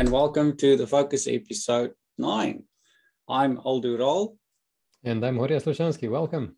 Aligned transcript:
and 0.00 0.10
welcome 0.10 0.56
to 0.56 0.78
the 0.78 0.86
Focus 0.86 1.26
episode 1.26 1.92
9. 2.16 2.62
I'm 3.28 3.58
Aldo 3.58 3.98
Rall. 3.98 4.38
And 5.04 5.22
I'm 5.22 5.36
Horia 5.36 5.60
Slușanschi. 5.60 6.08
Welcome. 6.08 6.56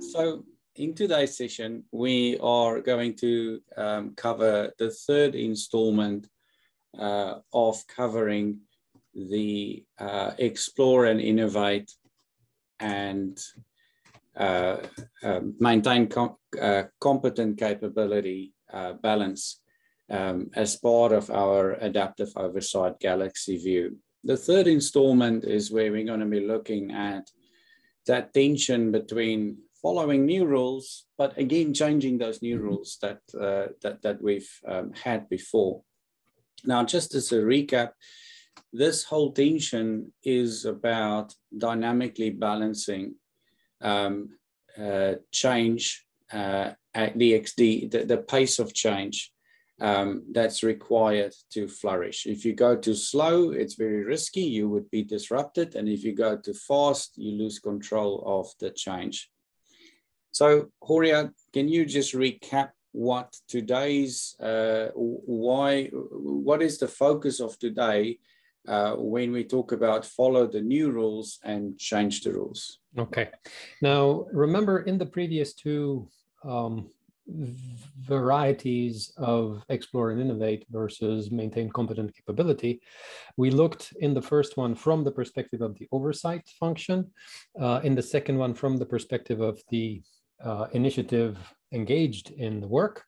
So, 0.00 0.46
in 0.76 0.94
today's 0.94 1.36
session, 1.36 1.84
we 1.92 2.38
are 2.38 2.80
going 2.80 3.16
to 3.16 3.60
um, 3.76 4.14
cover 4.16 4.72
the 4.78 4.90
third 4.90 5.34
installment 5.34 6.26
uh, 6.98 7.34
of 7.52 7.86
covering 7.86 8.60
the 9.14 9.84
uh, 9.98 10.30
explore 10.38 11.04
and 11.04 11.20
innovate 11.20 11.92
and 12.80 13.38
uh, 14.38 14.78
um, 15.22 15.54
maintain 15.60 16.06
com 16.06 16.34
uh, 16.58 16.84
competent 16.98 17.58
capability 17.58 18.54
uh, 18.72 18.94
balance 18.94 19.60
um, 20.10 20.50
as 20.54 20.76
part 20.76 21.12
of 21.12 21.30
our 21.30 21.72
adaptive 21.74 22.32
oversight 22.36 22.98
galaxy 23.00 23.58
view. 23.58 23.96
The 24.24 24.36
third 24.36 24.66
installment 24.66 25.44
is 25.44 25.70
where 25.70 25.92
we're 25.92 26.04
going 26.04 26.20
to 26.20 26.26
be 26.26 26.46
looking 26.46 26.92
at 26.92 27.30
that 28.06 28.32
tension 28.34 28.90
between 28.90 29.58
following 29.80 30.26
new 30.26 30.44
rules, 30.44 31.06
but 31.16 31.38
again 31.38 31.72
changing 31.72 32.18
those 32.18 32.42
new 32.42 32.58
rules 32.58 32.98
that 33.00 33.20
uh, 33.34 33.72
that, 33.82 34.02
that 34.02 34.20
we've 34.20 34.50
um, 34.66 34.92
had 34.92 35.28
before. 35.28 35.82
Now, 36.64 36.84
just 36.84 37.14
as 37.14 37.30
a 37.30 37.36
recap, 37.36 37.90
this 38.72 39.04
whole 39.04 39.32
tension 39.32 40.12
is 40.24 40.64
about 40.64 41.34
dynamically 41.56 42.30
balancing 42.30 43.14
um, 43.80 44.30
uh, 44.76 45.14
change 45.32 46.04
uh, 46.32 46.72
at 46.94 47.18
the, 47.18 47.38
the, 47.56 48.04
the 48.04 48.18
pace 48.18 48.58
of 48.58 48.74
change 48.74 49.32
um, 49.80 50.24
that's 50.32 50.62
required 50.62 51.34
to 51.50 51.68
flourish. 51.68 52.26
If 52.26 52.44
you 52.44 52.52
go 52.54 52.76
too 52.76 52.94
slow, 52.94 53.50
it's 53.50 53.74
very 53.74 54.04
risky, 54.04 54.42
you 54.42 54.68
would 54.68 54.90
be 54.90 55.02
disrupted. 55.04 55.76
And 55.76 55.88
if 55.88 56.02
you 56.04 56.14
go 56.14 56.36
too 56.36 56.54
fast, 56.54 57.16
you 57.16 57.32
lose 57.38 57.58
control 57.58 58.22
of 58.26 58.48
the 58.58 58.70
change. 58.70 59.30
So 60.32 60.70
Horia, 60.82 61.32
can 61.52 61.68
you 61.68 61.84
just 61.84 62.14
recap 62.14 62.70
what 62.92 63.36
today's, 63.48 64.34
uh, 64.40 64.88
why, 64.94 65.84
what 65.92 66.62
is 66.62 66.78
the 66.78 66.88
focus 66.88 67.40
of 67.40 67.58
today 67.58 68.18
uh, 68.66 68.94
when 68.96 69.32
we 69.32 69.44
talk 69.44 69.72
about 69.72 70.04
follow 70.04 70.46
the 70.46 70.60
new 70.60 70.90
rules 70.90 71.38
and 71.44 71.78
change 71.78 72.22
the 72.22 72.32
rules? 72.32 72.80
Okay. 72.98 73.30
Now, 73.80 74.26
remember 74.32 74.80
in 74.80 74.98
the 74.98 75.06
previous 75.06 75.54
two 75.54 76.08
um, 76.44 76.90
varieties 77.28 79.12
of 79.16 79.62
explore 79.68 80.10
and 80.10 80.20
innovate 80.20 80.64
versus 80.70 81.30
maintain 81.30 81.68
competent 81.70 82.14
capability. 82.14 82.80
We 83.36 83.50
looked 83.50 83.92
in 84.00 84.14
the 84.14 84.22
first 84.22 84.56
one 84.56 84.74
from 84.74 85.04
the 85.04 85.12
perspective 85.12 85.60
of 85.60 85.76
the 85.78 85.88
oversight 85.92 86.48
function, 86.58 87.10
uh, 87.60 87.80
in 87.84 87.94
the 87.94 88.02
second 88.02 88.38
one 88.38 88.54
from 88.54 88.76
the 88.76 88.86
perspective 88.86 89.40
of 89.40 89.60
the 89.70 90.02
uh, 90.42 90.66
initiative 90.72 91.36
engaged 91.72 92.30
in 92.30 92.60
the 92.60 92.68
work. 92.68 93.04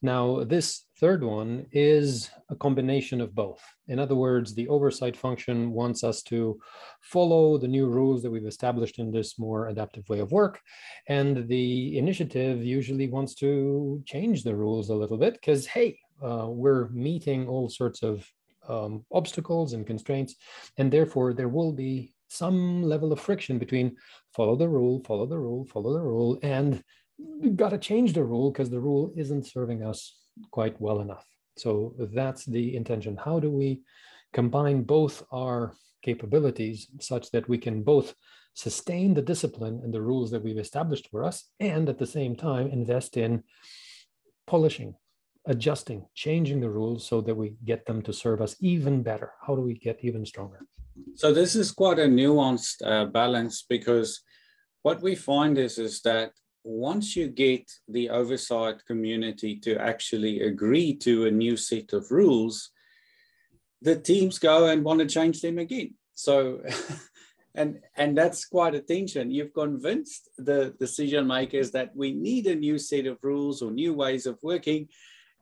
Now, 0.00 0.44
this 0.44 0.84
third 1.00 1.24
one 1.24 1.66
is 1.72 2.30
a 2.50 2.56
combination 2.56 3.20
of 3.20 3.34
both. 3.34 3.60
In 3.88 3.98
other 3.98 4.14
words, 4.14 4.54
the 4.54 4.68
oversight 4.68 5.16
function 5.16 5.72
wants 5.72 6.04
us 6.04 6.22
to 6.24 6.60
follow 7.00 7.58
the 7.58 7.68
new 7.68 7.86
rules 7.86 8.22
that 8.22 8.30
we've 8.30 8.46
established 8.46 8.98
in 8.98 9.10
this 9.10 9.38
more 9.38 9.68
adaptive 9.68 10.08
way 10.08 10.20
of 10.20 10.32
work. 10.32 10.60
And 11.08 11.48
the 11.48 11.98
initiative 11.98 12.64
usually 12.64 13.08
wants 13.08 13.34
to 13.36 14.02
change 14.06 14.44
the 14.44 14.54
rules 14.54 14.88
a 14.88 14.94
little 14.94 15.18
bit 15.18 15.34
because, 15.34 15.66
hey, 15.66 15.98
uh, 16.22 16.46
we're 16.48 16.88
meeting 16.90 17.48
all 17.48 17.68
sorts 17.68 18.02
of 18.02 18.26
um, 18.68 19.04
obstacles 19.12 19.72
and 19.72 19.86
constraints. 19.86 20.36
And 20.76 20.92
therefore, 20.92 21.32
there 21.32 21.48
will 21.48 21.72
be 21.72 22.12
some 22.28 22.82
level 22.82 23.12
of 23.12 23.20
friction 23.20 23.58
between 23.58 23.96
follow 24.34 24.54
the 24.54 24.68
rule, 24.68 25.02
follow 25.04 25.26
the 25.26 25.38
rule, 25.38 25.64
follow 25.64 25.92
the 25.92 26.02
rule, 26.02 26.38
and 26.42 26.82
got 27.54 27.70
to 27.70 27.78
change 27.78 28.12
the 28.12 28.24
rule 28.24 28.50
because 28.50 28.70
the 28.70 28.80
rule 28.80 29.12
isn't 29.16 29.46
serving 29.46 29.82
us 29.82 30.16
quite 30.50 30.80
well 30.80 31.00
enough. 31.00 31.26
So 31.56 31.94
that's 31.98 32.44
the 32.44 32.76
intention. 32.76 33.16
How 33.16 33.40
do 33.40 33.50
we 33.50 33.82
combine 34.32 34.82
both 34.82 35.22
our 35.32 35.74
capabilities 36.02 36.88
such 37.00 37.30
that 37.32 37.48
we 37.48 37.58
can 37.58 37.82
both 37.82 38.14
sustain 38.54 39.14
the 39.14 39.22
discipline 39.22 39.80
and 39.82 39.92
the 39.92 40.00
rules 40.00 40.30
that 40.30 40.42
we've 40.42 40.58
established 40.58 41.08
for 41.10 41.24
us 41.24 41.44
and 41.60 41.88
at 41.88 41.98
the 41.98 42.06
same 42.06 42.34
time 42.34 42.66
invest 42.68 43.16
in 43.16 43.42
polishing 44.46 44.94
adjusting 45.46 46.04
changing 46.14 46.60
the 46.60 46.68
rules 46.68 47.06
so 47.06 47.20
that 47.20 47.34
we 47.34 47.54
get 47.64 47.86
them 47.86 48.02
to 48.02 48.12
serve 48.12 48.40
us 48.40 48.56
even 48.60 49.02
better 49.02 49.32
how 49.46 49.54
do 49.54 49.62
we 49.62 49.74
get 49.74 49.98
even 50.02 50.24
stronger 50.26 50.60
so 51.14 51.32
this 51.32 51.54
is 51.54 51.70
quite 51.70 51.98
a 51.98 52.06
nuanced 52.06 52.78
uh, 52.84 53.04
balance 53.06 53.64
because 53.68 54.22
what 54.82 55.00
we 55.00 55.14
find 55.14 55.56
is 55.56 55.78
is 55.78 56.00
that 56.02 56.32
once 56.64 57.16
you 57.16 57.28
get 57.28 57.70
the 57.88 58.10
oversight 58.10 58.84
community 58.86 59.56
to 59.56 59.76
actually 59.78 60.42
agree 60.42 60.94
to 60.94 61.26
a 61.26 61.30
new 61.30 61.56
set 61.56 61.92
of 61.92 62.10
rules, 62.10 62.70
the 63.80 63.96
teams 63.96 64.38
go 64.38 64.66
and 64.66 64.84
want 64.84 65.00
to 65.00 65.06
change 65.06 65.40
them 65.40 65.58
again. 65.58 65.94
So, 66.14 66.60
and 67.54 67.80
and 67.96 68.16
that's 68.16 68.44
quite 68.44 68.74
a 68.74 68.80
tension. 68.80 69.30
You've 69.30 69.54
convinced 69.54 70.28
the 70.36 70.74
decision 70.78 71.26
makers 71.26 71.70
that 71.72 71.94
we 71.94 72.12
need 72.12 72.46
a 72.46 72.54
new 72.54 72.78
set 72.78 73.06
of 73.06 73.18
rules 73.22 73.62
or 73.62 73.70
new 73.70 73.94
ways 73.94 74.26
of 74.26 74.38
working, 74.42 74.88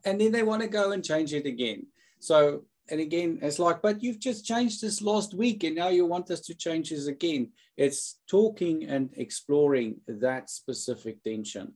and 0.04 0.21
then 0.21 0.33
they 0.33 0.43
want 0.43 0.62
to 0.62 0.69
go 0.69 0.93
and 0.93 1.04
change 1.04 1.33
it 1.33 1.47
again. 1.47 1.87
So 2.21 2.65
and 2.89 3.01
again, 3.01 3.39
it's 3.43 3.59
like, 3.59 3.83
but 3.83 4.03
you've 4.03 4.21
just 4.21 4.45
changed 4.45 4.81
this 4.81 5.03
last 5.03 5.35
week 5.35 5.65
and 5.65 5.77
now 5.77 5.89
you 5.89 6.07
want 6.07 6.31
us 6.31 6.41
to 6.43 6.55
change 6.55 6.91
this 6.91 7.07
again. 7.07 7.51
It's 7.77 8.19
talking 8.29 8.85
and 8.85 9.11
exploring 9.17 10.01
that 10.07 10.51
specific 10.51 11.23
tension. 11.23 11.75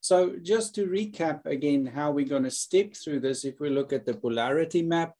So 0.00 0.36
just 0.42 0.74
to 0.74 0.86
recap 0.86 1.46
again, 1.46 1.86
how 1.86 2.10
we're 2.10 2.28
going 2.28 2.42
to 2.42 2.50
step 2.50 2.94
through 2.94 3.20
this, 3.20 3.44
if 3.44 3.60
we 3.60 3.70
look 3.70 3.92
at 3.92 4.04
the 4.04 4.14
polarity 4.14 4.82
map, 4.82 5.14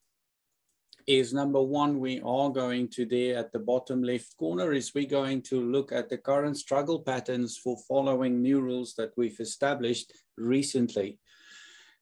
is 1.07 1.35
number 1.35 1.63
one, 1.63 2.01
we 2.01 2.21
are 2.25 2.51
going 2.51 2.89
to 2.89 3.05
there 3.05 3.37
at 3.37 3.53
the 3.53 3.59
bottom 3.59 4.03
left 4.03 4.37
corner 4.39 4.73
is 4.73 4.95
we're 4.95 5.07
going 5.07 5.43
to 5.43 5.61
look 5.61 5.93
at 5.93 6.09
the 6.09 6.17
current 6.17 6.57
struggle 6.57 7.01
patterns 7.01 7.59
for 7.59 7.77
following 7.87 8.41
new 8.41 8.61
rules 8.61 8.95
that 8.95 9.13
we've 9.17 9.39
established 9.41 10.13
recently. 10.37 11.19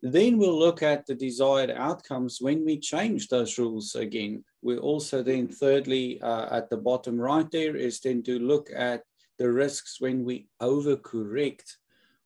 Then 0.03 0.37
we'll 0.37 0.59
look 0.59 0.83
at 0.83 1.07
the 1.07 1.15
desired 1.15 1.71
outcomes 1.71 2.41
when 2.41 2.65
we 2.65 2.79
change 2.79 3.29
those 3.29 3.57
rules 3.57 3.95
again. 3.95 4.45
We 4.61 4.77
also 4.77 5.23
then 5.23 5.47
thirdly, 5.47 6.21
uh, 6.21 6.57
at 6.57 6.71
the 6.71 6.77
bottom 6.77 7.21
right 7.21 7.49
there 7.51 7.77
is 7.77 8.01
then 8.01 8.25
to 8.25 8.41
look 8.41 8.69
at 8.75 9.05
the 9.39 9.51
risks 9.51 10.01
when 10.01 10.25
we 10.25 10.49
overcorrect 10.61 11.77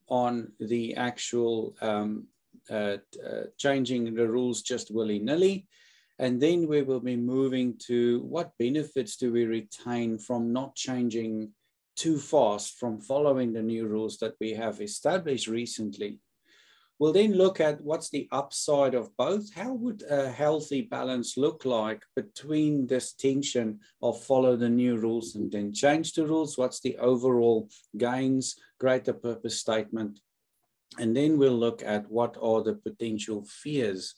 on 0.08 0.52
the 0.58 0.94
actual 0.96 1.76
um, 1.82 2.28
uh, 2.70 2.96
uh, 3.24 3.44
changing 3.58 4.14
the 4.14 4.26
rules 4.26 4.62
just 4.62 4.90
willy-nilly. 4.90 5.66
And 6.18 6.40
then 6.40 6.66
we 6.66 6.80
will 6.80 7.00
be 7.00 7.16
moving 7.16 7.76
to 7.88 8.20
what 8.22 8.56
benefits 8.58 9.16
do 9.16 9.30
we 9.32 9.44
retain 9.44 10.18
from 10.18 10.50
not 10.50 10.74
changing 10.74 11.50
too 11.94 12.18
fast, 12.18 12.78
from 12.78 13.00
following 13.00 13.52
the 13.52 13.62
new 13.62 13.86
rules 13.86 14.16
that 14.18 14.34
we 14.40 14.52
have 14.52 14.80
established 14.80 15.46
recently. 15.46 16.20
We'll 16.98 17.12
then 17.12 17.34
look 17.34 17.60
at 17.60 17.82
what's 17.82 18.08
the 18.08 18.26
upside 18.32 18.94
of 18.94 19.14
both. 19.18 19.52
How 19.52 19.74
would 19.74 20.02
a 20.08 20.30
healthy 20.30 20.80
balance 20.80 21.36
look 21.36 21.66
like 21.66 22.02
between 22.14 22.86
this 22.86 23.12
tension 23.12 23.80
of 24.00 24.22
follow 24.24 24.56
the 24.56 24.70
new 24.70 24.96
rules 24.96 25.34
and 25.34 25.52
then 25.52 25.74
change 25.74 26.14
the 26.14 26.26
rules? 26.26 26.56
What's 26.56 26.80
the 26.80 26.96
overall 26.96 27.68
gains, 27.98 28.56
greater 28.80 29.12
purpose 29.12 29.60
statement? 29.60 30.20
And 30.98 31.14
then 31.14 31.36
we'll 31.36 31.58
look 31.58 31.82
at 31.82 32.10
what 32.10 32.38
are 32.40 32.62
the 32.62 32.74
potential 32.74 33.44
fears, 33.44 34.14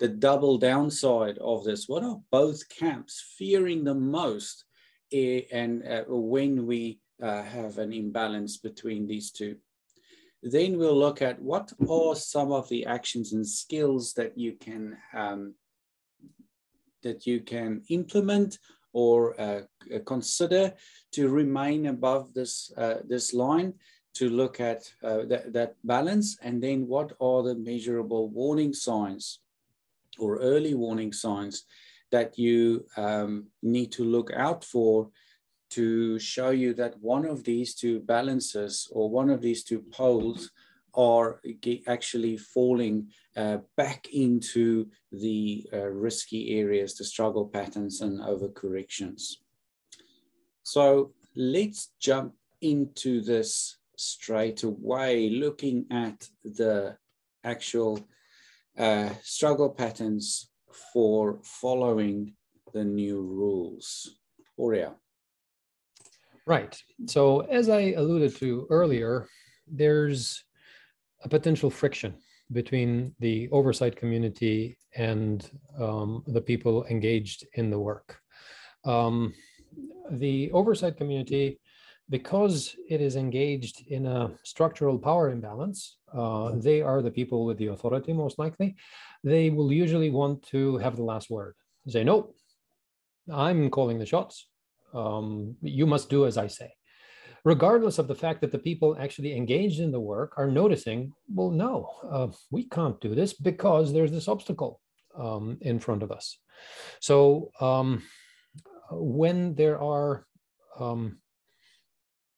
the 0.00 0.08
double 0.08 0.58
downside 0.58 1.38
of 1.38 1.62
this. 1.62 1.88
What 1.88 2.02
are 2.02 2.20
both 2.32 2.68
camps 2.68 3.24
fearing 3.38 3.84
the 3.84 3.94
most 3.94 4.64
eh, 5.12 5.42
and 5.52 5.86
uh, 5.86 6.04
when 6.08 6.66
we 6.66 6.98
uh, 7.22 7.42
have 7.44 7.78
an 7.78 7.92
imbalance 7.92 8.56
between 8.56 9.06
these 9.06 9.30
two? 9.30 9.58
Then 10.42 10.78
we'll 10.78 10.98
look 10.98 11.22
at 11.22 11.40
what 11.40 11.72
are 11.88 12.14
some 12.14 12.52
of 12.52 12.68
the 12.68 12.86
actions 12.86 13.32
and 13.32 13.46
skills 13.46 14.12
that 14.14 14.36
you 14.36 14.52
can 14.52 14.96
um, 15.14 15.54
that 17.02 17.26
you 17.26 17.40
can 17.40 17.82
implement 17.88 18.58
or 18.92 19.38
uh, 19.40 19.60
consider 20.04 20.72
to 21.12 21.28
remain 21.28 21.86
above 21.86 22.32
this 22.34 22.72
uh, 22.76 22.98
this 23.06 23.34
line 23.34 23.74
to 24.14 24.30
look 24.30 24.60
at 24.60 24.90
uh, 25.02 25.22
that, 25.26 25.52
that 25.52 25.74
balance. 25.84 26.38
And 26.40 26.62
then 26.62 26.86
what 26.86 27.12
are 27.20 27.42
the 27.42 27.54
measurable 27.54 28.30
warning 28.30 28.72
signs 28.72 29.40
or 30.18 30.38
early 30.38 30.74
warning 30.74 31.12
signs 31.12 31.64
that 32.10 32.38
you 32.38 32.86
um, 32.96 33.48
need 33.62 33.92
to 33.92 34.04
look 34.04 34.30
out 34.32 34.64
for 34.64 35.10
to 35.70 36.18
show 36.18 36.50
you 36.50 36.74
that 36.74 36.98
one 37.00 37.24
of 37.26 37.44
these 37.44 37.74
two 37.74 38.00
balances 38.00 38.88
or 38.92 39.10
one 39.10 39.30
of 39.30 39.40
these 39.40 39.64
two 39.64 39.82
poles 39.92 40.50
are 40.94 41.40
actually 41.86 42.36
falling 42.36 43.08
uh, 43.36 43.58
back 43.76 44.08
into 44.12 44.86
the 45.12 45.66
uh, 45.72 45.86
risky 45.88 46.58
areas, 46.58 46.94
the 46.94 47.04
struggle 47.04 47.46
patterns 47.46 48.00
and 48.00 48.20
overcorrections. 48.20 49.34
So 50.62 51.12
let's 51.36 51.92
jump 52.00 52.34
into 52.62 53.20
this 53.20 53.76
straight 53.96 54.62
away, 54.62 55.28
looking 55.28 55.86
at 55.90 56.28
the 56.44 56.96
actual 57.44 58.00
uh, 58.78 59.10
struggle 59.22 59.70
patterns 59.70 60.48
for 60.92 61.38
following 61.42 62.34
the 62.72 62.84
new 62.84 63.20
rules. 63.20 64.18
Horia. 64.58 64.94
Right. 66.46 66.80
So 67.06 67.40
as 67.40 67.68
I 67.68 67.92
alluded 67.96 68.36
to 68.36 68.68
earlier, 68.70 69.26
there's 69.66 70.44
a 71.24 71.28
potential 71.28 71.70
friction 71.70 72.14
between 72.52 73.14
the 73.18 73.48
oversight 73.50 73.96
community 73.96 74.78
and 74.94 75.50
um, 75.80 76.22
the 76.28 76.40
people 76.40 76.84
engaged 76.86 77.44
in 77.54 77.70
the 77.70 77.78
work. 77.78 78.20
Um, 78.84 79.34
the 80.10 80.52
oversight 80.52 80.96
community, 80.96 81.58
because 82.08 82.76
it 82.88 83.00
is 83.00 83.16
engaged 83.16 83.84
in 83.88 84.06
a 84.06 84.30
structural 84.44 84.96
power 84.98 85.30
imbalance, 85.30 85.96
uh, 86.14 86.52
they 86.54 86.80
are 86.80 87.02
the 87.02 87.10
people 87.10 87.44
with 87.44 87.58
the 87.58 87.66
authority 87.66 88.12
most 88.12 88.38
likely. 88.38 88.76
They 89.24 89.50
will 89.50 89.72
usually 89.72 90.10
want 90.10 90.44
to 90.50 90.78
have 90.78 90.94
the 90.94 91.02
last 91.02 91.28
word. 91.28 91.56
Say, 91.88 92.04
no, 92.04 92.34
I'm 93.32 93.68
calling 93.70 93.98
the 93.98 94.06
shots. 94.06 94.46
Um, 94.94 95.56
you 95.60 95.86
must 95.86 96.08
do 96.08 96.26
as 96.26 96.38
I 96.38 96.46
say 96.46 96.70
regardless 97.46 98.00
of 98.00 98.08
the 98.08 98.14
fact 98.14 98.40
that 98.40 98.50
the 98.50 98.58
people 98.58 98.96
actually 98.98 99.36
engaged 99.36 99.78
in 99.78 99.92
the 99.92 100.00
work 100.00 100.32
are 100.36 100.50
noticing, 100.50 101.12
well, 101.32 101.52
no, 101.52 101.88
uh, 102.10 102.26
we 102.50 102.64
can't 102.64 103.00
do 103.00 103.14
this 103.14 103.32
because 103.34 103.92
there's 103.92 104.10
this 104.10 104.26
obstacle 104.26 104.80
um, 105.16 105.56
in 105.60 105.78
front 105.78 106.02
of 106.02 106.10
us. 106.10 106.40
So 107.00 107.52
um, 107.60 108.02
when 108.90 109.54
there 109.54 109.80
are 109.80 110.26
um, 110.80 111.18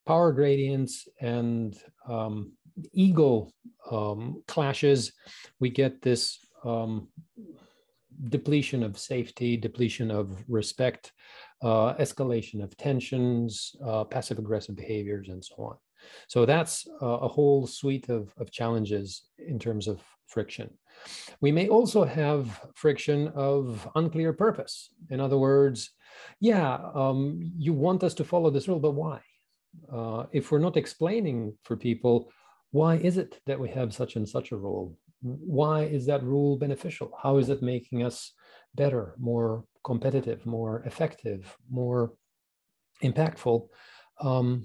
power 0.06 0.30
gradients 0.30 1.08
and 1.18 1.74
um, 2.06 2.52
ego 2.92 3.50
um, 3.90 4.42
clashes, 4.46 5.12
we 5.58 5.70
get 5.70 6.02
this 6.02 6.38
um, 6.66 7.08
depletion 8.28 8.82
of 8.82 8.98
safety, 8.98 9.56
depletion 9.56 10.10
of 10.10 10.44
respect, 10.48 11.12
uh, 11.62 11.94
escalation 11.94 12.62
of 12.62 12.76
tensions, 12.76 13.74
uh, 13.84 14.04
passive 14.04 14.38
aggressive 14.38 14.76
behaviors, 14.76 15.28
and 15.28 15.44
so 15.44 15.54
on. 15.58 15.76
So 16.28 16.46
that's 16.46 16.86
a 17.00 17.26
whole 17.26 17.66
suite 17.66 18.08
of, 18.08 18.32
of 18.38 18.52
challenges 18.52 19.24
in 19.38 19.58
terms 19.58 19.88
of 19.88 20.00
friction. 20.28 20.70
We 21.40 21.50
may 21.52 21.68
also 21.68 22.04
have 22.04 22.60
friction 22.74 23.28
of 23.34 23.88
unclear 23.94 24.32
purpose. 24.32 24.90
In 25.10 25.20
other 25.20 25.38
words, 25.38 25.90
yeah, 26.40 26.78
um, 26.94 27.52
you 27.56 27.72
want 27.72 28.04
us 28.04 28.14
to 28.14 28.24
follow 28.24 28.50
this 28.50 28.68
rule, 28.68 28.80
but 28.80 28.92
why? 28.92 29.20
Uh, 29.92 30.24
if 30.32 30.50
we're 30.50 30.58
not 30.58 30.76
explaining 30.76 31.56
for 31.62 31.76
people, 31.76 32.30
why 32.70 32.96
is 32.96 33.16
it 33.16 33.40
that 33.46 33.58
we 33.58 33.68
have 33.70 33.94
such 33.94 34.16
and 34.16 34.28
such 34.28 34.52
a 34.52 34.56
rule? 34.56 34.96
Why 35.22 35.84
is 35.84 36.06
that 36.06 36.22
rule 36.22 36.56
beneficial? 36.56 37.10
How 37.20 37.38
is 37.38 37.48
it 37.48 37.62
making 37.62 38.04
us 38.04 38.32
better, 38.74 39.14
more 39.18 39.64
competitive, 39.84 40.44
more 40.46 40.82
effective, 40.84 41.56
more 41.70 42.12
impactful, 43.02 43.68
um, 44.20 44.64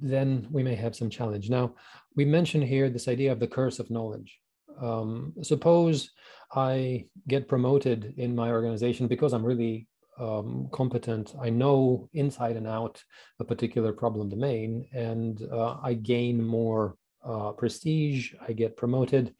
then 0.00 0.46
we 0.50 0.62
may 0.62 0.74
have 0.74 0.96
some 0.96 1.10
challenge. 1.10 1.50
Now, 1.50 1.74
we 2.16 2.24
mentioned 2.24 2.64
here 2.64 2.88
this 2.88 3.08
idea 3.08 3.32
of 3.32 3.40
the 3.40 3.46
curse 3.46 3.78
of 3.78 3.90
knowledge. 3.90 4.38
Um, 4.80 5.34
suppose 5.42 6.10
I 6.54 7.06
get 7.28 7.48
promoted 7.48 8.14
in 8.16 8.34
my 8.34 8.50
organization 8.50 9.06
because 9.06 9.32
I'm 9.32 9.44
really 9.44 9.86
um, 10.18 10.68
competent. 10.72 11.34
I 11.40 11.50
know 11.50 12.08
inside 12.12 12.56
and 12.56 12.66
out 12.66 13.02
a 13.40 13.44
particular 13.44 13.92
problem 13.92 14.28
domain, 14.28 14.86
and 14.92 15.40
uh, 15.52 15.76
I 15.82 15.94
gain 15.94 16.42
more 16.42 16.96
uh, 17.24 17.52
prestige. 17.52 18.32
I 18.46 18.52
get 18.52 18.76
promoted. 18.76 19.34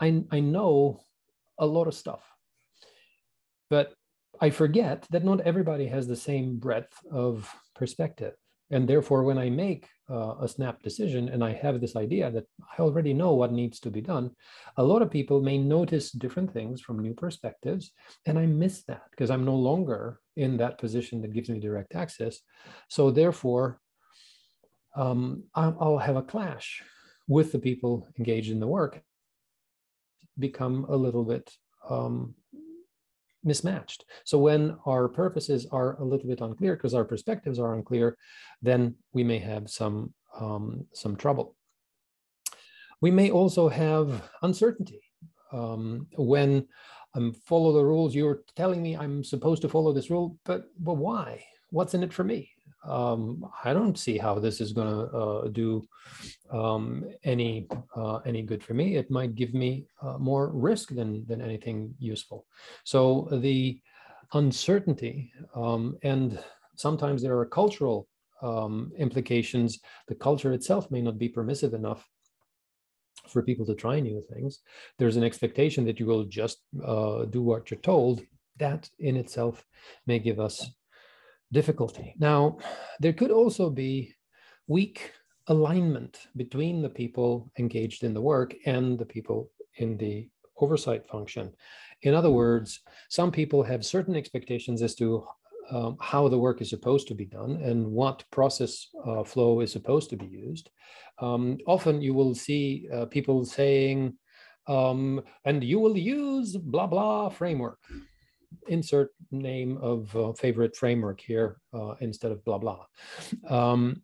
I, 0.00 0.22
I 0.30 0.40
know 0.40 1.00
a 1.58 1.66
lot 1.66 1.86
of 1.86 1.94
stuff. 1.94 2.22
But 3.70 3.94
I 4.40 4.50
forget 4.50 5.06
that 5.10 5.24
not 5.24 5.40
everybody 5.40 5.86
has 5.86 6.06
the 6.06 6.16
same 6.16 6.58
breadth 6.58 6.94
of 7.10 7.52
perspective. 7.74 8.34
And 8.70 8.88
therefore, 8.88 9.22
when 9.22 9.38
I 9.38 9.48
make 9.48 9.88
uh, 10.10 10.34
a 10.40 10.48
snap 10.48 10.82
decision 10.82 11.28
and 11.28 11.42
I 11.44 11.52
have 11.52 11.80
this 11.80 11.94
idea 11.94 12.30
that 12.32 12.46
I 12.76 12.82
already 12.82 13.14
know 13.14 13.32
what 13.32 13.52
needs 13.52 13.78
to 13.80 13.90
be 13.90 14.00
done, 14.00 14.32
a 14.76 14.82
lot 14.82 15.02
of 15.02 15.10
people 15.10 15.40
may 15.40 15.56
notice 15.56 16.10
different 16.10 16.52
things 16.52 16.80
from 16.80 16.98
new 16.98 17.14
perspectives. 17.14 17.92
And 18.26 18.38
I 18.38 18.46
miss 18.46 18.82
that 18.84 19.02
because 19.10 19.30
I'm 19.30 19.44
no 19.44 19.54
longer 19.54 20.18
in 20.36 20.56
that 20.56 20.78
position 20.78 21.22
that 21.22 21.32
gives 21.32 21.48
me 21.48 21.60
direct 21.60 21.94
access. 21.94 22.40
So, 22.88 23.12
therefore, 23.12 23.80
um, 24.96 25.44
I'll 25.54 25.98
have 25.98 26.16
a 26.16 26.22
clash 26.22 26.82
with 27.28 27.52
the 27.52 27.58
people 27.58 28.08
engaged 28.18 28.50
in 28.50 28.60
the 28.60 28.66
work, 28.66 29.00
become 30.38 30.86
a 30.88 30.96
little 30.96 31.24
bit 31.24 31.52
um, 31.88 32.34
mismatched. 33.46 34.04
So 34.24 34.38
when 34.38 34.76
our 34.84 35.08
purposes 35.08 35.66
are 35.70 35.96
a 36.00 36.04
little 36.04 36.28
bit 36.28 36.40
unclear 36.40 36.76
because 36.76 36.94
our 36.94 37.04
perspectives 37.04 37.58
are 37.58 37.74
unclear, 37.74 38.18
then 38.60 38.96
we 39.12 39.24
may 39.24 39.38
have 39.38 39.70
some, 39.70 40.12
um, 40.38 40.86
some 40.92 41.16
trouble. 41.16 41.54
We 43.00 43.10
may 43.10 43.30
also 43.30 43.68
have 43.68 44.28
uncertainty. 44.42 45.00
Um, 45.52 46.08
when 46.16 46.66
I'm 47.14 47.32
follow 47.32 47.72
the 47.72 47.84
rules, 47.84 48.14
you're 48.14 48.42
telling 48.56 48.82
me 48.82 48.96
I'm 48.96 49.24
supposed 49.24 49.62
to 49.62 49.68
follow 49.68 49.92
this 49.92 50.10
rule, 50.10 50.38
but, 50.44 50.64
but 50.78 50.94
why? 50.94 51.44
What's 51.70 51.94
in 51.94 52.02
it 52.02 52.12
for 52.12 52.24
me? 52.24 52.50
Um, 52.88 53.48
I 53.64 53.72
don't 53.72 53.98
see 53.98 54.18
how 54.18 54.38
this 54.38 54.60
is 54.60 54.72
going 54.72 54.88
to 54.88 55.16
uh, 55.16 55.48
do 55.48 55.82
um, 56.50 57.04
any 57.24 57.66
uh, 57.94 58.16
any 58.18 58.42
good 58.42 58.62
for 58.62 58.74
me. 58.74 58.96
It 58.96 59.10
might 59.10 59.34
give 59.34 59.54
me 59.54 59.86
uh, 60.02 60.18
more 60.18 60.48
risk 60.48 60.90
than 60.90 61.26
than 61.26 61.40
anything 61.40 61.94
useful. 61.98 62.46
So 62.84 63.28
the 63.30 63.80
uncertainty 64.32 65.32
um, 65.54 65.96
and 66.02 66.38
sometimes 66.76 67.22
there 67.22 67.38
are 67.38 67.46
cultural 67.46 68.08
um, 68.42 68.92
implications. 68.98 69.80
The 70.08 70.14
culture 70.14 70.52
itself 70.52 70.90
may 70.90 71.00
not 71.00 71.18
be 71.18 71.28
permissive 71.28 71.74
enough 71.74 72.08
for 73.28 73.42
people 73.42 73.66
to 73.66 73.74
try 73.74 73.98
new 74.00 74.22
things. 74.32 74.60
There's 74.98 75.16
an 75.16 75.24
expectation 75.24 75.84
that 75.86 75.98
you 75.98 76.06
will 76.06 76.24
just 76.24 76.58
uh, 76.84 77.24
do 77.24 77.42
what 77.42 77.70
you're 77.70 77.80
told. 77.80 78.22
That 78.58 78.88
in 78.98 79.16
itself 79.16 79.64
may 80.06 80.18
give 80.18 80.40
us 80.40 80.70
difficulty. 81.52 82.14
Now, 82.18 82.58
there 83.00 83.12
could 83.12 83.30
also 83.30 83.70
be 83.70 84.14
weak 84.66 85.12
alignment 85.48 86.26
between 86.36 86.82
the 86.82 86.88
people 86.88 87.50
engaged 87.58 88.02
in 88.02 88.14
the 88.14 88.20
work 88.20 88.54
and 88.66 88.98
the 88.98 89.06
people 89.06 89.50
in 89.76 89.96
the 89.96 90.28
oversight 90.58 91.06
function. 91.06 91.52
In 92.02 92.14
other 92.14 92.30
words, 92.30 92.80
some 93.08 93.30
people 93.30 93.62
have 93.62 93.84
certain 93.84 94.16
expectations 94.16 94.82
as 94.82 94.94
to 94.96 95.24
um, 95.70 95.96
how 96.00 96.28
the 96.28 96.38
work 96.38 96.60
is 96.60 96.70
supposed 96.70 97.08
to 97.08 97.14
be 97.14 97.24
done 97.24 97.60
and 97.62 97.86
what 97.86 98.24
process 98.30 98.88
uh, 99.04 99.24
flow 99.24 99.60
is 99.60 99.72
supposed 99.72 100.10
to 100.10 100.16
be 100.16 100.26
used. 100.26 100.70
Um, 101.18 101.58
often 101.66 102.02
you 102.02 102.14
will 102.14 102.34
see 102.34 102.88
uh, 102.92 103.06
people 103.06 103.44
saying, 103.44 104.16
um, 104.68 105.22
and 105.44 105.62
you 105.62 105.78
will 105.78 105.96
use 105.96 106.56
blah, 106.56 106.86
blah 106.86 107.28
framework 107.28 107.78
insert 108.68 109.10
name 109.30 109.78
of 109.78 110.14
uh, 110.16 110.32
favorite 110.32 110.76
framework 110.76 111.20
here 111.20 111.58
uh, 111.74 111.94
instead 112.00 112.32
of 112.32 112.44
blah 112.44 112.58
blah. 112.58 112.84
Um, 113.48 114.02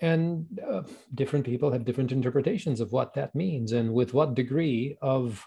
and 0.00 0.46
uh, 0.68 0.82
different 1.14 1.46
people 1.46 1.70
have 1.70 1.84
different 1.84 2.12
interpretations 2.12 2.80
of 2.80 2.92
what 2.92 3.14
that 3.14 3.34
means 3.34 3.72
and 3.72 3.92
with 3.92 4.12
what 4.12 4.34
degree 4.34 4.96
of 5.00 5.44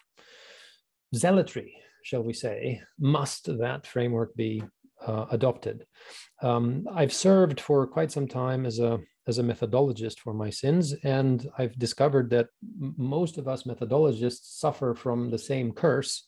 zealotry, 1.13 1.73
shall 2.03 2.23
we 2.23 2.33
say, 2.33 2.81
must 2.97 3.45
that 3.59 3.85
framework 3.85 4.35
be 4.35 4.63
uh, 5.05 5.25
adopted. 5.31 5.85
Um, 6.41 6.87
I've 6.93 7.13
served 7.13 7.59
for 7.59 7.87
quite 7.87 8.11
some 8.11 8.27
time 8.27 8.65
as 8.65 8.79
a 8.79 8.99
as 9.27 9.39
a 9.39 9.43
methodologist 9.43 10.19
for 10.19 10.33
my 10.33 10.49
sins, 10.49 10.93
and 11.03 11.49
I've 11.57 11.77
discovered 11.77 12.29
that 12.29 12.47
most 12.79 13.37
of 13.37 13.45
us 13.47 13.63
methodologists 13.63 14.57
suffer 14.57 14.95
from 14.95 15.29
the 15.29 15.37
same 15.37 15.73
curse. 15.73 16.23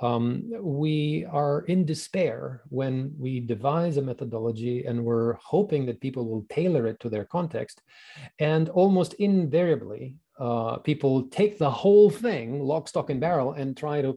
Um, 0.00 0.48
we 0.60 1.26
are 1.32 1.62
in 1.62 1.84
despair 1.84 2.62
when 2.68 3.12
we 3.18 3.40
devise 3.40 3.96
a 3.96 4.02
methodology 4.02 4.84
and 4.84 5.04
we're 5.04 5.32
hoping 5.32 5.84
that 5.86 6.00
people 6.00 6.28
will 6.28 6.46
tailor 6.48 6.86
it 6.86 7.00
to 7.00 7.08
their 7.08 7.24
context, 7.24 7.82
and 8.38 8.68
almost 8.68 9.14
invariably, 9.14 10.14
uh, 10.38 10.76
people 10.76 11.24
take 11.30 11.58
the 11.58 11.70
whole 11.70 12.08
thing, 12.08 12.60
lock, 12.60 12.86
stock, 12.86 13.10
and 13.10 13.20
barrel, 13.20 13.54
and 13.54 13.76
try 13.76 14.00
to 14.00 14.16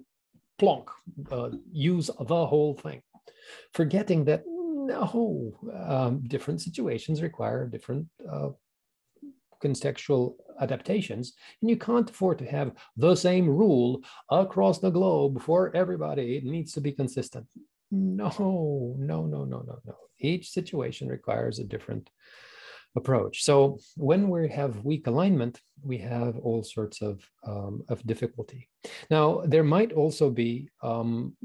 plonk, 0.59 0.91
uh, 1.31 1.49
use 1.71 2.11
the 2.19 2.45
whole 2.45 2.75
thing 2.75 3.01
forgetting 3.73 4.25
that 4.25 4.43
no, 4.47 5.53
um, 5.85 6.23
different 6.27 6.61
situations 6.61 7.21
require 7.21 7.67
different 7.67 8.07
uh, 8.31 8.49
contextual 9.63 10.35
adaptations, 10.59 11.33
and 11.61 11.69
you 11.69 11.77
can't 11.77 12.09
afford 12.09 12.39
to 12.39 12.45
have 12.45 12.73
the 12.97 13.15
same 13.15 13.47
rule 13.47 14.01
across 14.29 14.79
the 14.79 14.89
globe 14.89 15.41
for 15.41 15.75
everybody. 15.75 16.37
It 16.37 16.45
needs 16.45 16.73
to 16.73 16.81
be 16.81 16.91
consistent. 16.91 17.47
No, 17.91 18.95
no, 18.97 19.25
no, 19.25 19.45
no, 19.45 19.59
no, 19.59 19.79
no. 19.85 19.95
Each 20.19 20.49
situation 20.49 21.07
requires 21.07 21.59
a 21.59 21.63
different 21.63 22.09
approach. 22.95 23.43
So 23.43 23.79
when 23.95 24.29
we 24.29 24.49
have 24.49 24.83
weak 24.83 25.07
alignment, 25.07 25.61
we 25.83 25.97
have 25.99 26.37
all 26.37 26.63
sorts 26.63 27.01
of, 27.01 27.21
um, 27.45 27.83
of 27.89 28.05
difficulty. 28.05 28.67
Now, 29.09 29.43
there 29.45 29.63
might 29.63 29.93
also 29.93 30.29
be 30.29 30.69
um, 30.81 31.35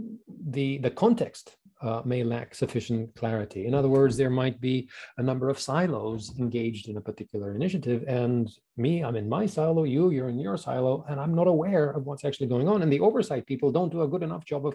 the, 0.51 0.79
the 0.79 0.91
context 0.91 1.57
uh, 1.83 2.03
may 2.05 2.23
lack 2.25 2.55
sufficient 2.55 3.15
clarity. 3.15 3.67
In 3.67 3.75
other 3.75 3.89
words, 3.89 4.17
there 4.17 4.31
might 4.31 4.61
be 4.61 4.89
a 5.19 5.23
number 5.23 5.49
of 5.49 5.59
silos 5.59 6.33
engaged 6.39 6.89
in 6.89 6.97
a 6.97 7.01
particular 7.01 7.55
initiative, 7.55 8.05
and 8.09 8.51
me, 8.77 9.03
I'm 9.03 9.17
in 9.17 9.29
my 9.29 9.47
silo, 9.47 9.85
you, 9.85 10.11
you're 10.11 10.29
in 10.29 10.39
your 10.39 10.57
silo, 10.57 11.05
and 11.09 11.19
I'm 11.19 11.35
not 11.35 11.47
aware 11.47 11.91
of 11.91 12.05
what's 12.05 12.25
actually 12.25 12.49
going 12.49 12.69
on. 12.69 12.83
And 12.83 12.93
the 12.93 13.01
oversight 13.01 13.47
people 13.47 13.73
don't 13.73 13.93
do 13.93 14.03
a 14.03 14.09
good 14.09 14.23
enough 14.23 14.45
job 14.45 14.67
of 14.67 14.75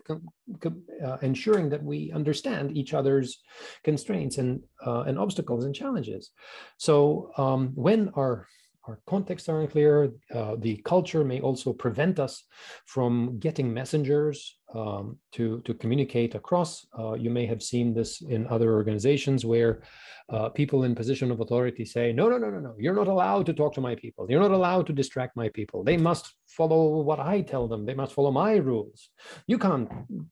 uh, 1.06 1.18
ensuring 1.22 1.70
that 1.70 1.84
we 1.84 2.12
understand 2.12 2.76
each 2.76 2.94
other's 2.94 3.42
constraints 3.84 4.38
and, 4.38 4.62
uh, 4.86 5.02
and 5.02 5.20
obstacles 5.20 5.66
and 5.66 5.76
challenges. 5.76 6.32
So 6.78 7.32
um, 7.38 7.72
when 7.76 8.10
our 8.16 8.48
our 8.88 9.00
contexts 9.06 9.48
are 9.48 9.62
unclear. 9.62 10.12
Uh, 10.34 10.56
the 10.58 10.78
culture 10.78 11.24
may 11.24 11.40
also 11.40 11.72
prevent 11.72 12.20
us 12.20 12.44
from 12.86 13.38
getting 13.40 13.72
messengers 13.74 14.58
um, 14.74 15.18
to, 15.34 15.62
to 15.66 15.74
communicate 15.74 16.34
across. 16.34 16.86
Uh, 16.98 17.14
you 17.14 17.30
may 17.30 17.46
have 17.46 17.62
seen 17.62 17.94
this 17.94 18.22
in 18.22 18.48
other 18.48 18.74
organizations 18.74 19.46
where 19.46 19.84
uh, 20.30 20.50
people 20.50 20.84
in 20.84 20.96
position 20.96 21.30
of 21.30 21.42
authority 21.42 21.86
say, 21.86 22.12
no, 22.12 22.30
no, 22.30 22.38
no, 22.38 22.50
no, 22.50 22.60
no, 22.60 22.74
you're 22.80 22.96
not 22.96 23.08
allowed 23.08 23.46
to 23.46 23.54
talk 23.54 23.74
to 23.74 23.82
my 23.82 23.96
people. 23.96 24.26
You're 24.30 24.42
not 24.42 24.52
allowed 24.52 24.88
to 24.88 24.94
distract 24.94 25.36
my 25.36 25.50
people. 25.50 25.84
They 25.84 25.98
must 25.98 26.34
follow 26.48 27.02
what 27.02 27.20
I 27.20 27.42
tell 27.42 27.68
them. 27.68 27.86
They 27.86 27.94
must 27.94 28.14
follow 28.14 28.32
my 28.32 28.56
rules. 28.56 29.10
You 29.46 29.60
can't 29.60 29.90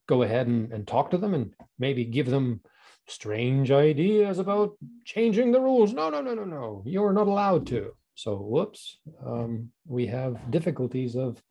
go 0.07 0.23
ahead 0.23 0.47
and, 0.47 0.71
and 0.71 0.87
talk 0.87 1.11
to 1.11 1.17
them 1.17 1.33
and 1.33 1.53
maybe 1.77 2.05
give 2.05 2.27
them 2.27 2.61
strange 3.07 3.71
ideas 3.71 4.39
about 4.39 4.77
changing 5.05 5.51
the 5.51 5.59
rules. 5.59 5.93
No, 5.93 6.09
no, 6.09 6.21
no, 6.21 6.33
no, 6.33 6.45
no. 6.45 6.83
You're 6.85 7.13
not 7.13 7.27
allowed 7.27 7.67
to. 7.67 7.93
So 8.19 8.35
whoops, 8.35 8.97
um, 9.25 9.71
we 9.87 10.05
have 10.07 10.51
difficulties 10.51 11.15
of 11.15 11.41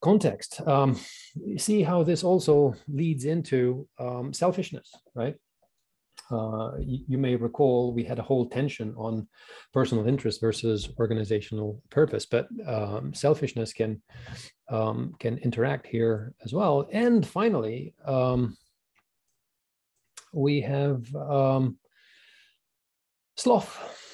context. 0.00 0.60
Um, 0.64 0.96
see 1.56 1.82
how 1.82 2.04
this 2.04 2.22
also 2.22 2.74
leads 2.86 3.24
into 3.24 3.88
um, 3.98 4.32
selfishness, 4.32 4.92
right? 5.16 5.34
Uh, 6.30 6.76
you, 6.78 7.00
you, 7.08 7.18
may 7.18 7.34
recall 7.34 7.92
we 7.92 8.04
had 8.04 8.20
a 8.20 8.22
whole 8.22 8.48
tension 8.48 8.94
on 8.96 9.26
personal 9.72 10.06
interest 10.06 10.40
versus 10.40 10.88
organizational 11.00 11.82
purpose, 11.90 12.26
but 12.26 12.46
um, 12.64 13.12
selfishness 13.12 13.72
can 13.72 14.00
um, 14.70 15.14
can 15.18 15.36
interact 15.38 15.86
here 15.88 16.32
as 16.44 16.52
well. 16.52 16.88
And 16.92 17.26
finally, 17.26 17.92
um, 18.06 18.56
we 20.32 20.60
have 20.60 21.04
sloth 23.36 24.11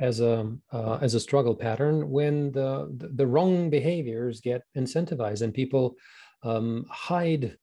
as 0.00 0.20
a 0.20 0.52
uh, 0.72 0.98
as 1.00 1.14
a 1.14 1.20
struggle 1.20 1.54
pattern 1.54 2.10
when 2.10 2.52
the, 2.52 2.88
the, 3.14 3.26
wrong 3.26 3.70
behaviors 3.70 4.40
get 4.40 4.62
incentivized 4.76 5.42
and 5.42 5.54
people 5.54 5.96
um, 6.42 6.84
hide 6.90 7.56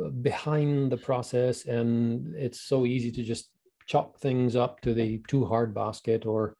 uh, 0.00 0.08
behind 0.08 0.90
the 0.92 0.96
process 0.96 1.66
and 1.66 2.34
it's 2.36 2.60
so 2.60 2.86
easy 2.86 3.10
to 3.10 3.22
just 3.22 3.50
chop 3.86 4.18
things 4.20 4.54
up 4.54 4.80
to 4.80 4.94
the 4.94 5.22
too 5.28 5.44
hard 5.44 5.74
basket 5.74 6.26
or 6.26 6.54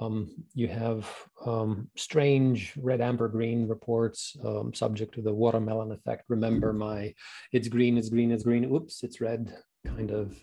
um, 0.00 0.30
you 0.54 0.68
have 0.68 1.08
um, 1.46 1.88
strange 1.96 2.74
red 2.76 3.00
amber 3.00 3.28
green 3.28 3.66
reports 3.66 4.36
um, 4.44 4.74
subject 4.74 5.14
to 5.14 5.22
the 5.22 5.32
watermelon 5.32 5.92
effect. 5.92 6.24
Remember 6.28 6.72
my 6.72 7.14
it's 7.52 7.68
green 7.68 7.96
it's 7.96 8.10
green 8.10 8.30
it's 8.30 8.44
green. 8.44 8.70
Oops 8.70 9.02
it's 9.02 9.20
red 9.20 9.54
kind 9.86 10.10
of 10.10 10.36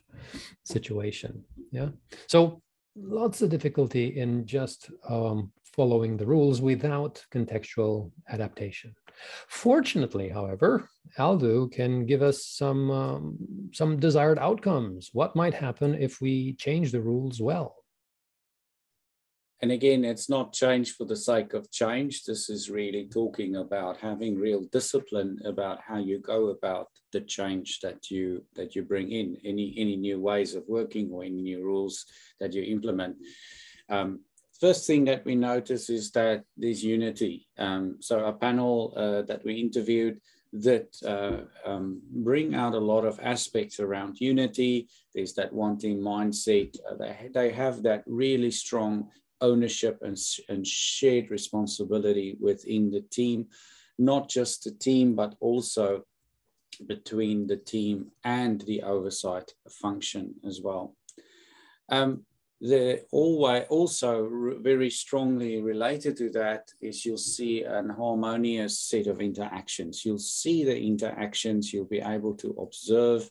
situation. 0.64 1.44
Yeah. 1.72 1.90
So 2.28 2.62
lots 2.96 3.42
of 3.42 3.50
difficulty 3.50 4.20
in 4.20 4.46
just 4.46 4.92
um, 5.10 5.52
following 5.76 6.18
the 6.18 6.26
rules 6.26 6.62
without 6.62 7.24
contextual 7.32 8.12
adaptation. 8.30 8.94
Fortunately, 9.48 10.30
however, 10.30 10.90
Aldo 11.18 11.68
can 11.68 12.06
give 12.06 12.22
us 12.22 12.46
some 12.46 12.90
um, 12.92 13.38
some 13.72 14.00
desired 14.00 14.40
outcomes. 14.40 15.10
What 15.14 15.36
might 15.36 15.54
happen 15.54 15.94
if 15.96 16.22
we 16.22 16.54
change 16.54 16.92
the 16.92 17.02
rules 17.02 17.42
well? 17.42 17.83
And 19.64 19.72
again, 19.72 20.04
it's 20.04 20.28
not 20.28 20.52
change 20.52 20.98
for 20.98 21.06
the 21.06 21.16
sake 21.16 21.54
of 21.54 21.72
change. 21.72 22.26
This 22.26 22.50
is 22.50 22.70
really 22.70 23.08
talking 23.08 23.56
about 23.56 23.96
having 23.96 24.38
real 24.38 24.66
discipline 24.74 25.40
about 25.46 25.80
how 25.80 26.00
you 26.00 26.20
go 26.20 26.50
about 26.50 26.90
the 27.14 27.22
change 27.22 27.80
that 27.80 28.12
you 28.12 28.44
that 28.58 28.76
you 28.76 28.82
bring 28.84 29.10
in, 29.14 29.38
any 29.46 29.74
any 29.78 29.96
new 29.96 30.20
ways 30.20 30.54
of 30.54 30.68
working 30.68 31.10
or 31.14 31.24
any 31.24 31.42
new 31.42 31.64
rules 31.64 32.06
that 32.42 32.52
you 32.52 32.62
implement. 32.64 33.16
Um, 33.88 34.20
first 34.60 34.86
thing 34.86 35.06
that 35.06 35.24
we 35.24 35.36
notice 35.36 35.90
is 35.90 36.12
that 36.12 36.44
there's 36.58 36.84
unity. 36.84 37.48
Um, 37.58 38.00
so 38.02 38.26
a 38.26 38.34
panel 38.34 38.94
uh, 38.98 39.22
that 39.30 39.46
we 39.46 39.62
interviewed 39.62 40.20
that 40.52 40.90
uh, 41.06 41.46
um, 41.66 42.02
bring 42.12 42.54
out 42.54 42.74
a 42.74 42.88
lot 42.94 43.06
of 43.06 43.18
aspects 43.24 43.80
around 43.80 44.20
unity. 44.20 44.90
There's 45.16 45.34
that 45.36 45.52
team 45.80 46.00
mindset. 46.00 46.76
Uh, 46.86 46.96
they, 46.96 47.30
they 47.34 47.52
have 47.52 47.82
that 47.84 48.04
really 48.06 48.52
strong 48.52 49.10
ownership 49.44 50.00
and, 50.02 50.18
and 50.50 50.66
shared 50.66 51.30
responsibility 51.30 52.38
within 52.40 52.90
the 52.90 53.02
team, 53.02 53.48
not 54.00 54.30
just 54.30 54.64
the 54.64 54.72
team, 54.72 55.16
but 55.16 55.36
also 55.40 56.04
between 56.88 57.46
the 57.46 57.58
team 57.58 58.12
and 58.24 58.62
the 58.62 58.82
oversight 58.82 59.54
function 59.70 60.34
as 60.48 60.62
well. 60.62 60.96
Um, 61.90 62.26
the 62.62 63.04
always 63.12 63.66
also 63.70 64.56
very 64.62 64.90
strongly 64.90 65.62
related 65.62 66.16
to 66.18 66.30
that 66.30 66.72
is 66.82 67.06
you'll 67.06 67.18
see 67.18 67.64
an 67.64 67.90
harmonious 67.90 68.80
set 68.80 69.08
of 69.08 69.20
interactions. 69.20 70.06
You'll 70.06 70.18
see 70.18 70.64
the 70.64 70.80
interactions, 70.80 71.74
you'll 71.74 71.94
be 71.98 72.00
able 72.00 72.36
to 72.36 72.56
observe 72.58 73.30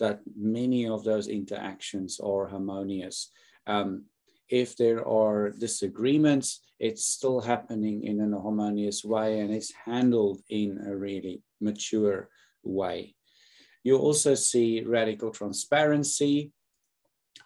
that 0.00 0.20
many 0.36 0.88
of 0.88 1.04
those 1.04 1.28
interactions 1.28 2.18
are 2.18 2.48
harmonious. 2.48 3.30
Um, 3.68 4.06
if 4.48 4.76
there 4.76 5.06
are 5.06 5.50
disagreements, 5.50 6.60
it's 6.78 7.06
still 7.06 7.40
happening 7.40 8.04
in 8.04 8.20
a 8.20 8.40
harmonious 8.40 9.04
way 9.04 9.40
and 9.40 9.52
it's 9.52 9.72
handled 9.84 10.40
in 10.50 10.78
a 10.86 10.94
really 10.96 11.42
mature 11.60 12.28
way. 12.62 13.14
You 13.84 13.98
also 13.98 14.34
see 14.34 14.82
radical 14.82 15.30
transparency. 15.30 16.52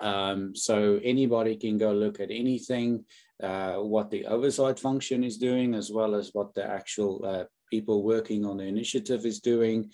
Um, 0.01 0.55
so 0.55 1.01
anybody 1.03 1.57
can 1.57 1.79
go 1.79 1.93
look 1.93 2.21
at 2.21 2.31
anything, 2.31 3.05
uh, 3.43 3.75
what 3.75 4.11
the 4.11 4.27
oversight 4.27 4.79
function 4.79 5.25
is 5.25 5.37
doing, 5.39 5.75
as 5.75 5.91
well 5.91 6.15
as 6.15 6.31
what 6.33 6.55
the 6.55 6.65
actual 6.65 7.25
uh, 7.25 7.45
people 7.71 8.03
working 8.03 8.45
on 8.45 8.59
the 8.59 8.65
initiative 8.65 9.27
is 9.27 9.41
doing. 9.41 9.91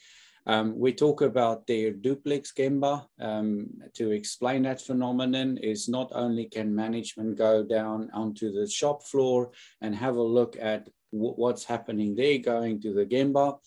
Um, 0.46 0.78
we 0.78 0.92
talk 0.92 1.22
about 1.22 1.66
their 1.66 1.90
duplex 1.90 2.52
Gemba 2.52 3.06
um, 3.18 3.68
to 3.94 4.10
explain 4.10 4.64
that 4.64 4.80
phenomenon 4.80 5.56
is 5.58 5.88
not 5.88 6.10
only 6.12 6.46
can 6.46 6.74
management 6.74 7.38
go 7.38 7.62
down 7.62 8.10
onto 8.12 8.52
the 8.52 8.68
shop 8.68 9.02
floor 9.04 9.52
and 9.80 9.94
have 9.94 10.16
a 10.16 10.22
look 10.22 10.56
at 10.60 10.88
what's 11.10 11.64
happening 11.64 12.14
there 12.14 12.38
going 12.38 12.80
to 12.82 12.92
the 12.92 13.06
Gemba, 13.06 13.58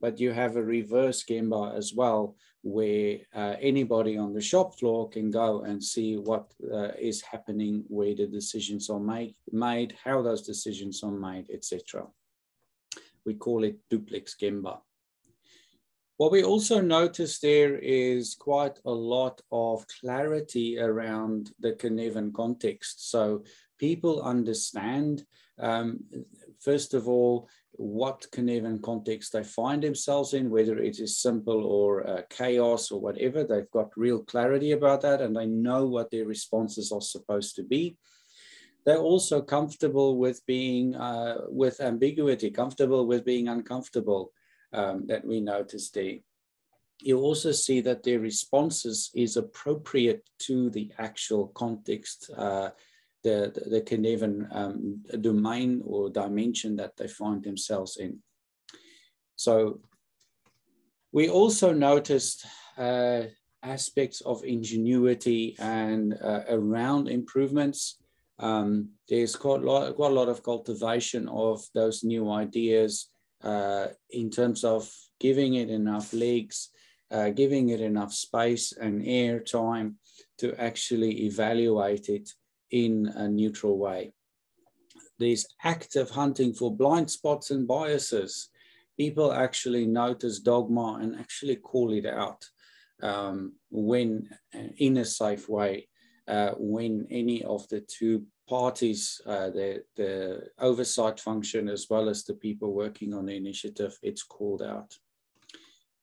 but 0.00 0.18
you 0.18 0.32
have 0.32 0.56
a 0.56 0.62
reverse 0.62 1.22
Gemba 1.22 1.76
as 1.76 1.92
well 1.94 2.36
where 2.62 3.18
uh, 3.34 3.56
anybody 3.60 4.16
on 4.16 4.32
the 4.32 4.40
shop 4.40 4.78
floor 4.78 5.08
can 5.08 5.30
go 5.30 5.62
and 5.62 5.82
see 5.82 6.16
what 6.16 6.46
uh, 6.72 6.92
is 6.98 7.20
happening, 7.20 7.84
where 7.88 8.14
the 8.14 8.26
decisions 8.26 8.88
are 8.88 9.00
made, 9.00 9.34
made 9.50 9.96
how 10.02 10.22
those 10.22 10.42
decisions 10.42 11.02
are 11.02 11.10
made, 11.10 11.50
etc. 11.52 12.06
We 13.26 13.34
call 13.34 13.64
it 13.64 13.78
duplex 13.90 14.36
Gemba. 14.40 14.78
What 16.22 16.30
we 16.30 16.44
also 16.44 16.80
notice 16.80 17.40
there 17.40 17.78
is 17.78 18.36
quite 18.36 18.78
a 18.84 18.92
lot 18.92 19.40
of 19.50 19.84
clarity 19.88 20.78
around 20.78 21.50
the 21.58 21.72
Cynefin 21.72 22.32
context. 22.32 23.10
So 23.10 23.42
people 23.76 24.22
understand, 24.22 25.24
um, 25.58 25.98
first 26.60 26.94
of 26.94 27.08
all, 27.08 27.48
what 27.72 28.28
Cynefin 28.30 28.80
context 28.82 29.32
they 29.32 29.42
find 29.42 29.82
themselves 29.82 30.32
in, 30.32 30.48
whether 30.48 30.78
it 30.78 31.00
is 31.00 31.18
simple 31.18 31.66
or 31.66 32.06
uh, 32.06 32.22
chaos 32.30 32.92
or 32.92 33.00
whatever. 33.00 33.42
They've 33.42 33.72
got 33.72 33.90
real 33.96 34.22
clarity 34.22 34.70
about 34.70 35.00
that 35.00 35.20
and 35.20 35.34
they 35.34 35.46
know 35.46 35.88
what 35.88 36.12
their 36.12 36.26
responses 36.26 36.92
are 36.92 37.00
supposed 37.00 37.56
to 37.56 37.64
be. 37.64 37.96
They're 38.86 39.08
also 39.12 39.42
comfortable 39.42 40.18
with 40.18 40.40
being 40.46 40.94
uh, 40.94 41.38
with 41.48 41.80
ambiguity, 41.80 42.52
comfortable 42.52 43.08
with 43.08 43.24
being 43.24 43.48
uncomfortable 43.48 44.30
um, 44.72 45.06
that 45.06 45.24
we 45.24 45.40
notice 45.40 45.90
there. 45.90 46.16
You 47.00 47.18
also 47.18 47.52
see 47.52 47.80
that 47.80 48.02
their 48.02 48.20
responses 48.20 49.10
is 49.14 49.36
appropriate 49.36 50.22
to 50.40 50.70
the 50.70 50.92
actual 50.98 51.48
context 51.48 52.30
uh, 52.36 52.70
the, 53.22 53.52
the, 53.54 53.70
the 53.70 53.80
Cynefin 53.80 54.48
um, 54.54 55.02
domain 55.20 55.82
or 55.84 56.10
dimension 56.10 56.76
that 56.76 56.96
they 56.96 57.08
find 57.08 57.42
themselves 57.42 57.96
in. 57.96 58.18
So 59.36 59.80
we 61.12 61.28
also 61.28 61.72
noticed 61.72 62.46
uh, 62.76 63.24
aspects 63.62 64.20
of 64.22 64.44
ingenuity 64.44 65.56
and 65.58 66.14
uh, 66.20 66.42
around 66.48 67.08
improvements. 67.08 67.98
Um, 68.38 68.90
there's 69.08 69.36
quite 69.36 69.62
a, 69.62 69.64
lot, 69.64 69.94
quite 69.94 70.10
a 70.10 70.14
lot 70.14 70.28
of 70.28 70.42
cultivation 70.42 71.28
of 71.28 71.64
those 71.74 72.02
new 72.02 72.30
ideas 72.30 73.08
uh, 73.42 73.88
in 74.10 74.30
terms 74.30 74.64
of 74.64 74.90
giving 75.20 75.54
it 75.54 75.70
enough 75.70 76.12
legs, 76.12 76.70
uh, 77.10 77.30
giving 77.30 77.70
it 77.70 77.80
enough 77.80 78.12
space 78.12 78.72
and 78.72 79.02
air 79.06 79.40
time 79.40 79.96
to 80.38 80.54
actually 80.60 81.26
evaluate 81.26 82.08
it 82.08 82.30
in 82.70 83.06
a 83.14 83.28
neutral 83.28 83.78
way. 83.78 84.12
There's 85.18 85.46
active 85.62 86.10
hunting 86.10 86.52
for 86.52 86.74
blind 86.74 87.10
spots 87.10 87.50
and 87.50 87.68
biases. 87.68 88.48
People 88.98 89.32
actually 89.32 89.86
notice 89.86 90.40
dogma 90.40 90.98
and 91.00 91.18
actually 91.18 91.56
call 91.56 91.92
it 91.92 92.06
out 92.06 92.44
um, 93.02 93.54
when, 93.70 94.28
in 94.78 94.96
a 94.96 95.04
safe 95.04 95.48
way, 95.48 95.88
uh, 96.28 96.52
when 96.56 97.06
any 97.10 97.42
of 97.44 97.68
the 97.68 97.80
two 97.80 98.24
parties, 98.52 99.02
uh, 99.24 99.48
the, 99.48 99.82
the 99.96 100.42
oversight 100.58 101.18
function, 101.18 101.70
as 101.70 101.86
well 101.88 102.10
as 102.10 102.22
the 102.22 102.34
people 102.34 102.74
working 102.74 103.14
on 103.14 103.24
the 103.24 103.34
initiative, 103.34 103.98
it's 104.02 104.22
called 104.22 104.60
out. 104.60 104.92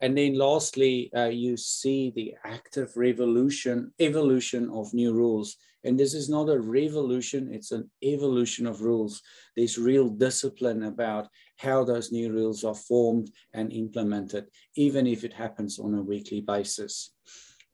And 0.02 0.18
then 0.18 0.34
lastly, 0.34 1.12
uh, 1.16 1.32
you 1.46 1.58
see 1.58 2.12
the 2.16 2.34
active 2.44 2.90
revolution, 2.96 3.94
evolution 4.00 4.68
of 4.72 4.96
new 4.96 5.14
rules. 5.14 5.58
And 5.84 6.00
this 6.00 6.16
is 6.16 6.28
not 6.28 6.50
a 6.50 6.60
revolution, 6.60 7.54
it's 7.54 7.72
an 7.72 7.86
evolution 8.02 8.66
of 8.66 8.82
rules. 8.82 9.22
There's 9.56 9.78
real 9.78 10.10
discipline 10.10 10.84
about 10.84 11.28
how 11.58 11.84
those 11.84 12.12
new 12.12 12.32
rules 12.34 12.64
are 12.64 12.82
formed 12.90 13.30
and 13.54 13.72
implemented, 13.72 14.46
even 14.76 15.06
if 15.06 15.24
it 15.24 15.34
happens 15.34 15.78
on 15.78 15.94
a 15.94 16.02
weekly 16.12 16.42
basis. 16.42 17.12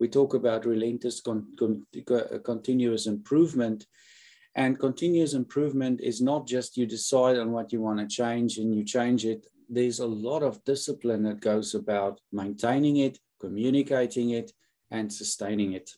We 0.02 0.10
talk 0.10 0.34
about 0.34 0.66
relentless 0.66 1.22
con 1.22 1.56
con 1.58 1.86
continuous 2.44 3.08
improvement. 3.08 3.86
And 4.56 4.80
continuous 4.80 5.34
improvement 5.34 6.00
is 6.02 6.22
not 6.22 6.48
just 6.48 6.78
you 6.78 6.86
decide 6.86 7.38
on 7.38 7.52
what 7.52 7.74
you 7.74 7.82
want 7.82 8.00
to 8.00 8.08
change 8.08 8.58
and 8.58 8.74
you 8.74 8.86
change 8.86 9.26
it 9.26 9.46
there's 9.70 10.00
a 10.00 10.06
lot 10.06 10.44
of 10.44 10.64
discipline 10.64 11.24
that 11.24 11.42
goes 11.42 11.76
about 11.76 12.20
maintaining 12.32 12.98
it, 12.98 13.20
communicating 13.40 14.32
it, 14.32 14.52
and 14.92 15.12
sustaining 15.12 15.74
it. 15.74 15.92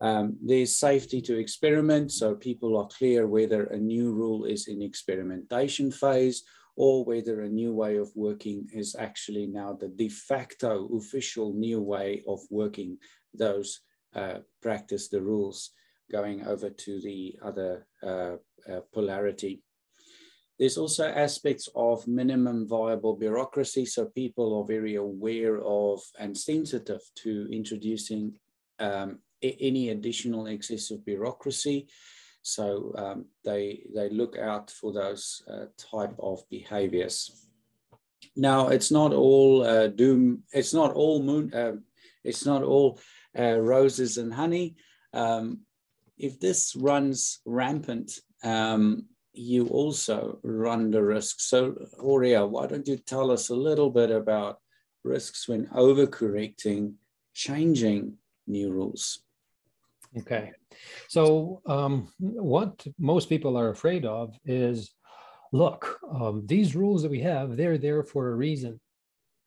Um, 0.00 0.38
there's 0.42 0.78
safety 0.78 1.20
to 1.22 1.38
experiment, 1.38 2.12
so 2.12 2.34
people 2.34 2.78
are 2.78 2.88
clear 2.88 3.26
whether 3.26 3.64
a 3.64 3.76
new 3.76 4.12
rule 4.12 4.44
is 4.44 4.68
in 4.68 4.80
experimentation 4.80 5.90
phase 5.90 6.42
or 6.76 7.04
whether 7.04 7.42
a 7.42 7.48
new 7.48 7.74
way 7.74 7.96
of 7.96 8.10
working 8.14 8.66
is 8.72 8.96
actually 8.98 9.46
now 9.46 9.74
the 9.74 9.88
de 9.88 10.08
facto 10.08 10.88
official 10.96 11.52
new 11.52 11.82
way 11.82 12.22
of 12.26 12.40
working 12.48 12.96
those 13.34 13.80
uh, 14.14 14.38
practice 14.62 15.08
the 15.08 15.20
rules 15.20 15.70
going 16.10 16.46
over 16.46 16.70
to 16.70 17.00
the 17.00 17.36
other 17.42 17.86
uh, 18.02 18.36
uh, 18.70 18.80
polarity. 18.92 19.62
There's 20.58 20.76
also 20.76 21.06
aspects 21.08 21.70
of 21.74 22.06
minimum 22.06 22.68
viable 22.68 23.16
bureaucracy. 23.16 23.86
So 23.86 24.06
people 24.06 24.58
are 24.58 24.66
very 24.66 24.96
aware 24.96 25.58
of 25.64 26.02
and 26.18 26.36
sensitive 26.36 27.00
to 27.22 27.48
introducing 27.50 28.34
um, 28.78 29.20
any 29.42 29.88
additional 29.88 30.46
excessive 30.46 31.04
bureaucracy. 31.06 31.88
So 32.42 32.92
um, 32.96 33.24
they, 33.42 33.84
they 33.94 34.10
look 34.10 34.36
out 34.36 34.70
for 34.70 34.92
those 34.92 35.42
uh, 35.50 35.66
type 35.78 36.14
of 36.18 36.42
behaviors. 36.50 37.46
Now, 38.36 38.68
it's 38.68 38.90
not 38.90 39.12
all 39.12 39.62
uh, 39.62 39.88
doom, 39.88 40.42
it's 40.52 40.74
not 40.74 40.92
all 40.92 41.22
moon, 41.22 41.52
uh, 41.54 41.76
it's 42.22 42.44
not 42.44 42.62
all 42.62 43.00
uh, 43.38 43.58
roses 43.58 44.18
and 44.18 44.32
honey. 44.32 44.76
Um, 45.12 45.60
if 46.20 46.38
this 46.38 46.76
runs 46.76 47.40
rampant, 47.46 48.12
um, 48.44 49.06
you 49.32 49.66
also 49.68 50.38
run 50.42 50.90
the 50.90 51.02
risk. 51.02 51.40
So, 51.40 51.74
Horia, 51.98 52.46
why 52.46 52.66
don't 52.66 52.86
you 52.86 52.98
tell 52.98 53.30
us 53.30 53.48
a 53.48 53.54
little 53.54 53.90
bit 53.90 54.10
about 54.10 54.58
risks 55.02 55.48
when 55.48 55.66
overcorrecting, 55.68 56.94
changing 57.32 58.18
new 58.46 58.70
rules? 58.70 59.22
Okay. 60.18 60.52
So, 61.08 61.62
um, 61.66 62.08
what 62.18 62.86
most 62.98 63.28
people 63.28 63.56
are 63.56 63.70
afraid 63.70 64.04
of 64.04 64.34
is 64.44 64.92
look, 65.52 66.00
um, 66.12 66.42
these 66.46 66.76
rules 66.76 67.02
that 67.02 67.10
we 67.10 67.20
have, 67.20 67.56
they're 67.56 67.78
there 67.78 68.02
for 68.02 68.28
a 68.28 68.34
reason. 68.34 68.78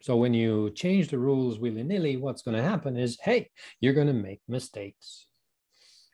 So, 0.02 0.16
when 0.16 0.34
you 0.34 0.72
change 0.72 1.10
the 1.10 1.20
rules 1.20 1.60
willy 1.60 1.84
nilly, 1.84 2.18
what's 2.18 2.42
going 2.42 2.58
to 2.58 2.64
happen 2.64 2.98
is 2.98 3.20
hey, 3.22 3.52
you're 3.80 3.94
going 3.94 4.08
to 4.08 4.14
make 4.14 4.42
mistakes 4.48 5.28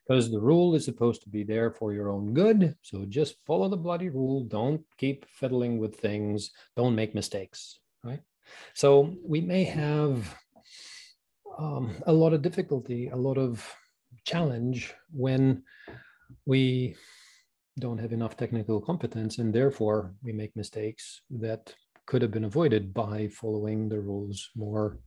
because 0.10 0.32
the 0.32 0.42
rule 0.42 0.74
is 0.74 0.84
supposed 0.84 1.22
to 1.22 1.30
be 1.30 1.44
there 1.44 1.70
for 1.70 1.94
your 1.94 2.10
own 2.10 2.34
good. 2.34 2.76
So 2.82 3.06
just 3.08 3.36
follow 3.46 3.70
the 3.70 3.78
bloody 3.78 4.10
rule. 4.10 4.44
Don't 4.44 4.82
keep 4.98 5.24
fiddling 5.30 5.78
with 5.78 5.98
things. 5.98 6.50
Don't 6.76 6.96
make 6.96 7.14
mistakes, 7.14 7.78
right? 8.04 8.22
So 8.74 9.16
we 9.24 9.40
may 9.40 9.66
have 9.66 10.36
um, 11.60 11.92
a 12.08 12.12
lot 12.12 12.34
of 12.34 12.42
difficulty, 12.42 13.10
a 13.10 13.16
lot 13.16 13.38
of 13.38 13.64
challenge 14.26 14.96
when 15.12 15.62
we 16.48 16.96
don't 17.80 18.00
have 18.00 18.12
enough 18.12 18.36
technical 18.36 18.82
competence 18.82 19.38
and 19.38 19.54
therefore 19.54 20.16
we 20.24 20.34
make 20.34 20.56
mistakes 20.56 21.22
that 21.30 21.72
could 22.08 22.24
have 22.24 22.32
been 22.32 22.46
avoided 22.46 22.96
by 22.96 23.28
following 23.28 23.88
the 23.88 24.00
rules 24.00 24.50
more 24.56 24.98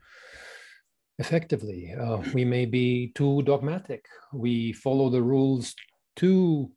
effectively. 1.18 1.94
Uh, 1.98 2.18
we 2.34 2.44
may 2.44 2.66
be 2.66 3.12
too 3.14 3.42
dogmatic. 3.42 4.06
We 4.32 4.72
follow 4.72 5.10
the 5.10 5.22
rules 5.22 5.74
too 6.16 6.70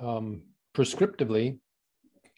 um, 0.00 0.42
prescriptively, 0.74 1.58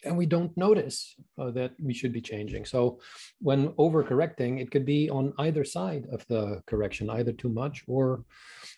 and 0.03 0.17
we 0.17 0.25
don't 0.25 0.55
notice 0.57 1.15
uh, 1.37 1.51
that 1.51 1.73
we 1.79 1.93
should 1.93 2.11
be 2.11 2.21
changing. 2.21 2.65
So, 2.65 2.99
when 3.39 3.69
overcorrecting, 3.73 4.59
it 4.59 4.71
could 4.71 4.85
be 4.85 5.09
on 5.09 5.33
either 5.37 5.63
side 5.63 6.07
of 6.11 6.25
the 6.27 6.61
correction, 6.65 7.09
either 7.09 7.33
too 7.33 7.49
much 7.49 7.83
or 7.87 8.25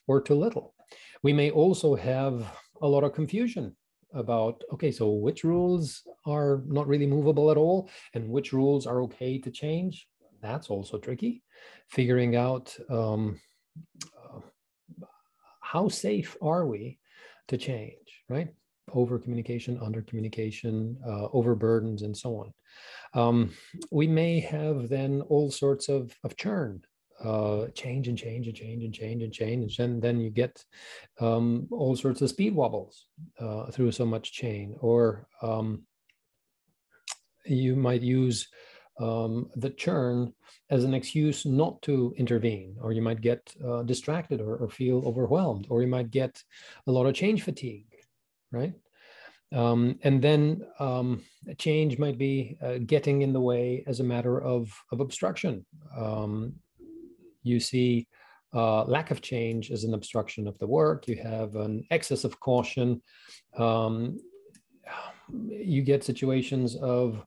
or 0.07 0.21
too 0.21 0.35
little. 0.35 0.73
We 1.21 1.31
may 1.33 1.49
also 1.51 1.95
have 1.95 2.45
a 2.81 2.87
lot 2.87 3.03
of 3.03 3.13
confusion 3.13 3.75
about 4.15 4.63
okay 4.71 4.91
so 4.91 5.09
which 5.09 5.43
rules 5.43 6.03
are 6.27 6.61
not 6.67 6.87
really 6.87 7.07
movable 7.07 7.49
at 7.49 7.57
all 7.57 7.89
and 8.13 8.29
which 8.29 8.53
rules 8.53 8.85
are 8.85 9.01
okay 9.01 9.39
to 9.39 9.49
change 9.49 10.07
that's 10.43 10.69
also 10.69 10.97
tricky. 10.97 11.41
Figuring 11.89 12.35
out 12.35 12.75
um, 12.89 13.39
uh, 14.21 14.39
how 15.61 15.87
safe 15.89 16.35
are 16.41 16.65
we 16.65 16.99
to 17.47 17.57
change, 17.57 18.23
right? 18.29 18.49
Over 18.91 19.19
communication, 19.19 19.79
under 19.81 20.01
communication, 20.01 20.97
uh, 21.05 21.27
overburdens, 21.33 22.03
and 22.03 22.15
so 22.15 22.35
on. 22.37 22.53
Um, 23.13 23.53
we 23.91 24.07
may 24.07 24.39
have 24.39 24.89
then 24.89 25.21
all 25.29 25.51
sorts 25.51 25.89
of, 25.89 26.15
of 26.23 26.35
churn 26.35 26.83
uh, 27.23 27.67
change 27.73 28.07
and 28.07 28.17
change 28.17 28.47
and 28.47 28.55
change 28.55 28.83
and 28.83 28.93
change 28.93 29.23
and 29.23 29.31
change, 29.31 29.79
and 29.79 30.01
then 30.01 30.19
you 30.19 30.29
get 30.29 30.63
um, 31.19 31.67
all 31.71 31.95
sorts 31.95 32.21
of 32.21 32.29
speed 32.29 32.53
wobbles 32.53 33.05
uh, 33.39 33.67
through 33.71 33.91
so 33.91 34.05
much 34.05 34.33
chain. 34.33 34.75
Or 34.79 35.27
um, 35.41 35.83
you 37.45 37.75
might 37.75 38.01
use 38.01 38.47
um, 38.99 39.49
the 39.55 39.71
churn 39.71 40.33
as 40.69 40.83
an 40.83 40.93
excuse 40.93 41.45
not 41.45 41.81
to 41.83 42.13
intervene, 42.17 42.75
or 42.79 42.91
you 42.91 43.01
might 43.01 43.21
get 43.21 43.53
uh, 43.65 43.83
distracted 43.83 44.39
or, 44.39 44.57
or, 44.57 44.69
feel 44.69 45.03
overwhelmed, 45.05 45.65
or 45.69 45.81
you 45.81 45.87
might 45.87 46.11
get 46.11 46.43
a 46.85 46.91
lot 46.91 47.05
of 47.05 47.15
change 47.15 47.41
fatigue, 47.41 47.87
right? 48.51 48.73
Um, 49.51 49.99
and 50.03 50.21
then 50.21 50.65
um, 50.79 51.23
change 51.57 51.97
might 51.97 52.17
be 52.17 52.57
uh, 52.61 52.79
getting 52.85 53.21
in 53.21 53.33
the 53.33 53.41
way 53.41 53.83
as 53.87 53.99
a 53.99 54.03
matter 54.03 54.41
of, 54.41 54.71
of 54.91 54.99
obstruction. 54.99 55.65
Um, 55.95 56.53
you 57.43 57.59
see 57.59 58.07
uh, 58.53 58.83
lack 58.85 59.11
of 59.11 59.21
change 59.21 59.71
as 59.71 59.83
an 59.83 59.93
obstruction 59.93 60.47
of 60.47 60.57
the 60.59 60.67
work. 60.67 61.07
You 61.07 61.17
have 61.17 61.55
an 61.55 61.85
excess 61.91 62.23
of 62.23 62.39
caution. 62.39 63.01
Um, 63.57 64.19
you 65.31 65.81
get 65.81 66.03
situations 66.03 66.75
of 66.75 67.23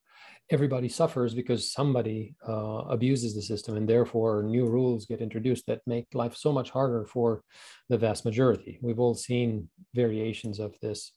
everybody 0.51 0.89
suffers 0.89 1.35
because 1.35 1.73
somebody 1.73 2.35
uh, 2.49 2.83
abuses 2.89 3.35
the 3.35 3.43
system 3.43 3.77
and 3.77 3.89
therefore 3.89 4.43
new 4.43 4.67
rules 4.67 5.07
get 5.07 5.21
introduced 5.21 5.67
that 5.67 5.81
make 5.87 6.07
life 6.15 6.37
so 6.37 6.53
much 6.53 6.71
harder 6.71 7.05
for 7.05 7.43
the 7.89 7.99
vast 7.99 8.25
majority. 8.25 8.79
We've 8.81 9.01
all 9.01 9.15
seen 9.15 9.69
variations 9.95 10.61
of 10.61 10.75
this 10.81 11.13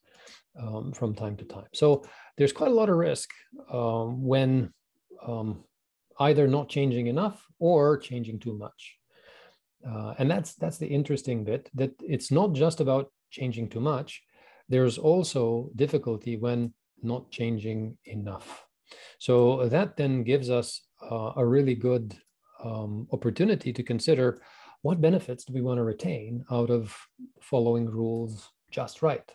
um, 0.60 0.94
from 0.94 1.14
time 1.14 1.38
to 1.38 1.46
time. 1.46 1.68
So 1.74 2.04
there's 2.38 2.54
quite 2.54 2.72
a 2.72 2.74
lot 2.74 2.90
of 2.90 2.96
risk 2.96 3.30
um, 3.72 4.24
when 4.24 4.74
um, 5.26 5.64
either 6.20 6.48
not 6.48 6.70
changing 6.70 7.08
enough 7.08 7.46
or 7.60 7.98
changing 7.98 8.40
too 8.40 8.58
much. 8.58 8.96
Uh, 9.88 10.14
and 10.18 10.30
that's 10.30 10.56
that's 10.56 10.78
the 10.78 10.88
interesting 10.88 11.46
bit 11.46 11.70
that 11.74 11.92
it's 12.02 12.32
not 12.32 12.54
just 12.54 12.82
about 12.82 13.12
changing 13.32 13.70
too 13.70 13.80
much, 13.80 14.22
there's 14.68 14.98
also 14.98 15.70
difficulty 15.76 16.36
when 16.36 16.74
not 17.02 17.32
changing 17.32 17.98
enough. 18.06 18.66
So 19.20 19.68
that 19.68 19.98
then 19.98 20.24
gives 20.24 20.50
us 20.50 20.82
uh, 21.12 21.34
a 21.36 21.46
really 21.46 21.76
good 21.76 22.16
um, 22.64 23.08
opportunity 23.12 23.74
to 23.74 23.84
consider 23.84 24.42
what 24.82 25.02
benefits 25.02 25.44
do 25.44 25.54
we 25.54 25.62
want 25.62 25.78
to 25.78 25.84
retain 25.84 26.46
out 26.52 26.70
of 26.70 26.96
following 27.42 27.86
rules 27.86 28.52
just 28.72 29.02
right. 29.02 29.30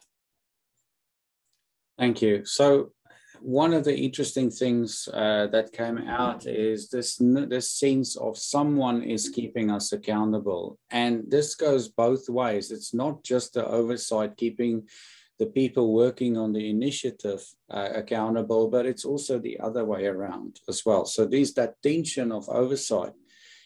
Thank 1.99 2.23
you. 2.23 2.45
So 2.45 2.93
one 3.41 3.75
of 3.75 3.85
the 3.85 3.95
interesting 3.95 4.51
things 4.51 5.09
uh, 5.13 5.49
that 5.49 5.73
came 5.73 5.99
out 5.99 6.47
is 6.47 6.89
this 6.89 7.17
this 7.21 7.71
sense 7.71 8.17
of 8.17 8.39
someone 8.39 9.03
is 9.03 9.29
keeping 9.29 9.71
us 9.71 9.93
accountable, 9.93 10.79
and 10.91 11.25
this 11.29 11.55
goes 11.55 11.89
both 11.89 12.29
ways. 12.29 12.71
It's 12.71 12.95
not 12.95 13.23
just 13.23 13.53
the 13.53 13.67
oversight 13.67 14.37
keeping 14.37 14.89
the 15.39 15.47
people 15.47 15.93
working 15.93 16.37
on 16.37 16.53
the 16.53 16.71
initiative 16.71 17.43
uh, 17.71 17.89
accountable, 17.95 18.69
but 18.69 18.87
it's 18.87 19.05
also 19.05 19.39
the 19.39 19.59
other 19.61 19.85
way 19.85 20.07
around 20.07 20.61
as 20.69 20.85
well. 20.87 21.05
So 21.07 21.25
there's 21.25 21.55
that 21.55 21.83
tension 21.83 22.31
of 22.33 22.49
oversight. 22.49 23.13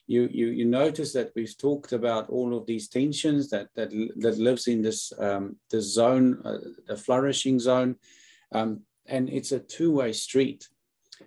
You, 0.07 0.29
you, 0.33 0.47
you 0.49 0.65
notice 0.65 1.13
that 1.13 1.33
we've 1.37 1.59
talked 1.59 1.93
about 1.93 2.31
all 2.31 2.57
of 2.57 2.65
these 2.65 2.89
tensions 2.89 3.51
that 3.51 3.69
that, 3.75 3.91
that 4.17 4.39
lives 4.39 4.67
in 4.67 4.81
this 4.81 5.13
um, 5.19 5.57
the 5.71 5.83
zone, 5.83 6.41
uh, 6.45 6.59
the 6.87 6.97
flourishing 6.97 7.59
zone. 7.61 7.97
Um, 8.53 8.81
and 9.05 9.29
it's 9.29 9.53
a 9.53 9.61
two-way 9.61 10.13
street. 10.13 10.67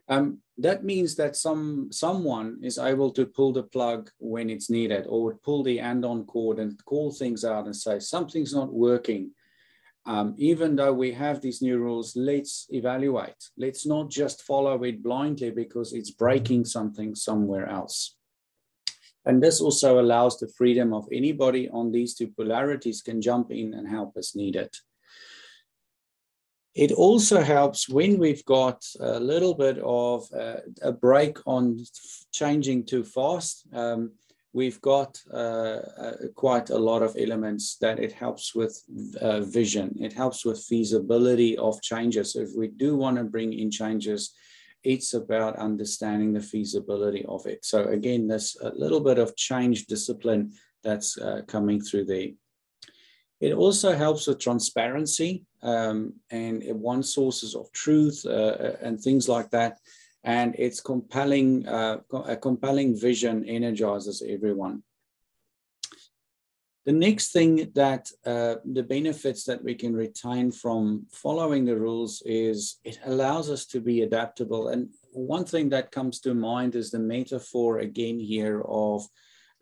Um, 0.07 0.39
that 0.57 0.83
means 0.83 1.15
that 1.15 1.35
some 1.35 1.89
someone 1.91 2.59
is 2.63 2.77
able 2.77 3.11
to 3.11 3.25
pull 3.25 3.53
the 3.53 3.63
plug 3.63 4.09
when 4.17 4.49
it's 4.49 4.69
needed, 4.69 5.05
or 5.07 5.35
pull 5.43 5.63
the 5.63 5.79
andon 5.79 6.25
cord 6.25 6.59
and 6.59 6.83
call 6.85 7.11
things 7.11 7.43
out 7.43 7.65
and 7.65 7.75
say 7.75 7.99
something's 7.99 8.53
not 8.53 8.73
working. 8.73 9.31
Um, 10.05 10.33
even 10.37 10.75
though 10.75 10.93
we 10.93 11.11
have 11.13 11.41
these 11.41 11.61
new 11.61 11.77
rules, 11.77 12.15
let's 12.15 12.65
evaluate. 12.69 13.49
Let's 13.57 13.85
not 13.85 14.09
just 14.09 14.41
follow 14.41 14.83
it 14.83 15.03
blindly 15.03 15.51
because 15.51 15.93
it's 15.93 16.09
breaking 16.09 16.65
something 16.65 17.13
somewhere 17.13 17.67
else. 17.67 18.15
And 19.25 19.43
this 19.43 19.61
also 19.61 19.99
allows 19.99 20.39
the 20.39 20.51
freedom 20.57 20.93
of 20.93 21.07
anybody 21.11 21.69
on 21.69 21.91
these 21.91 22.15
two 22.15 22.29
polarities 22.29 23.03
can 23.03 23.21
jump 23.21 23.51
in 23.51 23.75
and 23.75 23.87
help 23.87 24.13
as 24.17 24.35
needed. 24.35 24.69
It 26.73 26.91
also 26.91 27.41
helps 27.41 27.89
when 27.89 28.17
we've 28.17 28.45
got 28.45 28.83
a 28.99 29.19
little 29.19 29.53
bit 29.53 29.77
of 29.83 30.25
uh, 30.33 30.61
a 30.81 30.91
break 30.91 31.37
on 31.45 31.77
changing 32.31 32.85
too 32.85 33.03
fast. 33.03 33.67
Um, 33.73 34.13
we've 34.53 34.81
got 34.81 35.17
uh, 35.33 35.81
uh, 36.03 36.13
quite 36.35 36.69
a 36.69 36.77
lot 36.77 37.01
of 37.01 37.15
elements 37.17 37.77
that 37.77 37.99
it 37.99 38.11
helps 38.11 38.53
with 38.53 38.81
uh, 39.21 39.41
vision. 39.41 39.95
It 39.99 40.13
helps 40.13 40.45
with 40.45 40.63
feasibility 40.63 41.57
of 41.57 41.81
changes. 41.81 42.35
If 42.35 42.49
we 42.55 42.67
do 42.67 42.97
want 42.97 43.17
to 43.17 43.23
bring 43.23 43.53
in 43.53 43.71
changes, 43.71 44.33
it's 44.83 45.13
about 45.13 45.57
understanding 45.57 46.33
the 46.33 46.41
feasibility 46.41 47.23
of 47.27 47.45
it. 47.45 47.63
So 47.63 47.85
again, 47.85 48.27
there's 48.27 48.57
a 48.61 48.73
little 48.75 48.99
bit 48.99 49.19
of 49.19 49.35
change 49.35 49.85
discipline 49.85 50.53
that's 50.83 51.17
uh, 51.17 51.41
coming 51.47 51.79
through 51.79 52.05
there. 52.05 52.29
It 53.39 53.53
also 53.53 53.95
helps 53.95 54.27
with 54.27 54.39
transparency 54.39 55.45
um, 55.63 56.13
and 56.29 56.63
one 56.79 57.03
sources 57.03 57.55
of 57.55 57.71
truth 57.71 58.23
uh, 58.25 58.29
uh, 58.29 58.75
and 58.81 58.99
things 58.99 59.27
like 59.27 59.49
that. 59.51 59.79
And 60.23 60.55
it's 60.57 60.81
compelling, 60.81 61.67
uh, 61.67 61.97
a 62.25 62.37
compelling 62.37 62.95
vision 62.99 63.45
energizes 63.45 64.23
everyone. 64.27 64.83
The 66.85 66.91
next 66.91 67.31
thing 67.31 67.71
that 67.75 68.09
uh, 68.25 68.55
the 68.65 68.81
benefits 68.81 69.43
that 69.45 69.63
we 69.63 69.75
can 69.75 69.95
retain 69.95 70.51
from 70.51 71.05
following 71.11 71.65
the 71.65 71.77
rules 71.77 72.23
is 72.25 72.79
it 72.83 72.99
allows 73.05 73.51
us 73.51 73.67
to 73.67 73.79
be 73.79 74.01
adaptable. 74.01 74.69
And 74.69 74.89
one 75.11 75.45
thing 75.45 75.69
that 75.69 75.91
comes 75.91 76.19
to 76.21 76.33
mind 76.33 76.75
is 76.75 76.89
the 76.89 76.99
metaphor 76.99 77.79
again 77.79 78.19
here 78.19 78.61
of 78.61 79.05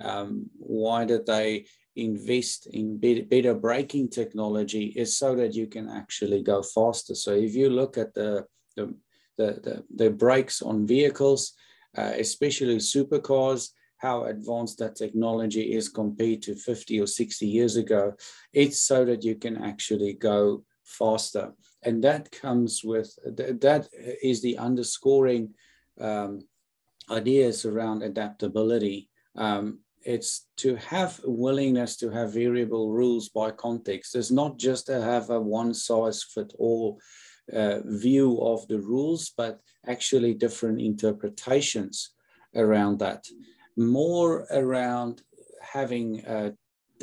um, 0.02 0.50
why 0.58 1.04
did 1.04 1.26
they 1.26 1.65
invest 1.98 2.67
in 2.67 2.98
better 2.98 3.54
braking 3.54 4.10
technology 4.10 4.86
is 4.95 5.17
so 5.17 5.36
that 5.36 5.54
you 5.56 5.67
can 5.67 5.89
actually 5.89 6.41
go 6.41 6.62
faster. 6.62 7.15
So 7.15 7.34
if 7.34 7.54
you 7.54 7.69
look 7.69 7.98
at 7.98 8.13
the, 8.13 8.45
the, 8.78 8.95
the, 9.39 9.60
the, 9.63 9.84
the 9.95 10.10
brakes 10.12 10.62
on 10.62 10.86
vehicles, 10.86 11.54
uh, 11.97 12.12
especially 12.17 12.75
supercars, 12.78 13.69
how 13.97 14.25
advanced 14.25 14.78
that 14.80 14.95
technology 14.95 15.73
is 15.73 15.89
compared 15.89 16.41
to 16.43 16.56
50 16.56 16.99
or 17.02 17.08
60 17.08 17.47
years 17.47 17.75
ago, 17.78 18.13
it's 18.54 18.82
so 18.82 19.06
that 19.06 19.23
you 19.23 19.36
can 19.36 19.58
actually 19.63 20.13
go 20.13 20.63
faster. 20.84 21.54
And 21.84 22.04
that 22.04 22.32
comes 22.32 22.84
with, 22.84 23.17
that 23.25 23.88
is 24.21 24.41
the 24.41 24.58
underscoring 24.58 25.54
um, 25.99 26.41
ideas 27.10 27.65
around 27.65 28.04
adaptability. 28.04 29.10
Um, 29.36 29.80
it's 30.04 30.47
to 30.58 30.75
have 30.75 31.19
willingness 31.25 31.97
to 31.97 32.10
have 32.10 32.34
variable 32.34 32.91
rules 32.91 33.30
by 33.30 33.52
context. 33.52 34.15
It's 34.15 34.32
not 34.32 34.58
just 34.58 34.86
to 34.88 35.02
have 35.02 35.30
a 35.30 35.39
one 35.39 35.73
size 35.73 36.23
fit 36.23 36.54
all 36.58 36.99
uh, 37.53 37.79
view 37.85 38.39
of 38.41 38.67
the 38.67 38.79
rules, 38.79 39.31
but 39.35 39.59
actually 39.88 40.33
different 40.33 40.81
interpretations 40.81 42.12
around 42.55 42.99
that. 42.99 43.25
More 43.77 44.47
around 44.51 45.21
having 45.62 46.25
a, 46.25 46.53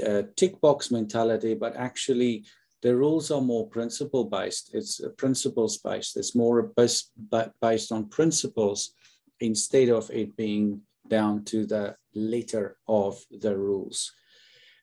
a 0.03 0.25
tick 0.37 0.61
box 0.61 0.91
mentality, 0.91 1.55
but 1.55 1.77
actually 1.77 2.45
the 2.83 2.95
rules 2.95 3.31
are 3.31 3.41
more 3.41 3.69
principle 3.69 4.25
based. 4.25 4.71
It's 4.75 5.01
principles 5.17 5.79
based. 5.79 6.17
It's 6.17 6.35
more 6.35 6.63
based, 6.77 7.13
based 7.61 7.93
on 7.93 8.09
principles 8.09 8.93
instead 9.41 9.89
of 9.89 10.11
it 10.11 10.37
being 10.37 10.83
down 11.09 11.45
to 11.45 11.67
the 11.67 11.97
letter 12.15 12.77
of 12.89 13.21
the 13.31 13.57
rules. 13.57 14.13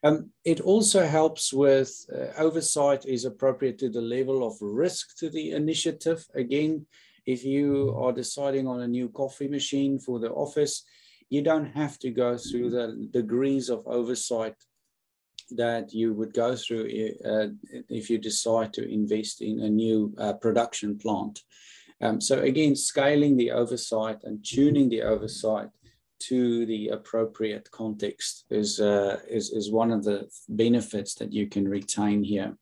Um, 0.03 0.31
it 0.43 0.59
also 0.59 1.05
helps 1.05 1.53
with 1.53 2.05
uh, 2.13 2.37
oversight 2.37 3.05
is 3.05 3.23
appropriate 3.23 3.77
to 3.79 3.89
the 3.89 4.01
level 4.01 4.45
of 4.45 4.55
risk 4.61 5.17
to 5.17 5.29
the 5.29 5.51
initiative. 5.51 6.25
Again, 6.35 6.85
if 7.25 7.45
you 7.45 7.95
are 7.97 8.11
deciding 8.11 8.67
on 8.67 8.81
a 8.81 8.87
new 8.87 9.07
coffee 9.09 9.47
machine 9.47 9.97
for 9.99 10.19
the 10.19 10.31
office, 10.31 10.83
you 11.29 11.41
don't 11.41 11.71
have 11.71 11.97
to 11.99 12.11
go 12.11 12.37
through 12.37 12.69
the 12.69 13.07
degrees 13.11 13.69
of 13.69 13.87
oversight 13.87 14.55
that 15.51 15.93
you 15.93 16.13
would 16.13 16.33
go 16.33 16.55
through 16.55 16.85
uh, 17.25 17.47
if 17.89 18.09
you 18.09 18.17
decide 18.17 18.73
to 18.73 18.91
invest 18.91 19.41
in 19.41 19.61
a 19.61 19.69
new 19.69 20.13
uh, 20.17 20.33
production 20.33 20.97
plant. 20.97 21.41
Um, 22.01 22.19
so 22.19 22.41
again, 22.41 22.75
scaling 22.75 23.37
the 23.37 23.51
oversight 23.51 24.19
and 24.23 24.43
tuning 24.45 24.89
the 24.89 25.03
oversight 25.03 25.69
to 26.27 26.65
the 26.65 26.89
appropriate 26.89 27.69
context 27.71 28.45
is, 28.49 28.79
uh, 28.79 29.19
is, 29.29 29.51
is 29.51 29.71
one 29.71 29.91
of 29.91 30.03
the 30.03 30.29
benefits 30.49 31.15
that 31.15 31.31
you 31.33 31.47
can 31.47 31.67
retain 31.67 32.23
here. 32.23 32.57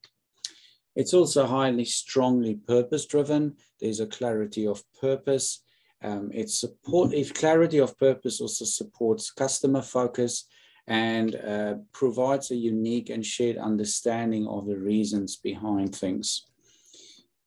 It's 0.94 1.14
also 1.14 1.46
highly 1.46 1.84
strongly 1.84 2.54
purpose 2.54 3.06
driven. 3.06 3.56
There's 3.80 4.00
a 4.00 4.06
clarity 4.06 4.66
of 4.66 4.82
purpose. 5.00 5.62
Um, 6.02 6.30
support 6.46 7.14
if 7.14 7.32
clarity 7.32 7.78
of 7.78 7.96
purpose 7.98 8.40
also 8.40 8.64
supports 8.64 9.30
customer 9.30 9.82
focus 9.82 10.46
and 10.86 11.36
uh, 11.36 11.74
provides 11.92 12.50
a 12.50 12.56
unique 12.56 13.08
and 13.08 13.24
shared 13.24 13.56
understanding 13.56 14.46
of 14.48 14.66
the 14.66 14.76
reasons 14.76 15.36
behind 15.36 15.94
things. 15.94 16.46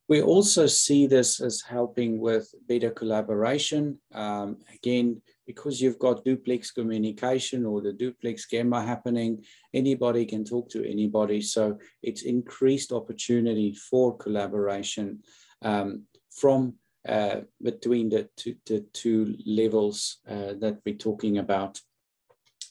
We 0.07 0.21
also 0.21 0.67
see 0.67 1.07
this 1.07 1.41
as 1.41 1.61
helping 1.61 2.19
with 2.19 2.53
better 2.67 2.91
collaboration. 2.91 3.99
Um, 4.13 4.57
again, 4.73 5.21
because 5.45 5.81
you've 5.81 5.99
got 5.99 6.25
duplex 6.25 6.71
communication 6.71 7.65
or 7.65 7.81
the 7.81 7.93
duplex 7.93 8.47
Gemba 8.51 8.85
happening, 8.85 9.43
anybody 9.73 10.25
can 10.25 10.43
talk 10.43 10.69
to 10.71 10.89
anybody. 10.89 11.41
So 11.41 11.77
it's 12.01 12.23
increased 12.23 12.91
opportunity 12.91 13.73
for 13.73 14.17
collaboration 14.17 15.19
um, 15.61 16.03
from 16.31 16.75
uh, 17.07 17.41
between 17.61 18.09
the 18.09 18.27
two, 18.35 18.55
the 18.65 18.85
two 18.93 19.35
levels 19.45 20.17
uh, 20.27 20.53
that 20.59 20.79
we're 20.85 20.95
talking 20.95 21.37
about. 21.37 21.79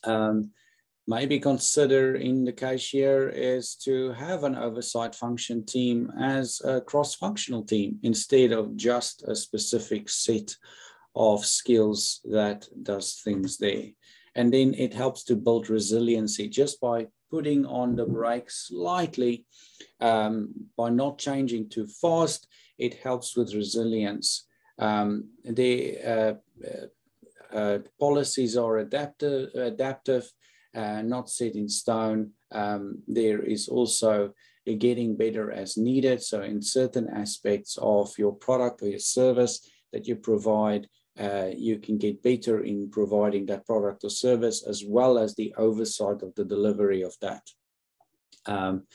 Um, 0.02 0.50
maybe 1.06 1.38
consider 1.38 2.16
in 2.16 2.44
the 2.44 2.52
case 2.52 2.88
here 2.88 3.28
is 3.28 3.76
to 3.76 4.12
have 4.12 4.42
an 4.44 4.56
oversight 4.56 5.14
function 5.14 5.64
team 5.64 6.10
as 6.20 6.60
a 6.64 6.80
cross-functional 6.80 7.64
team 7.64 7.98
instead 8.02 8.52
of 8.52 8.76
just 8.76 9.22
a 9.28 9.36
specific 9.36 10.08
set 10.08 10.56
of 11.14 11.44
skills 11.44 12.20
that 12.24 12.66
does 12.82 13.20
things 13.24 13.58
there. 13.58 13.86
And 14.34 14.52
then 14.52 14.74
it 14.74 14.92
helps 14.92 15.22
to 15.24 15.36
build 15.36 15.70
resiliency 15.70 16.48
just 16.48 16.80
by 16.80 17.06
putting 17.30 17.66
on 17.66 17.96
the 17.96 18.06
brakes 18.06 18.68
slightly, 18.68 19.44
um, 20.00 20.52
by 20.76 20.90
not 20.90 21.18
changing 21.18 21.68
too 21.68 21.86
fast, 21.86 22.48
it 22.78 22.94
helps 22.94 23.36
with 23.36 23.54
resilience. 23.54 24.46
Um, 24.78 25.30
the 25.44 25.98
uh, 25.98 26.34
uh, 26.64 27.56
uh, 27.56 27.78
policies 28.00 28.56
are 28.56 28.78
adaptive, 28.78 29.50
adaptive 29.54 30.30
uh, 30.74 31.02
not 31.02 31.30
set 31.30 31.54
in 31.54 31.68
stone. 31.68 32.30
Um, 32.50 33.02
there 33.06 33.42
is 33.42 33.68
also 33.68 34.32
getting 34.78 35.16
better 35.16 35.52
as 35.52 35.76
needed. 35.76 36.22
So 36.22 36.42
in 36.42 36.62
certain 36.62 37.08
aspects 37.08 37.78
of 37.80 38.16
your 38.18 38.32
product 38.32 38.82
or 38.82 38.88
your 38.88 38.98
service 38.98 39.70
that 39.92 40.08
you 40.08 40.16
provide, 40.16 40.88
uh, 41.18 41.48
you 41.54 41.78
can 41.78 41.96
get 41.98 42.22
better 42.22 42.62
in 42.64 42.90
providing 42.90 43.46
that 43.46 43.66
product 43.66 44.04
or 44.04 44.10
service 44.10 44.64
as 44.66 44.82
well 44.86 45.18
as 45.18 45.34
the 45.34 45.54
oversight 45.56 46.22
of 46.22 46.34
the 46.34 46.44
delivery 46.44 47.02
of 47.02 47.14
that. 47.20 47.42
Um, 48.46 48.86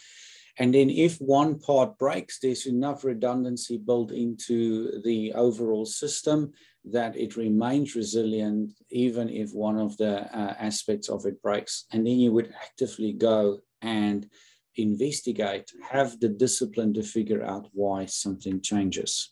and 0.57 0.73
then 0.73 0.89
if 0.89 1.17
one 1.19 1.57
part 1.59 1.97
breaks, 1.97 2.39
there's 2.39 2.65
enough 2.65 3.05
redundancy 3.05 3.77
built 3.77 4.11
into 4.11 5.01
the 5.03 5.31
overall 5.33 5.85
system 5.85 6.51
that 6.83 7.15
it 7.15 7.37
remains 7.37 7.95
resilient 7.95 8.73
even 8.89 9.29
if 9.29 9.53
one 9.53 9.77
of 9.77 9.95
the 9.97 10.21
uh, 10.37 10.55
aspects 10.59 11.07
of 11.09 11.25
it 11.25 11.41
breaks. 11.41 11.85
And 11.91 12.05
then 12.05 12.19
you 12.19 12.33
would 12.33 12.53
actively 12.61 13.13
go 13.13 13.59
and 13.81 14.29
investigate, 14.75 15.71
have 15.89 16.19
the 16.19 16.29
discipline 16.29 16.93
to 16.93 17.03
figure 17.03 17.43
out 17.43 17.69
why 17.73 18.05
something 18.05 18.61
changes. 18.61 19.31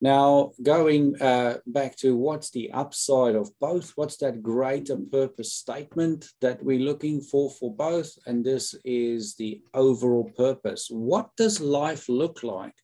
Now, 0.00 0.52
going 0.62 1.20
uh, 1.22 1.58
back 1.66 1.96
to 1.96 2.14
what's 2.16 2.50
the 2.50 2.70
upside 2.72 3.34
of 3.34 3.50
both, 3.60 3.92
what's 3.96 4.18
that 4.18 4.42
greater 4.42 4.96
purpose 4.96 5.54
statement 5.54 6.28
that 6.42 6.62
we're 6.62 6.80
looking 6.80 7.22
for 7.22 7.50
for 7.50 7.74
both? 7.74 8.10
And 8.26 8.44
this 8.44 8.74
is 8.84 9.36
the 9.36 9.62
overall 9.72 10.30
purpose. 10.36 10.88
What 10.90 11.30
does 11.36 11.60
life 11.60 12.10
look 12.10 12.42
like 12.42 12.74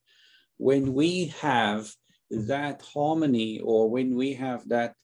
when 0.56 0.94
we 0.94 1.26
have 1.40 1.90
that 2.30 2.82
harmony 2.94 3.60
or 3.60 3.90
when 3.90 4.16
we 4.16 4.32
have 4.34 4.66
that 4.68 4.94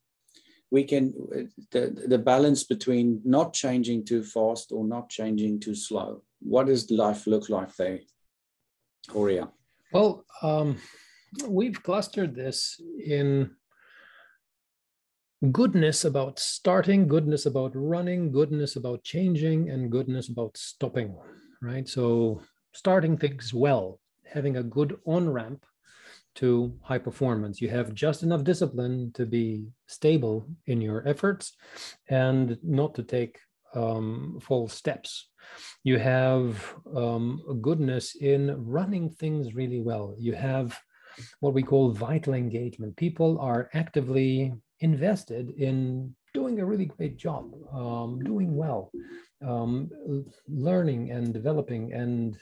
we 0.70 0.84
can 0.84 1.12
the, 1.72 2.04
the 2.06 2.18
balance 2.18 2.64
between 2.64 3.20
not 3.24 3.52
changing 3.52 4.04
too 4.04 4.22
fast 4.22 4.72
or 4.72 4.86
not 4.86 5.10
changing 5.10 5.60
too 5.60 5.74
slow 5.74 6.22
what 6.40 6.66
does 6.66 6.90
life 6.90 7.26
look 7.26 7.48
like 7.48 7.74
there 7.76 8.00
Horia? 9.10 9.48
well 9.92 10.24
um, 10.42 10.78
we've 11.46 11.82
clustered 11.82 12.34
this 12.34 12.80
in 13.04 13.50
goodness 15.52 16.04
about 16.04 16.38
starting 16.38 17.06
goodness 17.06 17.46
about 17.46 17.70
running 17.74 18.32
goodness 18.32 18.76
about 18.76 19.04
changing 19.04 19.70
and 19.70 19.90
goodness 19.90 20.28
about 20.28 20.56
stopping 20.56 21.16
right 21.62 21.86
so 21.86 22.42
starting 22.72 23.16
things 23.16 23.54
well 23.54 24.00
having 24.24 24.56
a 24.56 24.62
good 24.62 24.98
on 25.06 25.28
ramp 25.28 25.64
to 26.38 26.72
high 26.82 26.98
performance. 26.98 27.60
You 27.60 27.68
have 27.70 27.94
just 27.94 28.22
enough 28.22 28.44
discipline 28.44 29.10
to 29.14 29.26
be 29.26 29.66
stable 29.88 30.46
in 30.66 30.80
your 30.80 31.06
efforts 31.06 31.56
and 32.08 32.56
not 32.62 32.94
to 32.94 33.02
take 33.02 33.40
um, 33.74 34.38
false 34.40 34.72
steps. 34.72 35.30
You 35.82 35.98
have 35.98 36.74
um, 36.94 37.58
goodness 37.60 38.14
in 38.14 38.64
running 38.64 39.10
things 39.10 39.54
really 39.54 39.80
well. 39.80 40.14
You 40.16 40.34
have 40.34 40.78
what 41.40 41.54
we 41.54 41.62
call 41.62 41.90
vital 41.90 42.34
engagement. 42.34 42.96
People 42.96 43.38
are 43.40 43.70
actively 43.74 44.52
invested 44.80 45.50
in 45.50 46.14
doing 46.34 46.60
a 46.60 46.66
really 46.66 46.86
great 46.86 47.16
job, 47.16 47.52
um, 47.72 48.20
doing 48.20 48.54
well, 48.54 48.90
um, 49.46 49.90
learning 50.46 51.10
and 51.10 51.32
developing 51.32 51.92
and 51.92 52.36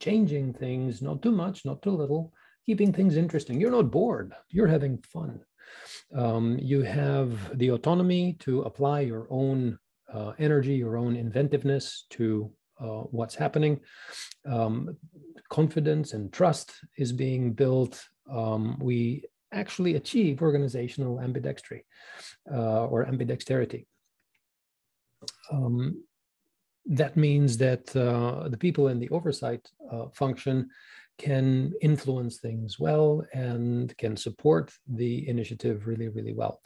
changing 0.00 0.52
things, 0.52 1.02
not 1.02 1.22
too 1.22 1.32
much, 1.32 1.64
not 1.64 1.82
too 1.82 1.90
little, 1.90 2.32
keeping 2.66 2.92
things 2.92 3.16
interesting. 3.16 3.60
You're 3.60 3.70
not 3.70 3.90
bored, 3.90 4.32
you're 4.50 4.68
having 4.68 4.98
fun. 5.12 5.40
Um, 6.14 6.58
you 6.60 6.82
have 6.82 7.56
the 7.58 7.70
autonomy 7.70 8.36
to 8.40 8.62
apply 8.62 9.00
your 9.00 9.26
own 9.30 9.78
uh, 10.12 10.32
energy, 10.38 10.74
your 10.74 10.96
own 10.96 11.16
inventiveness 11.16 12.06
to 12.10 12.50
uh, 12.80 13.02
what's 13.10 13.34
happening. 13.34 13.80
Um, 14.46 14.96
confidence 15.50 16.12
and 16.14 16.32
trust 16.32 16.72
is 16.98 17.12
being 17.12 17.52
built. 17.52 18.02
Um, 18.30 18.78
we 18.80 19.24
actually 19.52 19.94
achieve 19.96 20.42
organizational 20.42 21.18
ambidextry 21.18 21.82
uh, 22.50 22.86
or 22.86 23.04
ambidexterity. 23.04 23.86
Um, 25.50 26.02
that 26.86 27.16
means 27.16 27.56
that 27.58 27.94
uh, 27.94 28.48
the 28.48 28.56
people 28.56 28.88
in 28.88 28.98
the 28.98 29.10
oversight 29.10 29.68
uh, 29.90 30.06
function 30.14 30.70
can 31.18 31.72
influence 31.80 32.38
things 32.38 32.80
well 32.80 33.24
and 33.32 33.96
can 33.98 34.16
support 34.16 34.72
the 34.88 35.28
initiative 35.28 35.86
really, 35.86 36.08
really 36.08 36.32
well. 36.32 36.60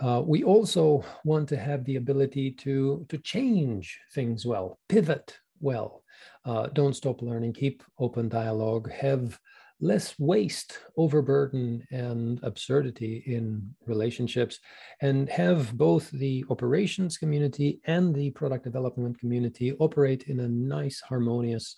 Uh, 0.00 0.22
we 0.24 0.42
also 0.44 1.04
want 1.24 1.48
to 1.48 1.56
have 1.56 1.84
the 1.84 1.96
ability 1.96 2.52
to, 2.52 3.04
to 3.08 3.18
change 3.18 4.00
things 4.12 4.46
well, 4.46 4.78
pivot 4.88 5.38
well. 5.60 6.02
Uh, 6.44 6.66
don't 6.68 6.94
stop 6.94 7.20
learning, 7.20 7.52
keep 7.52 7.82
open 7.98 8.28
dialogue, 8.28 8.90
have 8.90 9.38
less 9.80 10.18
waste, 10.18 10.78
overburden, 10.96 11.86
and 11.90 12.40
absurdity 12.42 13.22
in 13.26 13.74
relationships, 13.86 14.58
and 15.00 15.28
have 15.28 15.76
both 15.76 16.10
the 16.10 16.44
operations 16.50 17.16
community 17.16 17.80
and 17.86 18.14
the 18.14 18.30
product 18.30 18.64
development 18.64 19.18
community 19.18 19.72
operate 19.78 20.24
in 20.24 20.40
a 20.40 20.48
nice, 20.48 21.00
harmonious 21.00 21.76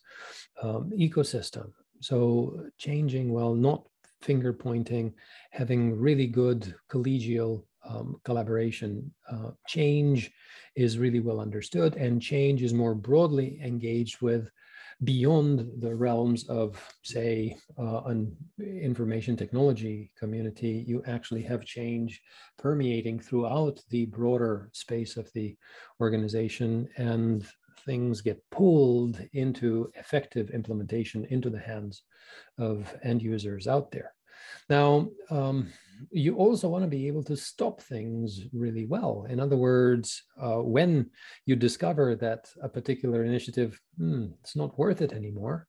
um, 0.63 0.91
ecosystem. 0.97 1.71
So 2.01 2.65
changing 2.79 3.33
well, 3.33 3.55
not 3.55 3.85
finger 4.23 4.53
pointing, 4.53 5.15
having 5.51 5.99
really 5.99 6.27
good 6.27 6.75
collegial 6.91 7.65
um, 7.89 8.17
collaboration. 8.25 9.13
Uh, 9.31 9.51
change 9.67 10.31
is 10.77 10.99
really 10.99 11.21
well 11.21 11.41
understood, 11.41 11.97
and 11.97 12.23
change 12.23 12.63
is 12.63 12.73
more 12.73 12.95
broadly 12.95 13.61
engaged 13.63 14.21
with 14.21 14.49
beyond 15.05 15.67
the 15.81 15.95
realms 15.95 16.47
of, 16.49 16.79
say, 17.03 17.57
uh, 17.79 18.03
an 18.05 18.37
information 18.59 19.37
technology 19.37 20.11
community. 20.19 20.85
You 20.87 21.03
actually 21.07 21.43
have 21.45 21.65
change 21.65 22.21
permeating 22.59 23.19
throughout 23.19 23.81
the 23.89 24.07
broader 24.07 24.69
space 24.73 25.17
of 25.17 25.33
the 25.33 25.57
organization, 26.01 26.89
and 26.99 27.47
things 27.87 28.21
get 28.21 28.43
pulled 28.51 29.21
into 29.33 29.91
effective 29.95 30.51
implementation 30.51 31.25
into 31.31 31.49
the 31.49 31.59
hands 31.59 32.03
of 32.59 32.95
end 33.03 33.23
users 33.23 33.67
out 33.67 33.91
there. 33.91 34.13
Now, 34.69 35.09
um, 35.31 35.73
you 36.11 36.37
also 36.37 36.69
want 36.69 36.85
to 36.85 36.89
be 36.89 37.07
able 37.07 37.23
to 37.25 37.37
stop 37.37 37.81
things 37.81 38.43
really 38.53 38.87
well. 38.87 39.27
In 39.29 39.39
other 39.41 39.57
words, 39.57 40.23
uh, 40.41 40.57
when 40.57 41.11
you 41.47 41.57
discover 41.57 42.17
that 42.17 42.49
a 42.63 42.69
particular 42.69 43.25
initiative, 43.25 43.81
hmm, 43.99 44.27
it's 44.41 44.57
not 44.57 44.79
worth 44.79 45.03
it 45.03 45.13
anymore, 45.13 45.67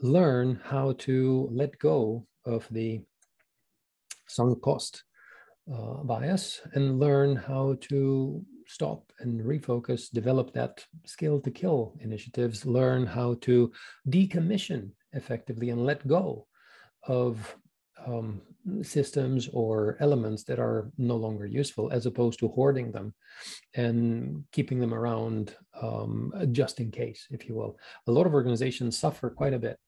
learn 0.00 0.60
how 0.64 0.92
to 0.98 1.48
let 1.52 1.78
go 1.78 2.26
of 2.44 2.66
the 2.70 3.02
sunk 4.26 4.60
cost 4.62 5.04
uh, 5.72 6.02
bias 6.04 6.60
and 6.74 6.98
learn 6.98 7.36
how 7.36 7.76
to 7.80 8.44
stop 8.66 9.12
and 9.20 9.40
refocus, 9.40 10.10
develop 10.10 10.52
that 10.52 10.84
skill 11.04 11.40
to 11.40 11.50
kill 11.50 11.94
initiatives, 12.00 12.64
learn 12.64 13.04
how 13.06 13.34
to 13.40 13.72
decommission 14.08 14.90
effectively 15.12 15.70
and 15.70 15.84
let 15.84 16.06
go 16.06 16.46
of 17.04 17.56
um, 18.06 18.40
systems 18.82 19.48
or 19.52 19.96
elements 20.00 20.44
that 20.44 20.58
are 20.58 20.90
no 20.98 21.16
longer 21.16 21.46
useful, 21.46 21.90
as 21.90 22.06
opposed 22.06 22.38
to 22.38 22.48
hoarding 22.48 22.92
them 22.92 23.14
and 23.74 24.44
keeping 24.52 24.78
them 24.78 24.94
around 24.94 25.56
um, 25.80 26.32
just 26.52 26.80
in 26.80 26.90
case, 26.90 27.26
if 27.30 27.48
you 27.48 27.54
will. 27.54 27.78
A 28.06 28.12
lot 28.12 28.26
of 28.26 28.34
organizations 28.34 28.98
suffer 28.98 29.30
quite 29.30 29.54
a 29.54 29.58
bit 29.58 29.78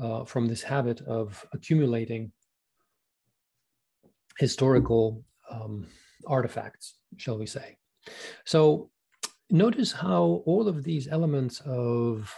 uh, 0.00 0.24
from 0.24 0.46
this 0.46 0.62
habit 0.62 1.00
of 1.02 1.44
accumulating 1.52 2.32
historical 4.38 5.24
um, 5.50 5.86
artifacts, 6.26 6.96
shall 7.16 7.38
we 7.38 7.46
say. 7.46 7.76
So 8.44 8.90
notice 9.50 9.92
how 9.92 10.42
all 10.46 10.68
of 10.68 10.84
these 10.84 11.08
elements 11.08 11.60
of 11.60 12.32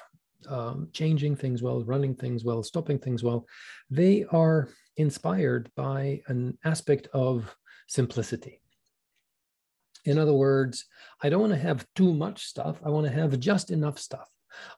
um, 0.48 0.88
changing 0.92 1.37
things 1.37 1.62
well, 1.62 1.85
running 1.85 2.14
things 2.14 2.44
well, 2.44 2.62
stopping 2.62 2.98
things 2.98 3.22
well, 3.22 3.46
they 3.90 4.24
are 4.30 4.68
inspired 4.96 5.70
by 5.76 6.22
an 6.26 6.59
aspect 6.64 7.09
of 7.12 7.57
simplicity. 7.87 8.61
In 10.05 10.18
other 10.18 10.35
words, 10.35 10.87
I 11.22 11.28
don't 11.28 11.40
want 11.40 11.52
to 11.52 11.59
have 11.59 11.87
too 11.94 12.12
much 12.12 12.44
stuff. 12.44 12.81
I 12.85 12.88
want 12.88 13.07
to 13.07 13.12
have 13.12 13.38
just 13.38 13.70
enough 13.70 13.98
stuff. 13.98 14.28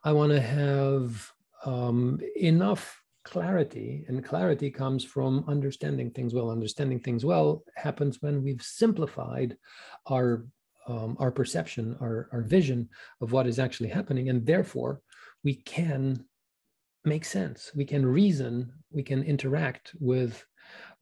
I 0.03 0.11
want 0.11 0.31
to 0.31 0.41
have 0.41 1.31
um, 1.65 2.19
enough 2.35 3.01
clarity, 3.23 4.05
and 4.07 4.23
clarity 4.23 4.69
comes 4.69 5.03
from 5.03 5.43
understanding 5.47 6.11
things 6.11 6.33
well. 6.33 6.51
Understanding 6.51 6.99
things 6.99 7.25
well 7.25 7.63
happens 7.75 8.21
when 8.21 8.43
we've 8.43 8.61
simplified 8.61 9.57
our 10.05 10.45
um, 10.87 11.17
our 11.19 11.31
perception, 11.31 11.97
our, 11.99 12.29
our 12.31 12.41
vision 12.41 12.89
of 13.19 13.31
what 13.31 13.47
is 13.47 13.57
actually 13.57 13.89
happening. 13.89 14.29
And 14.29 14.45
therefore, 14.45 15.01
we 15.43 15.55
can 15.55 16.25
make 17.05 17.25
sense, 17.25 17.71
we 17.75 17.85
can 17.85 18.05
reason, 18.05 18.71
we 18.91 19.03
can 19.03 19.23
interact 19.23 19.93
with 19.99 20.45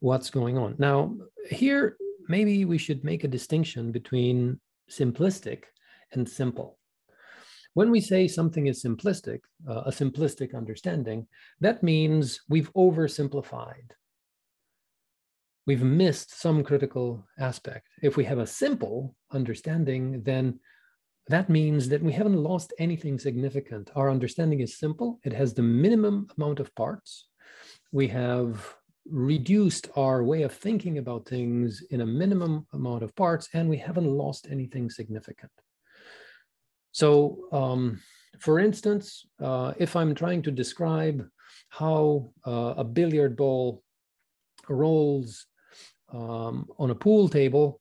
what's 0.00 0.30
going 0.30 0.58
on. 0.58 0.76
Now, 0.78 1.16
here, 1.50 1.96
maybe 2.28 2.64
we 2.64 2.78
should 2.78 3.04
make 3.04 3.24
a 3.24 3.28
distinction 3.28 3.92
between 3.92 4.60
simplistic 4.90 5.64
and 6.12 6.28
simple. 6.28 6.78
When 7.74 7.90
we 7.90 8.00
say 8.00 8.28
something 8.28 8.66
is 8.68 8.84
simplistic, 8.84 9.40
uh, 9.68 9.82
a 9.86 9.90
simplistic 9.90 10.54
understanding, 10.54 11.26
that 11.60 11.82
means 11.82 12.40
we've 12.48 12.72
oversimplified. 12.74 13.90
We've 15.66 15.82
missed 15.82 16.38
some 16.40 16.62
critical 16.62 17.26
aspect. 17.38 17.88
If 18.02 18.16
we 18.16 18.24
have 18.24 18.38
a 18.38 18.46
simple 18.46 19.16
understanding, 19.32 20.22
then 20.22 20.60
that 21.28 21.48
means 21.48 21.88
that 21.88 22.02
we 22.02 22.12
haven't 22.12 22.36
lost 22.36 22.72
anything 22.78 23.18
significant. 23.18 23.90
Our 23.94 24.10
understanding 24.10 24.60
is 24.60 24.78
simple, 24.78 25.20
it 25.24 25.32
has 25.32 25.54
the 25.54 25.62
minimum 25.62 26.28
amount 26.36 26.60
of 26.60 26.74
parts. 26.74 27.28
We 27.92 28.08
have 28.08 28.74
reduced 29.10 29.88
our 29.96 30.22
way 30.22 30.42
of 30.42 30.52
thinking 30.52 30.98
about 30.98 31.28
things 31.28 31.82
in 31.90 32.00
a 32.00 32.06
minimum 32.06 32.66
amount 32.72 33.02
of 33.02 33.14
parts, 33.14 33.48
and 33.52 33.68
we 33.68 33.76
haven't 33.76 34.06
lost 34.06 34.48
anything 34.50 34.90
significant. 34.90 35.52
So, 36.92 37.48
um, 37.52 38.00
for 38.38 38.58
instance, 38.60 39.26
uh, 39.42 39.74
if 39.78 39.96
I'm 39.96 40.14
trying 40.14 40.42
to 40.42 40.50
describe 40.50 41.26
how 41.68 42.32
uh, 42.46 42.74
a 42.76 42.84
billiard 42.84 43.36
ball 43.36 43.82
rolls 44.68 45.46
um, 46.12 46.66
on 46.78 46.90
a 46.90 46.94
pool 46.94 47.28
table, 47.28 47.80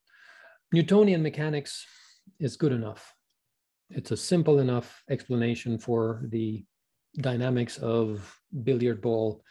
Newtonian 0.72 1.22
mechanics 1.22 1.86
is 2.40 2.58
good 2.58 2.72
enough. 2.72 3.13
It's 3.96 4.12
a 4.12 4.18
simple 4.18 4.60
enough 4.60 5.04
explanation 5.10 5.78
for 5.78 6.24
the 6.30 6.66
dynamics 7.18 7.78
of 7.78 8.36
billiard 8.64 9.02
ball 9.02 9.44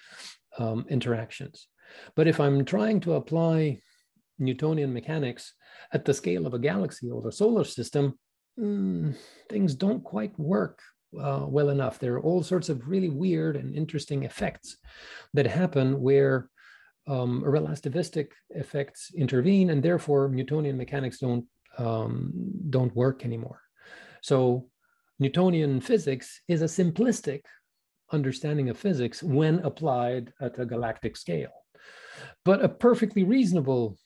um, 0.58 0.84
interactions. 0.88 1.68
But 2.16 2.26
if 2.26 2.40
I'm 2.40 2.64
trying 2.64 3.00
to 3.00 3.14
apply 3.14 3.80
Newtonian 4.38 4.92
mechanics 4.92 5.54
at 5.92 6.04
the 6.04 6.14
scale 6.14 6.46
of 6.46 6.54
a 6.54 6.58
galaxy 6.58 7.10
or 7.10 7.22
the 7.22 7.32
solar 7.32 7.64
system, 7.64 8.18
mm, 8.58 9.14
things 9.48 9.74
don't 9.74 10.02
quite 10.02 10.36
work 10.38 10.80
uh, 11.20 11.44
well 11.46 11.68
enough. 11.68 11.98
There 11.98 12.14
are 12.14 12.22
all 12.22 12.42
sorts 12.42 12.68
of 12.68 12.88
really 12.88 13.10
weird 13.10 13.56
and 13.56 13.74
interesting 13.74 14.24
effects 14.24 14.76
that 15.34 15.46
happen 15.46 16.00
where 16.00 16.48
um, 17.06 17.42
relativistic 17.44 18.28
effects 18.50 19.10
intervene, 19.14 19.70
and 19.70 19.82
therefore 19.82 20.28
Newtonian 20.28 20.76
mechanics 20.76 21.18
don't 21.18 21.44
um, 21.78 22.32
don't 22.70 22.94
work 22.94 23.24
anymore. 23.24 23.60
So 24.22 24.68
Newtonian 25.18 25.80
physics 25.80 26.40
is 26.48 26.62
a 26.62 26.64
simplistic 26.64 27.42
understanding 28.12 28.70
of 28.70 28.78
physics 28.78 29.22
when 29.22 29.58
applied 29.60 30.32
at 30.40 30.58
a 30.58 30.66
galactic 30.66 31.16
scale, 31.16 31.52
but 32.44 32.64
a 32.64 32.68
perfectly 32.68 33.24
reasonable 33.24 33.96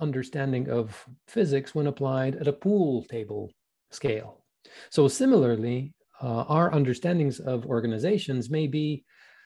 understanding 0.00 0.68
of 0.70 1.04
physics 1.26 1.74
when 1.74 1.86
applied 1.86 2.36
at 2.36 2.48
a 2.48 2.52
pool 2.52 3.04
table 3.04 3.50
scale. 3.90 4.44
So 4.90 5.08
similarly, 5.08 5.94
uh, 6.22 6.44
our 6.48 6.72
understandings 6.72 7.40
of 7.40 7.66
organizations 7.66 8.50
may 8.50 8.66
be 8.66 9.04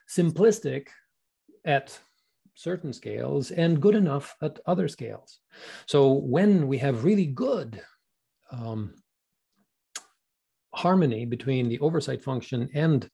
simplistic 0.09 0.87
at 1.65 1.97
certain 2.55 2.91
scales 2.91 3.51
and 3.51 3.81
good 3.81 3.95
enough 3.95 4.35
at 4.41 4.59
other 4.65 4.87
scales. 4.87 5.39
So 5.85 6.13
when 6.13 6.67
we 6.67 6.77
have 6.79 7.03
really 7.03 7.27
good 7.27 7.81
um, 8.51 8.95
harmony 10.81 11.25
between 11.25 11.69
the 11.69 11.79
oversight 11.79 12.21
function 12.23 12.69
and 12.73 13.09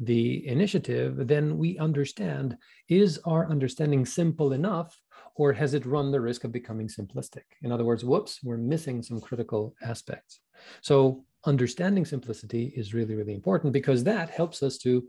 the 0.00 0.46
initiative, 0.46 1.26
then 1.28 1.58
we 1.58 1.78
understand 1.78 2.56
is 2.88 3.20
our 3.26 3.46
understanding 3.54 4.06
simple 4.06 4.52
enough 4.52 4.98
or 5.34 5.52
has 5.52 5.74
it 5.74 5.86
run 5.86 6.10
the 6.10 6.20
risk 6.20 6.44
of 6.44 6.52
becoming 6.52 6.88
simplistic? 6.88 7.46
In 7.62 7.72
other 7.72 7.84
words, 7.84 8.04
whoops, 8.04 8.40
we're 8.42 8.56
missing 8.74 9.02
some 9.02 9.20
critical 9.20 9.74
aspects. 9.82 10.40
So 10.80 11.24
understanding 11.44 12.04
simplicity 12.04 12.72
is 12.76 12.94
really, 12.94 13.14
really 13.14 13.34
important 13.34 13.72
because 13.72 14.04
that 14.04 14.30
helps 14.30 14.62
us 14.62 14.78
to 14.78 15.04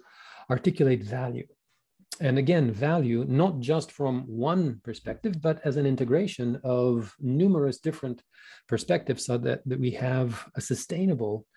articulate 0.49 1.03
value. 1.03 1.47
And 2.19 2.37
again, 2.37 2.71
value 2.71 3.25
not 3.27 3.59
just 3.59 3.91
from 3.91 4.23
one 4.27 4.81
perspective, 4.83 5.41
but 5.41 5.59
as 5.63 5.77
an 5.77 5.85
integration 5.85 6.59
of 6.63 7.15
numerous 7.19 7.79
different 7.79 8.21
perspectives 8.67 9.25
so 9.25 9.37
that, 9.39 9.61
that 9.65 9.79
we 9.79 9.91
have 9.91 10.45
a 10.55 10.61
sustainable 10.61 11.47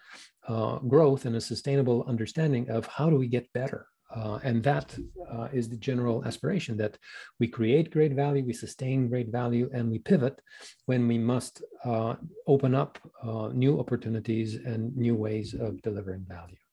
uh, 0.49 0.79
growth 0.79 1.27
and 1.27 1.37
a 1.37 1.41
sustainable 1.41 2.05
understanding 2.07 2.71
of 2.71 2.87
how 2.87 3.11
do 3.11 3.17
we 3.17 3.27
get 3.27 3.53
better. 3.53 3.87
Uh, 4.15 4.39
and 4.45 4.63
that 4.63 4.97
uh, 5.33 5.49
is 5.53 5.69
the 5.69 5.77
general 5.77 6.25
aspiration 6.25 6.77
that 6.77 6.97
we 7.41 7.49
create 7.49 7.91
great 7.91 8.13
value, 8.13 8.45
we 8.45 8.53
sustain 8.53 9.09
great 9.09 9.29
value, 9.33 9.69
and 9.73 9.91
we 9.91 9.99
pivot 9.99 10.41
when 10.87 11.09
we 11.09 11.19
must 11.19 11.63
uh, 11.85 12.15
open 12.47 12.75
up 12.77 12.99
uh, 13.25 13.49
new 13.53 13.81
opportunities 13.81 14.55
and 14.55 14.97
new 14.97 15.17
ways 15.17 15.53
of 15.55 15.83
delivering 15.83 16.25
value. 16.29 16.64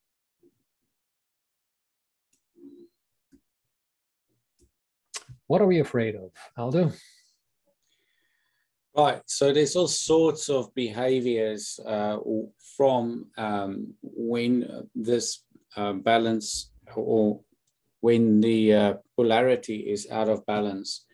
What 5.51 5.61
are 5.61 5.67
we 5.67 5.81
afraid 5.81 6.15
of, 6.15 6.31
Aldo? 6.57 6.93
Right. 8.95 9.21
So 9.25 9.51
there's 9.51 9.75
all 9.75 9.89
sorts 9.89 10.47
of 10.47 10.73
behaviors 10.75 11.77
uh, 11.85 12.19
from 12.77 13.25
um, 13.37 13.93
when 14.01 14.87
this 14.95 15.43
uh, 15.75 15.91
balance 15.91 16.71
or 16.95 17.41
when 17.99 18.39
the 18.39 18.73
uh, 18.73 18.93
polarity 19.17 19.91
is 19.91 20.07
out 20.09 20.29
of 20.29 20.45
balance. 20.45 21.05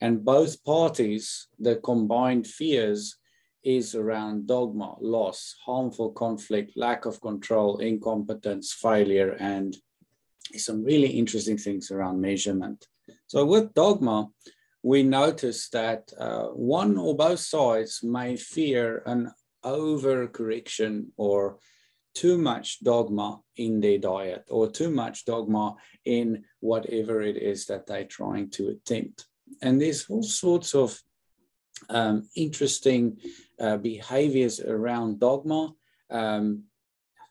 And 0.00 0.24
both 0.24 0.62
parties, 0.62 1.48
the 1.58 1.74
combined 1.74 2.46
fears 2.46 3.16
is 3.64 3.96
around 3.96 4.46
dogma, 4.46 4.94
loss, 5.00 5.56
harmful 5.66 6.12
conflict, 6.12 6.76
lack 6.76 7.06
of 7.06 7.20
control, 7.20 7.78
incompetence, 7.78 8.72
failure, 8.72 9.32
and 9.40 9.76
some 10.54 10.84
really 10.84 11.08
interesting 11.08 11.58
things 11.58 11.90
around 11.90 12.20
measurement. 12.20 12.86
So 13.30 13.44
with 13.44 13.74
dogma, 13.74 14.28
we 14.82 15.04
notice 15.04 15.68
that 15.68 16.12
uh, 16.18 16.46
one 16.46 16.98
or 16.98 17.16
both 17.16 17.38
sides 17.38 18.00
may 18.02 18.36
fear 18.36 19.04
an 19.06 19.30
overcorrection 19.64 21.10
or 21.16 21.58
too 22.12 22.38
much 22.38 22.82
dogma 22.82 23.40
in 23.56 23.78
their 23.78 23.98
diet 23.98 24.46
or 24.50 24.68
too 24.68 24.90
much 24.90 25.26
dogma 25.26 25.76
in 26.04 26.42
whatever 26.58 27.22
it 27.22 27.36
is 27.36 27.66
that 27.66 27.86
they're 27.86 28.04
trying 28.04 28.50
to 28.50 28.70
attempt. 28.70 29.26
And 29.62 29.80
there's 29.80 30.10
all 30.10 30.24
sorts 30.24 30.74
of 30.74 30.98
um, 31.88 32.28
interesting 32.34 33.18
uh, 33.60 33.76
behaviors 33.76 34.58
around 34.58 35.20
dogma. 35.20 35.72
Um, 36.10 36.64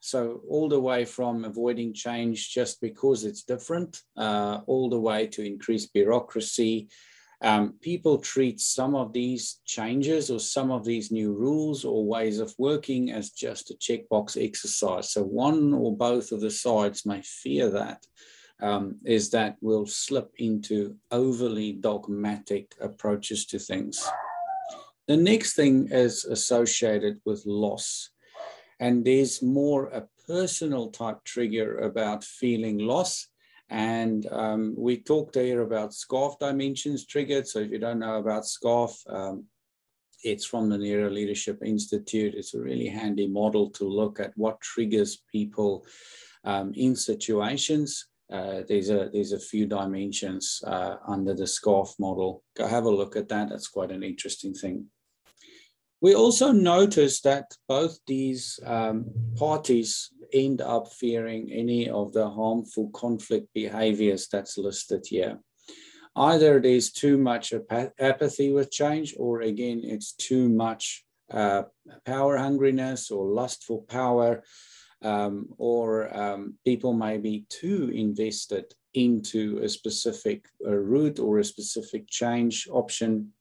so 0.10 0.41
all 0.50 0.67
the 0.67 0.80
way 0.80 1.06
from 1.06 1.45
avoiding 1.45 1.93
change 1.93 2.52
just 2.52 2.82
because 2.82 3.24
it's 3.24 3.43
different, 3.43 4.02
uh, 4.17 4.60
all 4.65 4.89
the 4.89 5.00
way 5.00 5.28
to 5.28 5.45
increased 5.45 5.93
bureaucracy, 5.93 6.89
um, 7.41 7.76
people 7.82 8.17
treat 8.17 8.60
some 8.60 8.95
of 8.95 9.13
these 9.13 9.62
changes 9.65 10.30
or 10.30 10.39
some 10.39 10.72
of 10.72 10.84
these 10.84 11.12
new 11.12 11.34
rules 11.34 11.86
or 11.86 12.06
ways 12.06 12.39
of 12.39 12.54
working 12.58 13.12
as 13.12 13.30
just 13.30 13.72
a 13.72 13.76
checkbox 13.76 14.43
exercise. 14.43 15.12
So 15.13 15.24
one 15.24 15.74
or 15.74 15.95
both 15.95 16.32
of 16.32 16.41
the 16.41 16.52
sides 16.52 17.06
may 17.06 17.22
fear 17.22 17.69
that 17.69 18.06
um, 18.62 18.98
is 19.06 19.30
that 19.30 19.56
we'll 19.62 19.86
slip 19.86 20.32
into 20.38 20.95
overly 21.12 21.74
dogmatic 21.74 22.76
approaches 22.82 23.45
to 23.48 23.60
things. 23.60 24.06
The 25.08 25.17
next 25.17 25.56
thing 25.56 25.88
is 25.91 26.26
associated 26.26 27.22
with 27.26 27.43
loss. 27.45 28.10
And 28.80 29.04
there's 29.04 29.42
more 29.42 29.88
a 29.88 30.08
personal 30.28 30.89
type 30.92 31.24
trigger 31.26 31.80
about 31.80 32.24
feeling 32.24 32.78
loss 32.80 33.28
and 33.70 34.26
um, 34.32 34.74
we 34.76 34.98
talked 34.98 35.36
here 35.36 35.62
about 35.62 35.92
SCARF 35.92 36.39
dimensions 36.39 37.06
triggered. 37.06 37.48
So 37.48 37.60
if 37.60 37.72
you 37.72 37.78
don't 37.78 38.00
know 38.00 38.18
about 38.18 38.44
SCARF, 38.44 38.96
um, 39.08 39.46
it's 40.24 40.46
from 40.46 40.70
the 40.70 40.78
Neuro 40.78 41.10
Leadership 41.10 41.60
Institute. 41.63 42.34
It's 42.36 42.56
a 42.56 42.60
really 42.60 42.88
handy 42.88 43.28
model 43.28 43.70
to 43.72 43.88
look 43.88 44.20
at 44.20 44.34
what 44.36 44.60
triggers 44.60 45.22
people 45.32 45.86
um, 46.44 46.74
in 46.76 46.96
situations. 46.96 48.08
Uh, 48.32 48.62
there's 48.68 48.89
a 48.89 49.10
there's 49.12 49.32
a 49.32 49.39
few 49.39 49.66
dimensions 49.66 50.62
uh, 50.66 50.97
under 51.08 51.34
the 51.34 51.45
SCARF 51.45 51.93
model. 51.99 52.43
Go 52.56 52.68
have 52.68 52.86
a 52.86 52.89
look 52.89 53.16
at 53.16 53.30
that. 53.30 53.49
That's 53.49 53.68
quite 53.68 53.91
an 53.91 54.03
interesting 54.03 54.53
thing. 54.53 54.86
We 56.02 56.16
also 56.16 56.52
noticed 56.52 57.24
that 57.24 57.54
both 57.68 58.00
these 58.08 58.60
um, 58.66 59.06
parties 59.38 60.12
end 60.32 60.62
up 60.62 60.93
fearing 60.93 61.52
any 61.52 61.89
of 61.89 62.14
the 62.14 62.30
harmful 62.30 62.89
conflict 62.91 63.47
behaviors 63.54 64.28
that's 64.32 64.58
listed 64.58 65.06
here. 65.08 65.39
Either 66.16 66.60
there's 66.60 66.91
too 66.91 67.18
much 67.18 67.54
apathy 68.00 68.52
with 68.52 68.72
change, 68.72 69.16
or 69.18 69.41
again, 69.41 69.82
it's 69.84 70.14
too 70.14 70.50
much 70.50 71.06
uh, 71.32 71.64
power 72.06 72.38
hungriness 72.38 73.12
or 73.12 73.26
lust 73.26 73.64
for 73.64 73.84
power, 73.84 74.43
um, 75.02 75.47
or 75.58 76.16
um, 76.18 76.56
people 76.66 76.93
may 76.93 77.18
be 77.18 77.45
too 77.50 77.91
invested 77.93 78.66
into 78.93 79.60
a 79.64 79.70
specific 79.70 80.45
uh, 80.66 80.72
route 80.72 81.20
or 81.20 81.39
a 81.39 81.43
specific 81.43 82.08
change 82.08 82.68
option, 82.72 83.32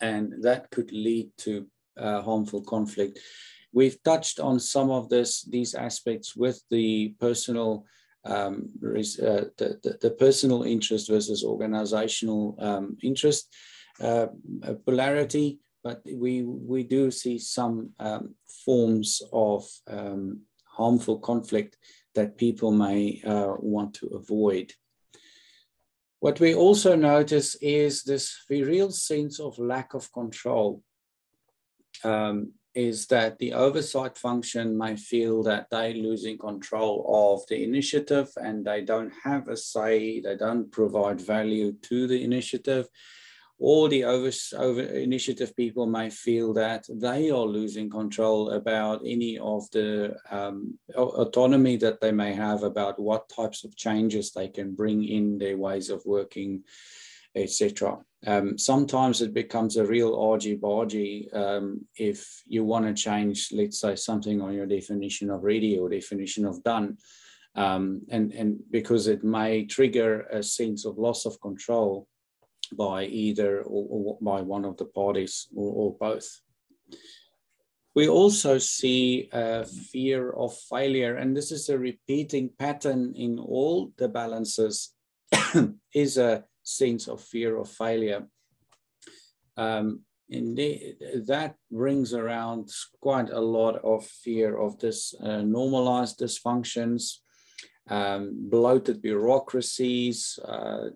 and 0.00 0.34
that 0.42 0.70
could 0.70 0.92
lead 0.92 1.30
to 1.38 1.66
uh, 1.96 2.22
harmful 2.22 2.62
conflict. 2.62 3.18
We've 3.72 4.00
touched 4.02 4.38
on 4.40 4.60
some 4.60 4.90
of 4.90 5.08
this, 5.08 5.42
these 5.42 5.74
aspects 5.74 6.36
with 6.36 6.62
the 6.70 7.14
personal 7.20 7.86
um, 8.26 8.70
uh, 8.82 9.44
the, 9.58 9.78
the, 9.82 9.98
the, 10.00 10.10
personal 10.12 10.62
interest 10.62 11.10
versus 11.10 11.44
organizational 11.44 12.56
um, 12.58 12.96
interest 13.02 13.54
uh, 14.00 14.28
polarity, 14.86 15.60
but 15.82 16.00
we, 16.10 16.42
we 16.42 16.84
do 16.84 17.10
see 17.10 17.38
some 17.38 17.90
um, 18.00 18.34
forms 18.64 19.20
of 19.30 19.68
um, 19.88 20.40
harmful 20.66 21.18
conflict 21.18 21.76
that 22.14 22.38
people 22.38 22.70
may 22.70 23.20
uh, 23.26 23.54
want 23.58 23.94
to 23.94 24.06
avoid. 24.08 24.72
What 26.20 26.40
we 26.40 26.54
also 26.54 26.96
notice 26.96 27.54
is 27.56 28.02
this 28.02 28.44
real 28.48 28.90
sense 28.90 29.38
of 29.38 29.58
lack 29.58 29.92
of 29.92 30.10
control. 30.12 30.82
Um, 32.02 32.52
is 32.74 33.06
that 33.06 33.38
the 33.38 33.52
oversight 33.52 34.18
function 34.18 34.76
may 34.76 34.96
feel 34.96 35.42
that 35.44 35.68
they're 35.70 35.94
losing 35.94 36.36
control 36.36 37.06
of 37.08 37.46
the 37.48 37.62
initiative 37.62 38.28
and 38.36 38.64
they 38.64 38.80
don't 38.80 39.12
have 39.22 39.48
a 39.48 39.56
say, 39.56 40.20
they 40.20 40.36
don't 40.36 40.70
provide 40.72 41.20
value 41.20 41.72
to 41.82 42.08
the 42.08 42.22
initiative. 42.24 42.88
Or 43.60 43.88
the 43.88 44.02
over, 44.04 44.30
over 44.56 44.82
initiative 44.82 45.54
people 45.54 45.86
may 45.86 46.10
feel 46.10 46.52
that 46.54 46.84
they 46.92 47.30
are 47.30 47.46
losing 47.46 47.88
control 47.88 48.50
about 48.50 49.02
any 49.06 49.38
of 49.38 49.70
the 49.70 50.16
um, 50.28 50.76
autonomy 50.96 51.76
that 51.76 52.00
they 52.00 52.10
may 52.10 52.34
have 52.34 52.64
about 52.64 52.98
what 52.98 53.28
types 53.28 53.62
of 53.62 53.76
changes 53.76 54.32
they 54.32 54.48
can 54.48 54.74
bring 54.74 55.04
in 55.04 55.38
their 55.38 55.56
ways 55.56 55.88
of 55.88 56.04
working, 56.04 56.64
etc. 57.34 57.98
Um, 58.26 58.56
sometimes 58.56 59.20
it 59.20 59.34
becomes 59.34 59.76
a 59.76 59.86
real 59.86 60.18
argy-bargy 60.18 61.34
um, 61.34 61.84
if 61.96 62.42
you 62.46 62.64
want 62.64 62.86
to 62.86 62.94
change, 62.94 63.50
let's 63.52 63.80
say, 63.80 63.96
something 63.96 64.40
on 64.40 64.54
your 64.54 64.66
definition 64.66 65.30
of 65.30 65.42
ready 65.42 65.78
or 65.78 65.88
definition 65.88 66.46
of 66.46 66.62
done, 66.62 66.96
um, 67.54 68.00
and, 68.08 68.32
and 68.32 68.60
because 68.70 69.06
it 69.06 69.22
may 69.22 69.64
trigger 69.66 70.22
a 70.32 70.42
sense 70.42 70.86
of 70.86 70.98
loss 70.98 71.26
of 71.26 71.40
control 71.40 72.08
by 72.72 73.04
either 73.04 73.62
or, 73.62 73.86
or 73.90 74.18
by 74.22 74.40
one 74.40 74.64
of 74.64 74.76
the 74.78 74.86
parties 74.86 75.46
or, 75.54 75.72
or 75.72 75.96
both. 76.00 76.40
We 77.94 78.08
also 78.08 78.58
see 78.58 79.28
a 79.32 79.64
fear 79.64 80.30
of 80.30 80.56
failure, 80.68 81.16
and 81.16 81.36
this 81.36 81.52
is 81.52 81.68
a 81.68 81.78
repeating 81.78 82.50
pattern 82.58 83.12
in 83.14 83.38
all 83.38 83.92
the 83.98 84.08
balances, 84.08 84.94
is 85.94 86.18
a 86.18 86.44
sense 86.64 87.06
of 87.06 87.20
fear 87.20 87.56
of 87.56 87.68
failure. 87.68 88.26
Um, 89.56 90.00
indeed, 90.28 90.96
that 91.26 91.54
brings 91.70 92.12
around 92.12 92.70
quite 93.00 93.30
a 93.30 93.40
lot 93.40 93.76
of 93.84 94.04
fear 94.04 94.58
of 94.58 94.78
this 94.80 95.14
uh, 95.22 95.42
normalized 95.42 96.18
dysfunctions, 96.18 97.18
um, 97.88 98.48
bloated 98.50 99.02
bureaucracies, 99.02 100.38
uh, 100.44 100.88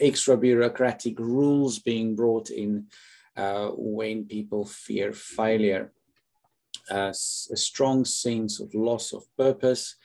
extra 0.00 0.36
bureaucratic 0.36 1.18
rules 1.18 1.80
being 1.80 2.14
brought 2.14 2.50
in 2.50 2.86
uh, 3.36 3.68
when 3.74 4.24
people 4.24 4.64
fear 4.64 5.12
failure. 5.12 5.92
a 6.90 7.12
strong 7.56 8.04
sense 8.04 8.60
of 8.60 8.74
loss 8.74 9.12
of 9.12 9.24
purpose, 9.36 9.96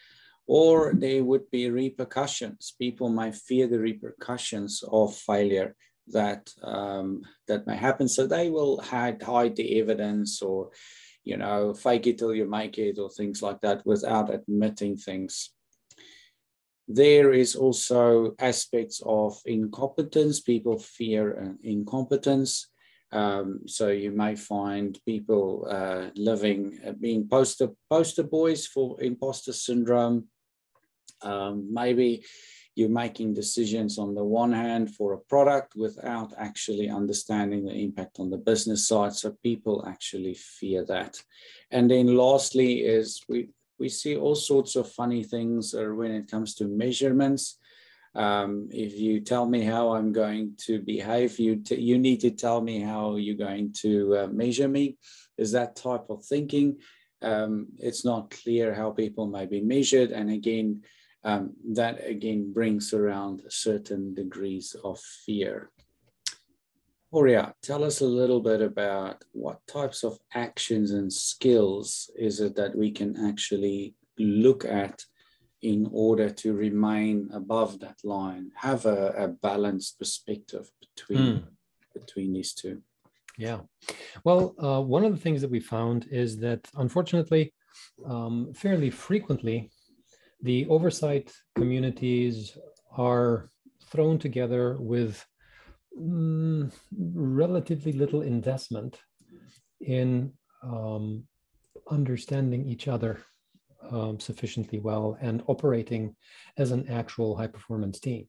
or 0.48 0.94
there 0.96 1.24
would 1.24 1.50
be 1.52 1.70
repercussions. 1.70 2.74
People 2.80 3.10
might 3.10 3.36
fear 3.36 3.68
the 3.68 3.80
repercussions 3.80 4.84
of 4.90 5.16
failure 5.16 5.76
that 6.08 6.50
um, 6.64 7.22
that 7.48 7.68
may 7.68 7.76
happen. 7.76 8.08
So 8.08 8.26
they 8.26 8.50
will 8.50 8.80
hide, 8.82 9.22
hide 9.22 9.58
the 9.58 9.80
evidence 9.80 10.42
or, 10.42 10.72
you 11.26 11.36
know, 11.36 11.74
fake 11.74 12.08
it 12.08 12.18
till 12.18 12.34
you 12.34 12.50
make 12.50 12.78
it 12.78 12.98
or 12.98 13.10
things 13.10 13.42
like 13.42 13.60
that 13.62 13.86
without 13.86 14.34
admitting 14.34 14.96
things. 14.96 15.52
There 16.88 17.34
is 17.34 17.56
also 17.56 18.34
aspects 18.40 19.02
of 19.06 19.38
incompetence. 19.46 20.40
People 20.40 20.80
fear 20.80 21.44
uh, 21.44 21.54
incompetence. 21.62 22.70
Um, 23.12 23.62
so 23.68 23.90
you 23.90 24.12
may 24.12 24.36
find 24.36 24.98
people 25.06 25.68
uh, 25.70 26.10
living, 26.16 26.80
uh, 26.88 26.94
being 26.94 27.28
poster 27.28 27.70
poster 27.90 28.24
boys 28.24 28.66
for 28.66 29.02
imposter 29.02 29.54
syndrome, 29.54 30.28
um, 31.22 31.68
maybe 31.72 32.24
you're 32.76 32.90
making 32.90 33.34
decisions 33.34 33.98
on 33.98 34.14
the 34.14 34.24
one 34.24 34.54
hand 34.54 34.94
for 34.94 35.14
a 35.14 35.18
product 35.18 35.74
without 35.76 36.32
actually 36.38 36.90
understanding 36.90 37.66
the 37.66 37.74
impact 37.74 38.20
on 38.20 38.30
the 38.30 38.38
business 38.38 38.88
side. 38.88 39.14
So 39.14 39.36
people 39.42 39.84
actually 39.88 40.36
fear 40.36 40.86
that. 40.86 41.20
And 41.72 41.90
then 41.90 42.16
lastly 42.16 42.82
is 42.82 43.24
we, 43.28 43.50
we 43.80 43.90
see 43.90 44.16
all 44.16 44.36
sorts 44.36 44.76
of 44.76 44.92
funny 44.92 45.24
things 45.24 45.74
when 45.74 46.12
it 46.12 46.30
comes 46.30 46.54
to 46.56 46.66
measurements. 46.66 47.58
Um, 48.14 48.70
if 48.72 48.98
you 49.00 49.22
tell 49.22 49.48
me 49.48 49.64
how 49.64 49.94
I'm 49.94 50.12
going 50.12 50.54
to 50.66 50.80
behave, 50.80 51.40
you, 51.40 51.62
you 51.72 51.98
need 51.98 52.22
to 52.22 52.32
tell 52.32 52.62
me 52.62 52.80
how 52.80 53.16
you're 53.16 53.36
going 53.36 53.74
to 53.82 54.18
uh, 54.18 54.28
measure 54.28 54.68
me. 54.68 54.98
Is 55.38 55.52
that 55.54 55.76
type 55.76 56.06
of 56.10 56.24
thinking? 56.26 56.78
Um, 57.24 57.68
it's 57.80 58.06
not 58.06 58.30
clear 58.30 58.74
how 58.74 58.92
people 58.92 59.26
may 59.26 59.48
be 59.48 59.62
measured. 59.62 60.12
And 60.12 60.30
again, 60.30 60.84
um, 61.24 61.54
that 61.74 62.06
again 62.06 62.54
brings 62.54 62.94
around 62.94 63.44
certain 63.50 64.14
degrees 64.14 64.76
of 64.84 65.00
fear. 65.26 65.72
Horia, 67.14 67.54
tell 67.62 67.84
us 67.84 68.02
a 68.02 68.06
little 68.06 68.42
bit 68.42 68.62
about 68.62 69.24
what 69.32 69.66
types 69.66 70.04
of 70.04 70.20
actions 70.34 70.92
and 70.92 71.12
skills 71.12 72.12
is 72.18 72.42
it 72.42 72.56
that 72.56 72.76
we 72.76 72.92
can 72.92 73.28
actually 73.28 73.96
look 74.20 74.66
at 74.66 75.04
in 75.62 75.90
order 75.92 76.30
to 76.30 76.54
remain 76.54 77.30
above 77.34 77.80
that 77.80 77.98
line, 78.04 78.52
have 78.56 78.86
a, 78.86 79.14
a 79.18 79.28
balanced 79.28 79.98
perspective 79.98 80.70
between, 80.82 81.20
mm. 81.20 81.44
between 81.94 82.34
these 82.34 82.54
two. 82.54 82.82
Yeah. 83.38 83.60
Well, 84.24 84.56
uh, 84.62 84.82
one 84.82 85.06
of 85.06 85.12
the 85.12 85.22
things 85.22 85.42
that 85.42 85.52
we 85.52 85.60
found 85.60 86.08
is 86.12 86.38
that 86.40 86.68
unfortunately, 86.76 87.54
um, 88.06 88.54
fairly 88.54 88.90
frequently, 88.90 89.72
the 90.42 90.68
oversight 90.68 91.34
communities 91.56 92.58
are 92.96 93.50
thrown 93.86 94.20
together 94.20 94.78
with 94.80 95.26
mm, 96.00 96.72
relatively 96.96 97.92
little 97.92 98.22
investment 98.22 99.00
in 99.82 100.34
um, 100.64 101.24
understanding 101.90 102.68
each 102.68 102.88
other 102.88 103.24
um, 103.92 104.20
sufficiently 104.20 104.80
well 104.80 105.18
and 105.22 105.44
operating 105.48 106.16
as 106.58 106.72
an 106.72 106.88
actual 106.90 107.38
high 107.38 107.48
performance 107.48 108.00
team. 108.00 108.28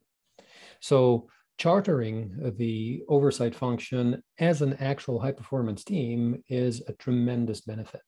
So 0.80 1.28
chartering 1.58 2.54
the 2.56 3.02
oversight 3.08 3.54
function 3.54 4.22
as 4.38 4.62
an 4.62 4.74
actual 4.74 5.18
high 5.18 5.32
performance 5.32 5.82
team 5.82 6.42
is 6.48 6.82
a 6.86 6.92
tremendous 6.92 7.62
benefit 7.62 8.02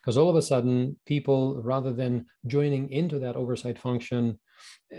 because 0.00 0.16
all 0.16 0.28
of 0.28 0.36
a 0.36 0.42
sudden 0.42 0.96
people 1.06 1.60
rather 1.62 1.92
than 1.92 2.26
joining 2.46 2.90
into 2.90 3.18
that 3.18 3.36
oversight 3.36 3.78
function 3.78 4.38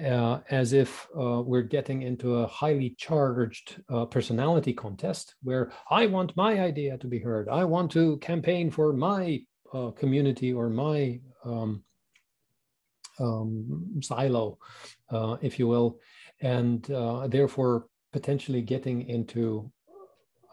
uh, 0.05 0.39
as 0.49 0.73
if 0.73 1.07
uh, 1.19 1.41
we're 1.41 1.61
getting 1.61 2.01
into 2.01 2.37
a 2.37 2.47
highly 2.47 2.95
charged 2.97 3.81
uh, 3.89 4.05
personality 4.05 4.73
contest 4.73 5.35
where 5.43 5.71
i 5.89 6.05
want 6.05 6.35
my 6.35 6.59
idea 6.59 6.97
to 6.97 7.07
be 7.07 7.19
heard. 7.19 7.49
I 7.49 7.63
want 7.65 7.91
to 7.91 8.17
campaign 8.17 8.71
for 8.71 8.93
my 8.93 9.41
uh, 9.73 9.91
community 9.91 10.53
or 10.53 10.69
my 10.69 11.19
um, 11.45 11.83
um, 13.19 13.99
silo 14.01 14.57
uh, 15.09 15.37
if 15.41 15.59
you 15.59 15.67
will 15.67 15.99
and 16.41 16.89
uh, 16.91 17.27
therefore 17.27 17.87
potentially 18.11 18.61
getting 18.61 19.07
into 19.07 19.71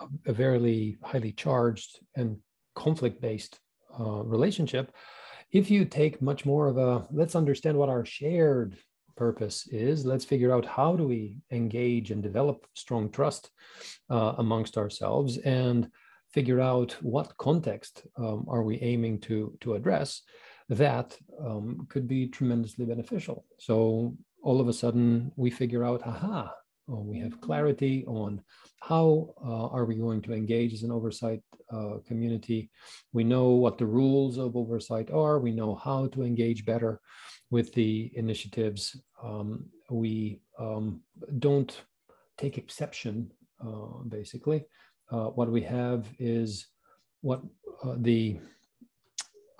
a, 0.00 0.30
a 0.30 0.32
very 0.32 0.98
highly 1.02 1.32
charged 1.32 2.00
and 2.16 2.38
conflict 2.74 3.20
based 3.20 3.58
uh, 3.98 4.22
relationship 4.24 4.92
if 5.50 5.70
you 5.70 5.84
take 5.84 6.20
much 6.20 6.44
more 6.44 6.66
of 6.66 6.76
a 6.76 7.06
let's 7.10 7.34
understand 7.34 7.76
what 7.76 7.88
our 7.88 8.04
shared 8.04 8.76
purpose 9.18 9.66
is. 9.66 10.06
Let's 10.06 10.24
figure 10.24 10.52
out 10.52 10.64
how 10.64 10.94
do 10.96 11.04
we 11.06 11.36
engage 11.50 12.12
and 12.12 12.22
develop 12.22 12.66
strong 12.74 13.10
trust 13.10 13.50
uh, 14.08 14.34
amongst 14.38 14.78
ourselves 14.78 15.38
and 15.38 15.90
figure 16.30 16.60
out 16.60 16.92
what 17.02 17.36
context 17.36 18.06
um, 18.16 18.46
are 18.48 18.62
we 18.62 18.76
aiming 18.80 19.18
to 19.26 19.56
to 19.62 19.74
address 19.74 20.22
that 20.68 21.16
um, 21.44 21.86
could 21.88 22.06
be 22.06 22.28
tremendously 22.28 22.84
beneficial. 22.84 23.44
So 23.58 24.14
all 24.42 24.60
of 24.60 24.68
a 24.68 24.78
sudden 24.82 25.32
we 25.36 25.50
figure 25.50 25.84
out 25.84 26.06
aha 26.06 26.54
we 26.96 27.18
have 27.18 27.40
clarity 27.40 28.04
on 28.06 28.42
how 28.80 29.34
uh, 29.44 29.66
are 29.66 29.84
we 29.84 29.96
going 29.96 30.22
to 30.22 30.32
engage 30.32 30.72
as 30.72 30.82
an 30.82 30.92
oversight 30.92 31.42
uh, 31.72 31.98
community. 32.06 32.70
We 33.12 33.24
know 33.24 33.50
what 33.50 33.78
the 33.78 33.86
rules 33.86 34.38
of 34.38 34.56
oversight 34.56 35.10
are. 35.10 35.38
We 35.38 35.52
know 35.52 35.74
how 35.74 36.06
to 36.08 36.22
engage 36.22 36.64
better 36.64 37.00
with 37.50 37.74
the 37.74 38.10
initiatives. 38.14 39.00
Um, 39.22 39.66
we 39.90 40.40
um, 40.58 41.02
don't 41.38 41.78
take 42.36 42.56
exception, 42.56 43.32
uh, 43.60 44.02
basically. 44.08 44.64
Uh, 45.10 45.26
what 45.26 45.50
we 45.50 45.62
have 45.62 46.06
is 46.18 46.68
what 47.20 47.42
uh, 47.84 47.96
the 47.98 48.38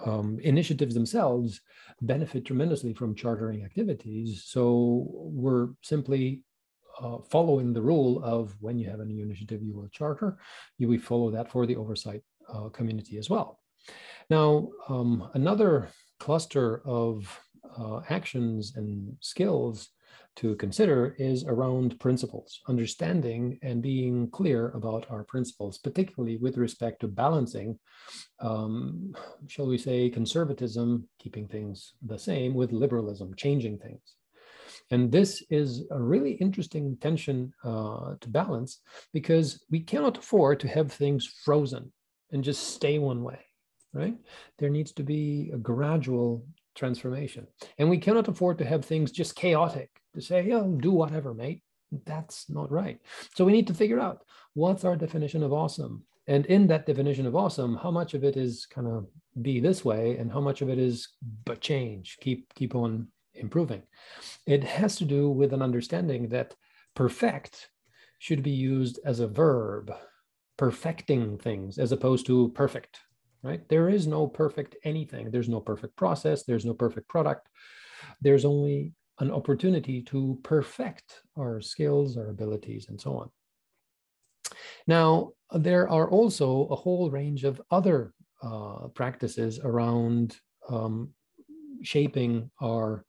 um, 0.05 0.39
initiatives 0.43 0.95
themselves 0.95 1.61
benefit 2.03 2.45
tremendously 2.45 2.95
from 2.95 3.15
chartering 3.15 3.65
activities. 3.65 4.45
So 4.47 5.07
we're 5.11 5.71
simply 5.83 6.45
uh, 7.01 7.19
following 7.31 7.73
the 7.73 7.83
rule 7.83 8.23
of 8.25 8.55
when 8.61 8.79
you 8.79 8.89
have 8.89 9.01
a 9.01 9.05
new 9.05 9.23
initiative, 9.23 9.63
you 9.63 9.75
will 9.75 9.89
charter. 9.89 10.39
You 10.79 10.89
we 10.89 10.99
follow 10.99 11.31
that 11.31 11.51
for 11.51 11.67
the 11.67 11.77
oversight 11.77 12.23
uh, 12.53 12.69
community 12.69 13.19
as 13.19 13.29
well. 13.31 13.61
Now, 14.31 14.69
um, 14.89 15.31
another 15.35 15.89
cluster 16.19 16.83
of 16.85 17.41
uh, 17.79 18.01
actions 18.09 18.75
and 18.77 19.17
skills 19.21 19.89
to 20.37 20.55
consider 20.55 21.17
is 21.19 21.45
around 21.45 21.99
principles, 21.99 22.61
understanding 22.69 23.59
and 23.63 23.83
being 23.83 24.31
clear 24.31 24.71
about 24.71 25.05
our 25.11 25.25
principles, 25.25 25.79
particularly 25.79 26.37
with 26.37 26.57
respect 26.57 27.01
to 27.01 27.09
balancing, 27.09 27.79
um, 28.41 29.13
shall 29.49 29.67
we 29.67 29.77
say, 29.77 30.09
conservatism, 30.09 31.09
keeping 31.19 31.49
things 31.49 31.95
the 32.07 32.19
same, 32.19 32.55
with 32.55 32.71
liberalism, 32.71 33.35
changing 33.35 33.79
things. 33.79 34.15
And 34.91 35.13
this 35.13 35.43
is 35.51 35.85
a 35.91 36.01
really 36.01 36.33
interesting 36.33 36.97
tension 37.01 37.53
uh, 37.65 38.15
to 38.21 38.29
balance 38.29 38.81
because 39.13 39.63
we 39.71 39.81
cannot 39.81 40.19
afford 40.19 40.61
to 40.61 40.69
have 40.69 40.91
things 40.91 41.27
frozen 41.45 41.93
and 42.33 42.43
just 42.43 42.75
stay 42.75 42.99
one 42.99 43.23
way, 43.23 43.41
right? 43.93 44.17
There 44.59 44.71
needs 44.71 44.93
to 44.93 45.03
be 45.03 45.51
a 45.53 45.59
gradual 45.59 46.47
transformation. 46.75 47.47
And 47.79 47.91
we 47.91 47.99
cannot 47.99 48.29
afford 48.29 48.59
to 48.59 48.65
have 48.65 48.85
things 48.85 49.11
just 49.11 49.37
chaotic 49.37 49.91
to 50.15 50.21
say, 50.21 50.47
yeah, 50.47 50.65
do 50.79 50.93
whatever, 50.93 51.35
mate. 51.35 51.63
That's 52.05 52.49
not 52.49 52.71
right. 52.71 53.01
So 53.35 53.45
we 53.45 53.53
need 53.53 53.67
to 53.67 53.75
figure 53.75 54.01
out 54.01 54.25
what's 54.55 54.85
our 54.85 54.97
definition 54.97 55.43
of 55.43 55.53
awesome. 55.53 56.05
And 56.27 56.45
in 56.47 56.67
that 56.67 56.87
definition 56.87 57.27
of 57.27 57.35
awesome, 57.35 57.77
how 57.77 57.91
much 57.91 58.13
of 58.15 58.25
it 58.25 58.37
is 58.37 58.67
kind 58.67 58.87
of 58.87 59.07
be 59.41 59.61
this 59.61 59.85
way 59.85 60.19
and 60.19 60.31
how 60.31 60.41
much 60.41 60.61
of 60.61 60.69
it 60.69 60.79
is 60.79 61.09
but 61.45 61.61
change, 61.61 62.19
keep 62.21 62.53
keep 62.55 62.75
on 62.75 63.09
improving. 63.39 63.83
It 64.47 64.65
has 64.65 64.97
to 64.97 65.05
do 65.05 65.31
with 65.31 65.53
an 65.53 65.63
understanding 65.63 66.29
that 66.29 66.55
perfect 66.95 67.71
should 68.19 68.43
be 68.43 68.51
used 68.51 68.99
as 69.05 69.21
a 69.21 69.29
verb, 69.29 69.93
perfecting 70.57 71.39
things 71.39 71.79
as 71.79 71.93
opposed 71.93 72.27
to 72.27 72.51
perfect, 72.51 73.01
right? 73.43 73.67
There 73.69 73.89
is 73.89 74.07
no 74.07 74.27
perfect 74.27 74.77
anything. 74.85 75.31
There's 75.31 75.49
no 75.49 75.61
perfect 75.61 75.97
process. 75.97 76.43
There's 76.43 76.65
no 76.65 76.75
perfect 76.75 77.09
product. 77.09 77.49
There's 78.21 78.45
only 78.45 78.93
an 79.21 79.31
opportunity 79.31 80.03
to 80.03 80.39
perfect 80.43 81.23
our 81.37 81.61
skills, 81.61 82.17
our 82.17 82.29
abilities, 82.29 82.89
and 82.89 83.01
so 83.01 83.17
on. 83.17 83.31
Now, 84.87 85.33
there 85.53 85.89
are 85.89 86.09
also 86.11 86.67
a 86.67 86.77
whole 86.77 87.11
range 87.11 87.45
of 87.45 87.61
other 87.71 88.13
uh, 88.43 88.89
practices 88.95 89.59
around 89.63 90.37
um, 90.69 91.11
shaping 91.83 92.51
our 92.63 93.05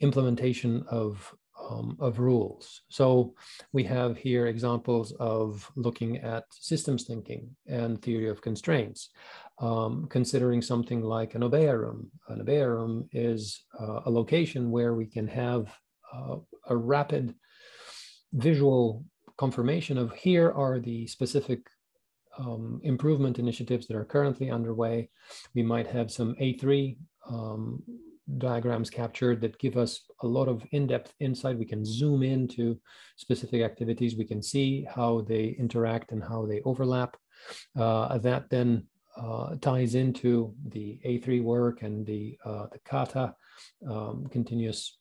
implementation 0.00 0.84
of 0.88 1.34
um, 1.70 1.96
of 2.00 2.18
rules. 2.18 2.82
So 2.88 3.34
we 3.72 3.84
have 3.84 4.16
here 4.16 4.46
examples 4.46 5.12
of 5.18 5.70
looking 5.76 6.18
at 6.18 6.44
systems 6.50 7.04
thinking 7.04 7.54
and 7.66 8.00
theory 8.00 8.28
of 8.28 8.40
constraints, 8.40 9.10
um, 9.60 10.06
considering 10.08 10.62
something 10.62 11.02
like 11.02 11.34
an 11.34 11.42
obeya 11.42 11.78
room. 11.78 12.10
An 12.28 12.40
obeya 12.44 12.68
room 12.68 13.08
is 13.12 13.64
uh, 13.78 14.00
a 14.06 14.10
location 14.10 14.70
where 14.70 14.94
we 14.94 15.06
can 15.06 15.26
have 15.26 15.74
uh, 16.14 16.36
a 16.68 16.76
rapid 16.76 17.34
visual 18.32 19.04
confirmation 19.36 19.98
of 19.98 20.12
here 20.14 20.50
are 20.50 20.78
the 20.80 21.06
specific 21.06 21.60
um, 22.38 22.80
improvement 22.84 23.38
initiatives 23.38 23.86
that 23.86 23.96
are 23.96 24.04
currently 24.04 24.50
underway. 24.50 25.10
We 25.54 25.62
might 25.62 25.86
have 25.88 26.10
some 26.10 26.34
A3 26.36 26.96
um, 27.28 27.82
diagrams 28.36 28.90
captured 28.90 29.40
that 29.40 29.58
give 29.58 29.76
us 29.76 30.02
a 30.22 30.26
lot 30.26 30.48
of 30.48 30.62
in-depth 30.72 31.14
insight. 31.20 31.58
We 31.58 31.64
can 31.64 31.84
zoom 31.84 32.22
into 32.22 32.78
specific 33.16 33.62
activities. 33.62 34.16
We 34.16 34.26
can 34.26 34.42
see 34.42 34.86
how 34.94 35.22
they 35.22 35.56
interact 35.58 36.12
and 36.12 36.22
how 36.22 36.44
they 36.44 36.60
overlap. 36.62 37.16
Uh, 37.78 38.18
that 38.18 38.50
then 38.50 38.86
uh, 39.16 39.56
ties 39.60 39.94
into 39.94 40.54
the 40.68 41.00
A3 41.06 41.42
work 41.42 41.82
and 41.82 42.06
the, 42.06 42.38
uh, 42.44 42.66
the 42.70 42.78
kata 42.84 43.34
um, 43.88 44.26
continuous 44.30 44.98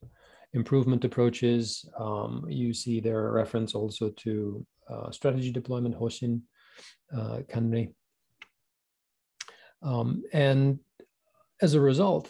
improvement 0.54 1.04
approaches. 1.04 1.88
Um, 2.00 2.46
you 2.48 2.74
see 2.74 3.00
there 3.00 3.28
a 3.28 3.32
reference 3.32 3.76
also 3.76 4.10
to 4.10 4.66
uh, 4.90 5.12
strategy 5.12 5.52
deployment, 5.52 6.00
Hoshin 6.00 6.42
uh, 7.16 7.40
Kanri. 7.50 7.94
Um, 9.84 10.24
and 10.34 10.80
as 11.62 11.74
a 11.74 11.82
result, 11.82 12.30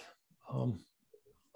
um, 0.52 0.80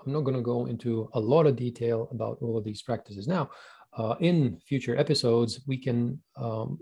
I'm 0.06 0.14
not 0.14 0.22
going 0.22 0.36
to 0.36 0.42
go 0.42 0.66
into 0.66 1.10
a 1.14 1.20
lot 1.20 1.46
of 1.46 1.56
detail 1.56 2.08
about 2.12 2.38
all 2.42 2.58
of 2.58 2.64
these 2.64 2.82
practices 2.82 3.28
now. 3.28 3.50
Uh, 3.98 4.16
in 4.20 4.60
future 4.66 4.98
episodes, 4.98 5.62
we 5.68 5.78
can 5.78 6.22
um, 6.38 6.80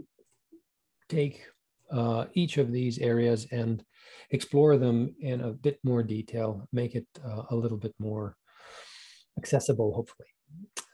take 1.07 1.43
uh, 1.91 2.25
each 2.33 2.57
of 2.57 2.71
these 2.71 2.99
areas 2.99 3.47
and 3.51 3.83
explore 4.31 4.77
them 4.77 5.15
in 5.19 5.41
a 5.41 5.51
bit 5.51 5.79
more 5.83 6.03
detail, 6.03 6.67
make 6.71 6.95
it 6.95 7.07
uh, 7.25 7.43
a 7.49 7.55
little 7.55 7.77
bit 7.77 7.93
more 7.99 8.35
accessible, 9.37 9.93
hopefully. 9.93 10.27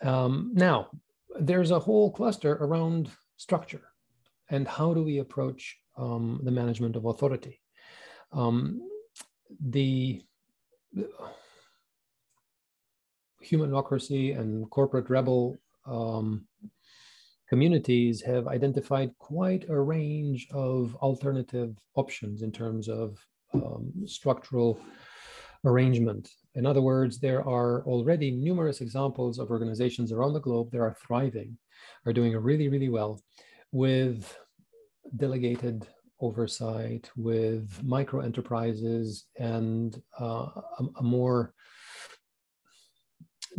Um, 0.01 0.51
now, 0.53 0.89
there's 1.39 1.71
a 1.71 1.79
whole 1.79 2.11
cluster 2.11 2.53
around 2.53 3.09
structure 3.37 3.83
and 4.49 4.67
how 4.67 4.93
do 4.93 5.03
we 5.03 5.19
approach 5.19 5.77
um, 5.97 6.39
the 6.43 6.51
management 6.51 6.95
of 6.95 7.05
authority. 7.05 7.59
Um, 8.31 8.81
the 9.59 10.21
humanocracy 13.45 14.37
and 14.37 14.69
corporate 14.69 15.09
rebel 15.09 15.57
um, 15.85 16.47
communities 17.47 18.21
have 18.21 18.47
identified 18.47 19.11
quite 19.19 19.69
a 19.69 19.79
range 19.79 20.47
of 20.51 20.95
alternative 20.95 21.77
options 21.95 22.41
in 22.41 22.51
terms 22.51 22.89
of 22.89 23.17
um, 23.53 23.91
structural 24.05 24.79
arrangement. 25.63 26.29
In 26.55 26.65
other 26.65 26.81
words, 26.81 27.19
there 27.19 27.47
are 27.47 27.83
already 27.85 28.31
numerous 28.31 28.81
examples 28.81 29.39
of 29.39 29.49
organizations 29.51 30.11
around 30.11 30.33
the 30.33 30.39
globe 30.39 30.71
that 30.71 30.79
are 30.79 30.95
thriving, 31.05 31.57
are 32.05 32.13
doing 32.13 32.35
really, 32.37 32.67
really 32.69 32.89
well 32.89 33.21
with 33.71 34.37
delegated 35.17 35.87
oversight, 36.21 37.09
with 37.15 37.83
micro 37.83 38.21
enterprises, 38.21 39.25
and 39.37 40.01
uh, 40.19 40.47
a, 40.79 40.83
a 40.97 41.03
more 41.03 41.53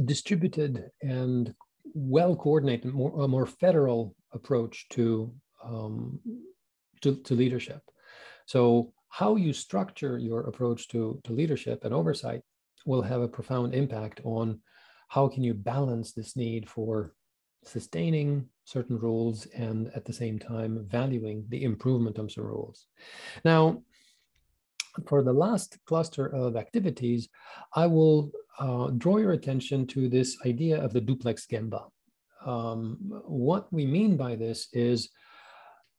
distributed 0.05 0.91
and 1.03 1.55
well 1.95 2.37
coordinated, 2.37 2.93
more, 2.93 3.25
a 3.25 3.29
more 3.29 3.47
federal 3.47 4.15
approach 4.33 4.89
to, 4.91 5.33
um, 5.65 6.21
to, 7.01 7.17
to, 7.23 7.35
leadership. 7.35 7.81
So, 8.47 8.93
how 9.09 9.37
you 9.37 9.53
structure 9.53 10.19
your 10.19 10.41
approach 10.43 10.89
to, 10.89 11.21
to 11.25 11.33
leadership 11.33 11.85
and 11.85 11.95
oversight 11.95 12.43
will 12.85 13.03
have 13.03 13.23
a 13.23 13.29
profound 13.29 13.75
impact 13.75 14.21
on 14.25 14.61
how 15.09 15.29
can 15.29 15.43
you 15.43 15.55
balance 15.55 16.13
this 16.13 16.37
need 16.37 16.69
for 16.69 17.15
sustaining 17.65 18.49
certain 18.65 18.99
rules 18.99 19.47
and 19.47 19.91
at 19.95 20.05
the 20.05 20.13
same 20.13 20.39
time 20.39 20.85
valuing 20.89 21.45
the 21.49 21.65
improvement 21.65 22.19
of 22.19 22.31
some 22.31 22.45
rules. 22.45 22.87
Now, 23.45 23.83
for 25.07 25.23
the 25.23 25.33
last 25.33 25.79
cluster 25.87 26.27
of 26.27 26.57
activities, 26.57 27.29
I 27.75 27.87
will 27.87 28.31
uh, 28.59 28.89
draw 28.99 29.19
your 29.19 29.33
attention 29.33 29.87
to 29.89 30.09
this 30.09 30.37
idea 30.47 30.83
of 30.83 30.93
the 30.93 31.01
duplex 31.01 31.47
gemba. 31.47 31.89
Um, 32.45 32.99
what 33.27 33.73
we 33.73 33.87
mean 33.87 34.17
by 34.17 34.37
this 34.37 34.69
is 34.73 35.11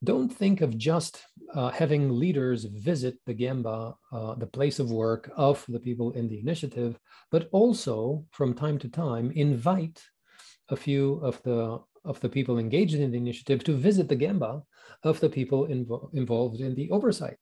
don't 0.04 0.30
think 0.30 0.62
of 0.62 0.78
just 0.78 1.24
uh, 1.54 1.70
having 1.70 2.12
leaders 2.12 2.66
visit 2.66 3.18
the 3.26 3.34
gemba, 3.34 3.96
uh, 4.12 4.36
the 4.36 4.46
place 4.46 4.80
of 4.80 4.92
work 4.92 5.32
of 5.36 5.66
the 5.68 5.80
people 5.80 6.12
in 6.12 6.28
the 6.30 6.40
initiative, 6.40 7.00
but 7.32 7.50
also 7.52 8.24
from 8.32 8.54
time 8.54 8.78
to 8.80 8.90
time 8.90 9.32
invite 9.32 10.02
a 10.70 10.76
few 10.76 11.16
of 11.24 11.42
the 11.44 11.80
of 12.06 12.20
the 12.22 12.30
people 12.30 12.58
engaged 12.58 12.96
in 12.96 13.12
the 13.12 13.18
initiative 13.18 13.64
to 13.66 13.74
visit 13.74 14.08
the 14.08 14.16
gemba 14.16 14.64
of 15.04 15.20
the 15.20 15.30
people 15.30 15.68
invo 15.68 16.10
involved 16.14 16.62
in 16.62 16.74
the 16.76 16.90
oversight 16.92 17.40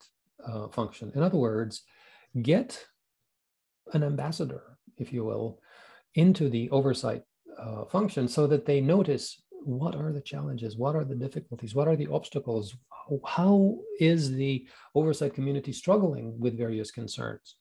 uh, 0.47 0.68
function. 0.70 1.11
In 1.13 1.22
other 1.22 1.38
words, 1.38 1.84
get 2.41 2.84
an 3.93 4.03
ambassador, 4.03 4.74
if 4.98 5.14
you 5.14 5.24
will, 5.24 5.60
into 6.16 6.50
the 6.50 6.70
oversight 6.70 7.24
uh, 7.60 7.86
function 7.86 8.28
so 8.28 8.48
that 8.48 8.66
they 8.66 8.82
notice 8.82 9.41
what 9.64 9.96
are 9.96 10.14
the 10.14 10.22
challenges, 10.22 10.78
what 10.78 10.96
are 10.96 11.04
the 11.04 11.16
difficulties, 11.16 11.74
what 11.74 11.88
are 11.88 11.96
the 11.96 12.08
obstacles, 12.08 12.76
how 13.26 13.78
is 14.00 14.32
the 14.32 14.68
oversight 14.93 15.34
community 15.34 15.72
struggling 15.72 16.39
with 16.39 16.58
various 16.58 16.91
concerns? 16.91 17.56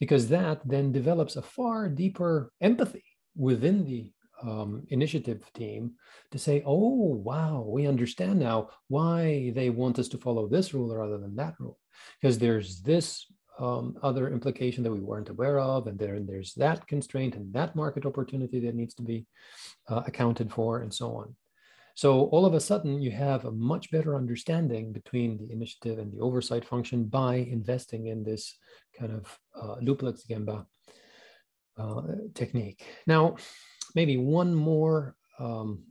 Because 0.00 0.28
that 0.28 0.60
then 0.64 0.90
develops 0.90 1.36
a 1.36 1.42
far 1.42 1.88
deeper 1.88 2.50
empathy 2.60 3.04
within 3.36 3.84
the 3.84 4.10
um, 4.42 4.84
initiative 4.88 5.42
team 5.54 5.92
to 6.30 6.38
say, 6.38 6.62
oh, 6.66 7.20
wow, 7.22 7.64
we 7.66 7.86
understand 7.86 8.38
now 8.40 8.70
why 8.88 9.52
they 9.54 9.70
want 9.70 9.98
us 9.98 10.08
to 10.08 10.18
follow 10.18 10.48
this 10.48 10.74
rule 10.74 10.94
rather 10.94 11.18
than 11.18 11.36
that 11.36 11.54
rule. 11.58 11.78
Because 12.20 12.38
there's 12.38 12.80
this 12.80 13.26
um, 13.58 13.96
other 14.02 14.30
implication 14.30 14.82
that 14.82 14.92
we 14.92 15.00
weren't 15.00 15.28
aware 15.28 15.58
of, 15.60 15.86
and 15.86 15.98
there, 15.98 16.18
there's 16.20 16.54
that 16.54 16.86
constraint 16.86 17.36
and 17.36 17.52
that 17.52 17.76
market 17.76 18.06
opportunity 18.06 18.60
that 18.60 18.74
needs 18.74 18.94
to 18.94 19.02
be 19.02 19.26
uh, 19.88 20.02
accounted 20.06 20.52
for, 20.52 20.80
and 20.80 20.92
so 20.92 21.16
on. 21.16 21.34
So 21.96 22.24
all 22.26 22.44
of 22.44 22.54
a 22.54 22.60
sudden, 22.60 23.00
you 23.00 23.12
have 23.12 23.44
a 23.44 23.52
much 23.52 23.90
better 23.92 24.16
understanding 24.16 24.92
between 24.92 25.38
the 25.38 25.52
initiative 25.52 26.00
and 26.00 26.12
the 26.12 26.20
oversight 26.20 26.64
function 26.64 27.04
by 27.04 27.36
investing 27.36 28.08
in 28.08 28.24
this 28.24 28.56
kind 28.98 29.12
of 29.12 29.38
uh, 29.54 29.76
duplex 29.76 30.24
Gemba 30.28 30.66
uh, 31.78 32.02
technique. 32.34 32.84
Now, 33.06 33.36
maybe 33.94 34.16
one 34.16 34.54
more 34.54 35.14
um, 35.38 35.84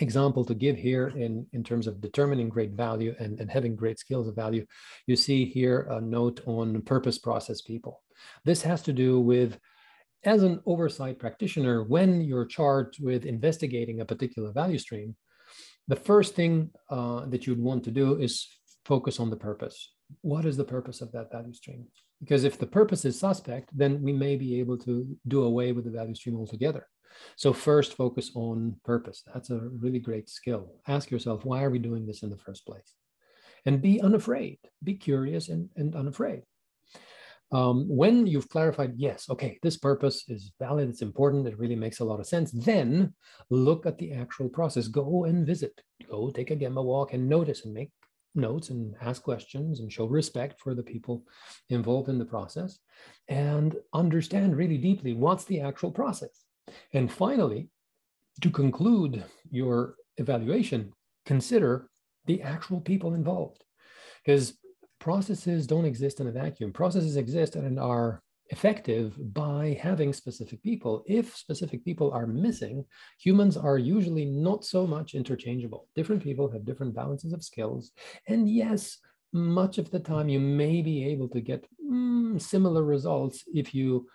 example 0.00 0.44
to 0.44 0.54
give 0.54 0.76
here 0.76 1.08
in, 1.08 1.46
in 1.52 1.64
terms 1.64 1.86
of 1.86 2.00
determining 2.00 2.48
great 2.48 2.72
value 2.72 3.14
and, 3.18 3.40
and 3.40 3.50
having 3.50 3.74
great 3.74 3.98
skills 3.98 4.28
of 4.28 4.36
value. 4.36 4.64
You 5.06 5.16
see 5.16 5.44
here 5.44 5.86
a 5.90 6.00
note 6.00 6.40
on 6.46 6.82
purpose 6.82 7.18
process 7.18 7.62
people. 7.62 8.02
This 8.44 8.62
has 8.62 8.82
to 8.82 8.92
do 8.92 9.20
with 9.20 9.58
as 10.24 10.42
an 10.42 10.60
oversight 10.66 11.18
practitioner, 11.18 11.84
when 11.84 12.20
you're 12.20 12.46
charged 12.46 13.02
with 13.02 13.24
investigating 13.24 14.00
a 14.00 14.04
particular 14.04 14.50
value 14.50 14.78
stream, 14.78 15.14
the 15.86 15.96
first 15.96 16.34
thing 16.34 16.70
uh, 16.90 17.26
that 17.26 17.46
you'd 17.46 17.62
want 17.62 17.84
to 17.84 17.92
do 17.92 18.16
is 18.16 18.48
focus 18.84 19.20
on 19.20 19.30
the 19.30 19.36
purpose. 19.36 19.92
What 20.22 20.44
is 20.44 20.56
the 20.56 20.64
purpose 20.64 21.00
of 21.00 21.12
that 21.12 21.30
value 21.30 21.52
stream? 21.52 21.86
Because 22.20 22.44
if 22.44 22.58
the 22.58 22.66
purpose 22.66 23.04
is 23.04 23.18
suspect, 23.18 23.70
then 23.76 24.02
we 24.02 24.12
may 24.12 24.36
be 24.36 24.58
able 24.58 24.78
to 24.78 25.06
do 25.28 25.44
away 25.44 25.72
with 25.72 25.84
the 25.84 25.90
value 25.90 26.14
stream 26.14 26.36
altogether. 26.36 26.88
So 27.36 27.52
first 27.52 27.94
focus 27.94 28.30
on 28.34 28.76
purpose. 28.84 29.22
That's 29.32 29.50
a 29.50 29.58
really 29.58 29.98
great 29.98 30.28
skill. 30.28 30.74
Ask 30.86 31.10
yourself, 31.10 31.44
why 31.44 31.62
are 31.62 31.70
we 31.70 31.78
doing 31.78 32.06
this 32.06 32.22
in 32.22 32.30
the 32.30 32.36
first 32.36 32.66
place? 32.66 32.94
And 33.64 33.82
be 33.82 34.00
unafraid, 34.00 34.58
be 34.82 34.94
curious 34.94 35.48
and, 35.48 35.68
and 35.76 35.94
unafraid. 35.94 36.42
Um, 37.52 37.86
when 37.88 38.26
you've 38.26 38.48
clarified, 38.48 38.94
yes, 38.96 39.30
okay, 39.30 39.58
this 39.62 39.76
purpose 39.76 40.24
is 40.28 40.52
valid, 40.58 40.88
it's 40.88 41.02
important, 41.02 41.46
it 41.46 41.58
really 41.58 41.76
makes 41.76 42.00
a 42.00 42.04
lot 42.04 42.18
of 42.18 42.26
sense, 42.26 42.50
then 42.50 43.14
look 43.50 43.86
at 43.86 43.98
the 43.98 44.12
actual 44.12 44.48
process. 44.48 44.88
Go 44.88 45.24
and 45.24 45.46
visit, 45.46 45.80
go 46.10 46.30
take 46.30 46.50
a 46.50 46.56
Gemba 46.56 46.82
walk 46.82 47.12
and 47.12 47.28
notice 47.28 47.64
and 47.64 47.72
make 47.72 47.90
notes 48.34 48.70
and 48.70 48.94
ask 49.00 49.22
questions 49.22 49.80
and 49.80 49.92
show 49.92 50.06
respect 50.06 50.60
for 50.60 50.74
the 50.74 50.82
people 50.82 51.24
involved 51.70 52.08
in 52.08 52.18
the 52.18 52.24
process 52.24 52.78
and 53.28 53.76
understand 53.94 54.56
really 54.56 54.78
deeply 54.78 55.14
what's 55.14 55.44
the 55.44 55.60
actual 55.60 55.90
process. 55.90 56.45
And 56.92 57.10
finally, 57.10 57.68
to 58.42 58.50
conclude 58.50 59.24
your 59.50 59.94
evaluation, 60.16 60.92
consider 61.24 61.88
the 62.26 62.42
actual 62.42 62.80
people 62.80 63.14
involved. 63.14 63.64
Because 64.24 64.54
processes 64.98 65.66
don't 65.66 65.84
exist 65.84 66.20
in 66.20 66.26
a 66.26 66.32
vacuum. 66.32 66.72
Processes 66.72 67.16
exist 67.16 67.56
and 67.56 67.78
are 67.78 68.22
effective 68.50 69.14
by 69.34 69.78
having 69.80 70.12
specific 70.12 70.62
people. 70.62 71.04
If 71.06 71.36
specific 71.36 71.84
people 71.84 72.12
are 72.12 72.26
missing, 72.26 72.84
humans 73.18 73.56
are 73.56 73.78
usually 73.78 74.24
not 74.24 74.64
so 74.64 74.86
much 74.86 75.14
interchangeable. 75.14 75.88
Different 75.94 76.22
people 76.22 76.50
have 76.50 76.64
different 76.64 76.94
balances 76.94 77.32
of 77.32 77.42
skills. 77.42 77.92
And 78.28 78.48
yes, 78.48 78.98
much 79.32 79.78
of 79.78 79.90
the 79.90 80.00
time 80.00 80.28
you 80.28 80.40
may 80.40 80.80
be 80.80 81.04
able 81.06 81.28
to 81.30 81.40
get 81.40 81.66
mm, 81.84 82.40
similar 82.40 82.84
results 82.84 83.44
if 83.52 83.74
you 83.74 84.06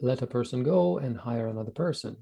let 0.00 0.22
a 0.22 0.26
person 0.26 0.62
go 0.62 0.98
and 0.98 1.16
hire 1.16 1.48
another 1.48 1.70
person. 1.70 2.16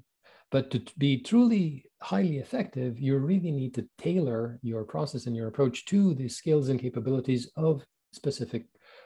But 0.49 0.71
to 0.71 0.81
be 0.97 1.21
truly 1.21 1.85
highly 2.01 2.37
effective, 2.37 2.99
you 2.99 3.17
really 3.17 3.51
need 3.51 3.73
to 3.75 3.87
tailor 3.97 4.59
your 4.61 4.83
process 4.85 5.25
and 5.25 5.35
your 5.35 5.47
approach 5.47 5.85
to 5.85 6.13
the 6.13 6.29
skills 6.29 6.69
and 6.69 6.79
capabilities 6.79 7.49
of 7.57 7.83
specific 8.13 8.65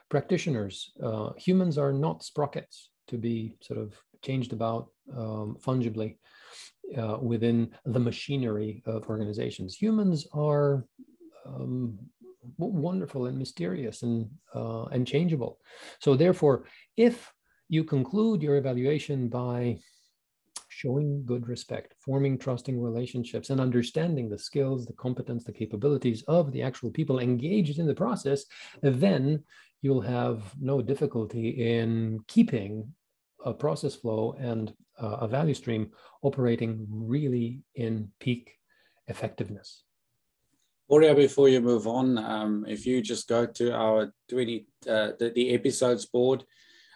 practitioners. 0.09 0.91
Uh, 1.01 1.31
humans 1.37 1.77
are 1.77 1.93
not 1.93 2.23
sprockets 2.23 2.91
to 3.07 3.17
be 3.17 3.55
sort 3.61 3.79
of 3.79 3.93
changed 4.21 4.53
about 4.53 4.89
um, 5.17 5.57
fungibly 5.59 6.19
uh, 6.97 7.17
within 7.21 7.71
the 7.85 7.99
machinery 7.99 8.83
of 8.85 9.09
organizations. 9.09 9.75
Humans 9.75 10.27
are 10.33 10.85
um, 11.45 11.97
wonderful 12.57 13.25
and 13.25 13.37
mysterious 13.37 14.03
and 14.03 14.29
uh, 14.53 14.85
and 14.85 15.07
changeable. 15.07 15.59
So 15.99 16.15
therefore, 16.15 16.65
if 16.97 17.31
you 17.71 17.85
conclude 17.85 18.43
your 18.43 18.57
evaluation 18.57 19.29
by 19.29 19.79
showing 20.67 21.23
good 21.25 21.47
respect, 21.47 21.95
forming 21.99 22.37
trusting 22.37 22.77
relationships, 22.81 23.49
and 23.49 23.61
understanding 23.61 24.27
the 24.27 24.37
skills, 24.37 24.85
the 24.85 24.93
competence, 24.93 25.45
the 25.45 25.53
capabilities 25.53 26.21
of 26.27 26.51
the 26.51 26.61
actual 26.61 26.91
people 26.91 27.19
engaged 27.19 27.79
in 27.79 27.87
the 27.87 27.95
process, 27.95 28.43
then 28.81 29.41
you'll 29.81 30.01
have 30.01 30.43
no 30.59 30.81
difficulty 30.81 31.49
in 31.49 32.19
keeping 32.27 32.93
a 33.45 33.53
process 33.53 33.95
flow 33.95 34.35
and 34.37 34.73
uh, 35.01 35.17
a 35.21 35.27
value 35.27 35.53
stream 35.53 35.91
operating 36.23 36.85
really 36.89 37.61
in 37.75 38.11
peak 38.19 38.59
effectiveness. 39.07 39.83
Horia, 40.89 41.15
before 41.15 41.47
you 41.47 41.61
move 41.61 41.87
on, 41.87 42.17
um, 42.17 42.65
if 42.67 42.85
you 42.85 43.01
just 43.01 43.29
go 43.29 43.45
to 43.45 43.73
our 43.73 44.13
20, 44.29 44.67
uh, 44.89 45.11
the, 45.17 45.31
the 45.33 45.53
episodes 45.53 46.05
board, 46.05 46.43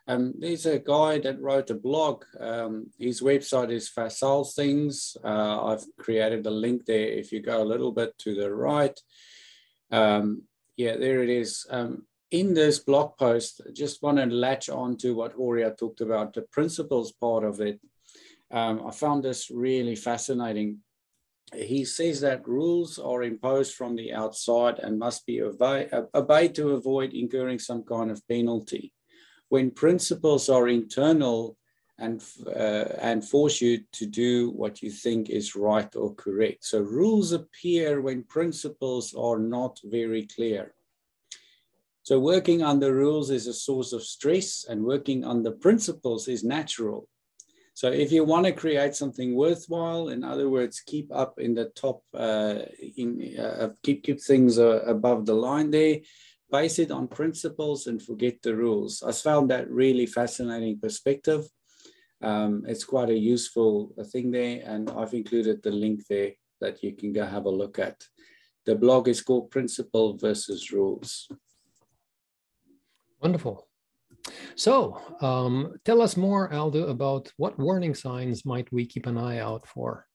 um, 0.08 0.34
there's 0.38 0.66
a 0.68 0.78
guy 0.80 1.20
that 1.20 1.42
wrote 1.42 1.72
a 1.72 1.76
blog. 1.76 2.26
Um, 2.40 2.88
his 3.00 3.22
website 3.22 3.72
is 3.72 3.90
Facile 3.90 4.44
Things. 4.44 5.18
Uh, 5.24 5.66
I've 5.66 5.86
created 5.98 6.46
a 6.46 6.52
link 6.52 6.86
there. 6.86 7.08
If 7.08 7.32
you 7.32 7.42
go 7.42 7.64
a 7.64 7.66
little 7.66 7.92
bit 7.92 8.16
to 8.20 8.36
the 8.36 8.54
right, 8.54 8.98
um, 9.92 10.44
yeah, 10.78 10.98
there 10.98 11.24
it 11.24 11.30
is. 11.30 11.66
Um, 11.72 12.06
in 12.30 12.54
this 12.54 12.80
blog 12.80 13.18
post, 13.18 13.62
just 13.74 14.04
want 14.04 14.18
to 14.18 14.26
latch 14.28 14.70
on 14.70 14.98
to 14.98 15.16
what 15.16 15.38
Horia 15.38 15.76
talked 15.76 16.02
about, 16.02 16.34
the 16.34 16.44
principles 16.44 17.12
part 17.12 17.44
of 17.44 17.60
it. 17.60 17.80
Um, 18.52 18.86
I 18.86 18.92
found 18.92 19.24
this 19.24 19.50
really 19.50 19.96
fascinating. 19.96 20.80
He 21.54 21.84
says 21.86 22.22
that 22.22 22.48
rules 22.48 23.00
are 23.00 23.24
imposed 23.24 23.74
from 23.74 23.96
the 23.96 24.14
outside 24.14 24.80
and 24.80 25.00
must 25.00 25.26
be 25.26 25.42
obeyed 25.42 26.56
to 26.56 26.72
avoid 26.72 27.14
incurring 27.14 27.60
some 27.60 27.84
kind 27.84 28.12
of 28.12 28.28
penalty 28.28 28.92
when 29.50 29.72
principles 29.72 30.50
are 30.50 30.68
internal 30.68 31.58
and, 31.98 32.24
uh, 32.48 32.86
and 33.00 33.24
force 33.24 33.62
you 33.62 33.80
to 33.94 34.06
do 34.06 34.50
what 34.52 34.82
you 34.82 34.92
think 34.92 35.30
is 35.30 35.56
right 35.56 35.96
or 35.96 36.14
correct. 36.16 36.66
So 36.66 36.82
rules 36.82 37.32
appear 37.32 38.02
when 38.02 38.24
principles 38.24 39.14
are 39.14 39.40
not 39.40 39.80
very 39.84 40.28
clear. 40.28 40.74
So 42.04 42.20
working 42.20 42.62
under 42.62 42.94
rules 42.94 43.32
is 43.32 43.48
a 43.48 43.54
source 43.54 43.94
of 43.94 44.04
stress 44.04 44.66
and 44.70 44.84
working 44.84 45.24
under 45.24 45.52
principles 45.52 46.28
is 46.28 46.44
natural. 46.44 47.08
So 47.74 47.92
if 47.92 48.12
you 48.12 48.24
want 48.24 48.46
to 48.46 48.54
create 48.54 48.96
something 48.96 49.36
worthwhile, 49.36 50.10
in 50.10 50.24
other 50.24 50.50
words, 50.50 50.80
keep 50.80 51.14
up 51.14 51.40
in 51.40 51.56
the 51.56 51.66
top, 51.76 52.04
uh, 52.14 52.60
in, 52.96 53.38
uh, 53.38 53.70
keep, 53.84 54.04
keep 54.04 54.22
things 54.22 54.60
uh, 54.60 54.84
above 54.86 55.26
the 55.26 55.34
line 55.34 55.72
there, 55.72 55.98
base 56.52 56.80
it 56.80 56.92
on 56.92 57.08
principles 57.08 57.88
and 57.88 58.02
forget 58.02 58.42
the 58.42 58.56
rules. 58.56 59.04
I 59.04 59.12
found 59.12 59.50
that 59.50 59.70
really 59.70 60.06
fascinating 60.06 60.80
perspective. 60.80 61.44
Um, 62.22 62.64
it's 62.68 62.84
quite 62.84 63.10
a 63.10 63.18
useful 63.18 63.94
thing 64.12 64.32
there, 64.32 64.62
and 64.66 64.90
I've 64.92 65.14
included 65.14 65.62
the 65.62 65.72
link 65.72 66.08
there 66.10 66.32
that 66.62 66.84
you 66.84 66.94
can 66.94 67.14
go 67.14 67.26
have 67.26 67.46
a 67.46 67.50
look 67.50 67.80
at. 67.80 68.02
The 68.66 68.76
blog 68.76 69.08
is 69.08 69.22
called 69.22 69.52
Principle 69.52 70.18
versus 70.18 70.72
Rules. 70.72 71.28
Wonderful. 73.22 73.68
So 74.56 75.00
um, 75.22 75.74
tell 75.84 76.02
us 76.02 76.18
more, 76.18 76.52
Aldo, 76.52 76.88
about 76.88 77.32
what 77.38 77.60
warning 77.60 77.94
signs 77.94 78.46
might 78.46 78.72
we 78.72 78.86
keep 78.86 79.06
an 79.06 79.18
eye 79.18 79.40
out 79.40 79.68
for? 79.68 80.08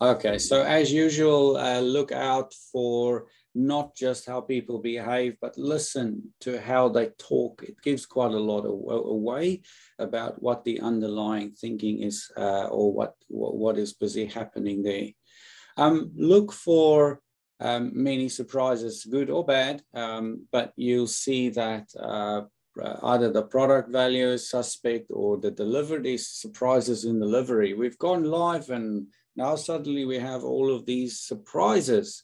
Okay, 0.00 0.38
so 0.38 0.62
as 0.62 0.92
usual, 0.92 1.56
uh, 1.56 1.80
look 1.80 2.12
out 2.12 2.52
for 2.72 3.26
not 3.56 3.96
just 3.96 4.26
how 4.26 4.40
people 4.40 4.78
behave, 4.78 5.36
but 5.40 5.56
listen 5.56 6.32
to 6.40 6.60
how 6.60 6.88
they 6.88 7.08
talk. 7.18 7.62
It 7.62 7.80
gives 7.82 8.04
quite 8.04 8.32
a 8.32 8.38
lot 8.38 8.66
away 8.66 9.62
about 9.98 10.42
what 10.42 10.64
the 10.64 10.80
underlying 10.80 11.52
thinking 11.52 12.02
is 12.02 12.30
uh, 12.36 12.66
or 12.66 12.92
what, 12.92 13.14
what 13.28 13.78
is 13.78 13.94
busy 13.94 14.26
happening 14.26 14.82
there. 14.82 15.08
Um, 15.78 16.12
look 16.14 16.52
for 16.52 17.20
um, 17.60 17.92
many 17.94 18.28
surprises, 18.28 19.06
good 19.06 19.30
or 19.30 19.44
bad, 19.44 19.82
um, 19.94 20.46
but 20.52 20.72
you'll 20.76 21.06
see 21.06 21.48
that 21.50 21.88
uh, 21.98 22.42
either 23.04 23.32
the 23.32 23.42
product 23.42 23.90
value 23.90 24.28
is 24.28 24.50
suspect 24.50 25.06
or 25.10 25.38
the 25.38 25.50
delivery 25.50 26.18
surprises 26.18 27.06
in 27.06 27.18
delivery. 27.18 27.72
We've 27.72 27.98
gone 27.98 28.24
live 28.24 28.68
and 28.68 29.06
now 29.34 29.56
suddenly 29.56 30.04
we 30.04 30.18
have 30.18 30.44
all 30.44 30.74
of 30.74 30.84
these 30.84 31.20
surprises 31.20 32.22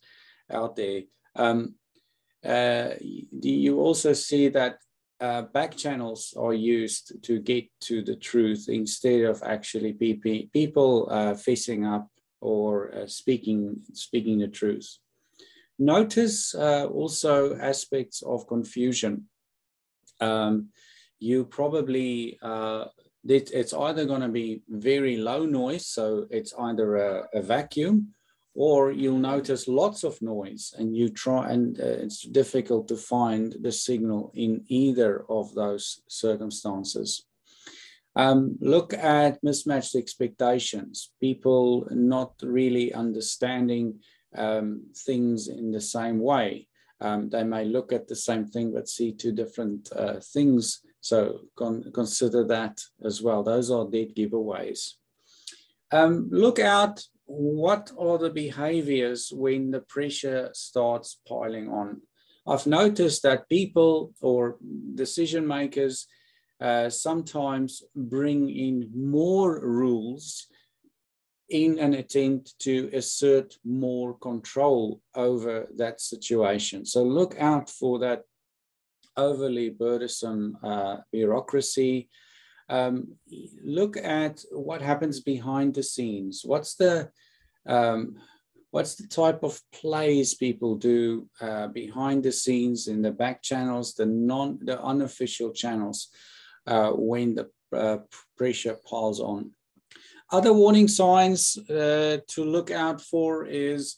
out 0.51 0.76
there. 0.76 1.03
Um, 1.37 1.74
uh, 2.45 2.91
you 3.01 3.78
also 3.78 4.12
see 4.12 4.49
that 4.49 4.78
uh, 5.20 5.43
back 5.43 5.76
channels 5.76 6.35
are 6.37 6.53
used 6.53 7.22
to 7.22 7.39
get 7.39 7.64
to 7.80 8.03
the 8.03 8.16
truth 8.16 8.66
instead 8.68 9.22
of 9.22 9.41
actually 9.45 9.93
people, 9.93 11.09
uh, 11.11 11.35
facing 11.35 11.87
up 11.87 12.09
or 12.41 12.93
uh, 12.93 13.07
speaking, 13.07 13.76
speaking 13.93 14.39
the 14.39 14.49
truth. 14.49 14.99
Notice 15.78 16.55
uh, 16.55 16.87
also 16.87 17.57
aspects 17.57 18.22
of 18.22 18.49
confusion. 18.49 19.28
Um, 20.20 20.70
you 21.20 21.45
probably, 21.45 22.39
uh, 22.43 22.87
it, 23.28 23.53
it's 23.53 23.72
either 23.72 24.05
going 24.05 24.22
to 24.22 24.28
be 24.28 24.62
very 24.68 25.16
low 25.16 25.47
noise, 25.47 25.87
so 25.87 26.26
it's 26.30 26.53
either 26.59 26.97
a, 26.97 27.28
a 27.35 27.43
vacuum, 27.43 28.09
or 28.55 28.92
you'll 28.92 29.18
notice 29.18 29.66
lots 29.66 30.05
of 30.05 30.20
noise 30.20 30.74
and 30.78 30.96
you 30.96 31.09
try 31.09 31.50
and 31.50 31.80
uh, 31.80 31.84
it's 31.84 32.22
difficult 32.22 32.86
to 32.88 32.96
find 32.96 33.57
the 33.62 33.72
signal 33.72 34.30
in 34.34 34.62
either 34.68 35.24
of 35.28 35.55
those 35.55 36.03
circumstances. 36.09 37.26
Um, 38.14 38.59
look 38.61 38.92
at 38.92 39.42
mismatched 39.42 39.94
expectations, 39.94 41.12
people 41.18 41.86
not 41.90 42.34
really 42.42 42.92
understanding 42.92 44.00
um, 44.36 44.82
things 44.94 45.48
in 45.48 45.72
the 45.72 45.80
same 45.80 46.20
way. 46.20 46.68
Um, 47.00 47.30
they 47.30 47.42
may 47.42 47.64
look 47.64 47.90
at 47.92 48.07
the 48.07 48.16
same 48.16 48.46
thing 48.46 48.72
but 48.72 48.88
see 48.88 49.12
two 49.12 49.32
different 49.32 49.90
uh, 49.96 50.20
things. 50.20 50.82
So 51.00 51.40
con 51.57 51.90
consider 51.92 52.44
that 52.44 52.80
as 53.03 53.22
well. 53.22 53.42
Those 53.42 53.70
are 53.70 53.88
dead 53.88 54.14
giveaways. 54.14 54.92
Um, 55.90 56.28
look 56.30 56.59
out 56.59 57.03
what 57.33 57.91
are 57.99 58.18
the 58.18 58.28
behaviors 58.28 59.33
when 59.35 59.70
the 59.70 59.80
pressure 59.80 60.51
starts 60.53 61.18
piling 61.26 61.70
on. 61.70 62.03
I've 62.47 62.66
noticed 62.66 63.22
that 63.22 63.49
people 63.49 64.12
or 64.20 64.59
decision 64.95 65.47
makers 65.47 66.07
uh, 66.61 66.91
sometimes 66.91 67.83
bring 67.97 68.51
in 68.51 68.91
more 68.95 69.61
rules 69.61 70.47
in 71.49 71.78
an 71.78 71.95
attempt 71.95 72.59
to 72.61 72.91
assert 72.93 73.55
more 73.64 74.18
control 74.18 75.01
over 75.14 75.68
that 75.76 76.03
situation. 76.03 76.85
So 76.85 77.03
look 77.03 77.35
out 77.39 77.70
for 77.70 77.99
that 78.01 78.24
overly 79.16 79.70
burdensome 79.70 80.59
uh, 80.62 80.97
bureaucracy. 81.11 82.11
Um, 82.73 82.95
look 83.62 83.99
at 83.99 84.45
what 84.51 84.81
happens 84.81 85.20
behind 85.20 85.75
the 85.75 85.83
scenes. 85.83 86.43
What's 86.43 86.75
the 86.77 87.11
um, 87.66 88.16
what's 88.70 88.95
the 88.95 89.07
type 89.07 89.43
of 89.43 89.61
plays 89.73 90.35
people 90.35 90.77
do 90.77 91.29
uh, 91.41 91.66
behind 91.68 92.23
the 92.23 92.33
scenes 92.33 92.89
in 92.89 93.03
the 93.03 93.12
back 93.12 93.43
channels, 93.43 93.93
the 93.95 94.07
non 94.07 94.59
the 94.62 94.83
unofficial 94.83 95.51
channels 95.53 96.09
uh, 96.66 96.91
when 96.93 97.35
the 97.35 97.51
uh, 97.77 97.99
pressure 98.39 98.79
piles 98.89 99.20
on. 99.20 99.51
Other 100.31 100.55
warning 100.55 100.89
signs 100.89 101.59
uh, 101.68 102.18
to 102.29 102.45
look 102.45 102.70
out 102.70 103.03
for 103.03 103.45
is 103.45 103.97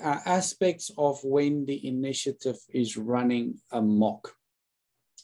uh, 0.00 0.18
aspects 0.24 0.92
of 0.96 1.18
when 1.24 1.64
the 1.66 1.88
initiative 1.88 2.58
is 2.72 2.96
running 2.96 3.58
amok. 3.72 4.32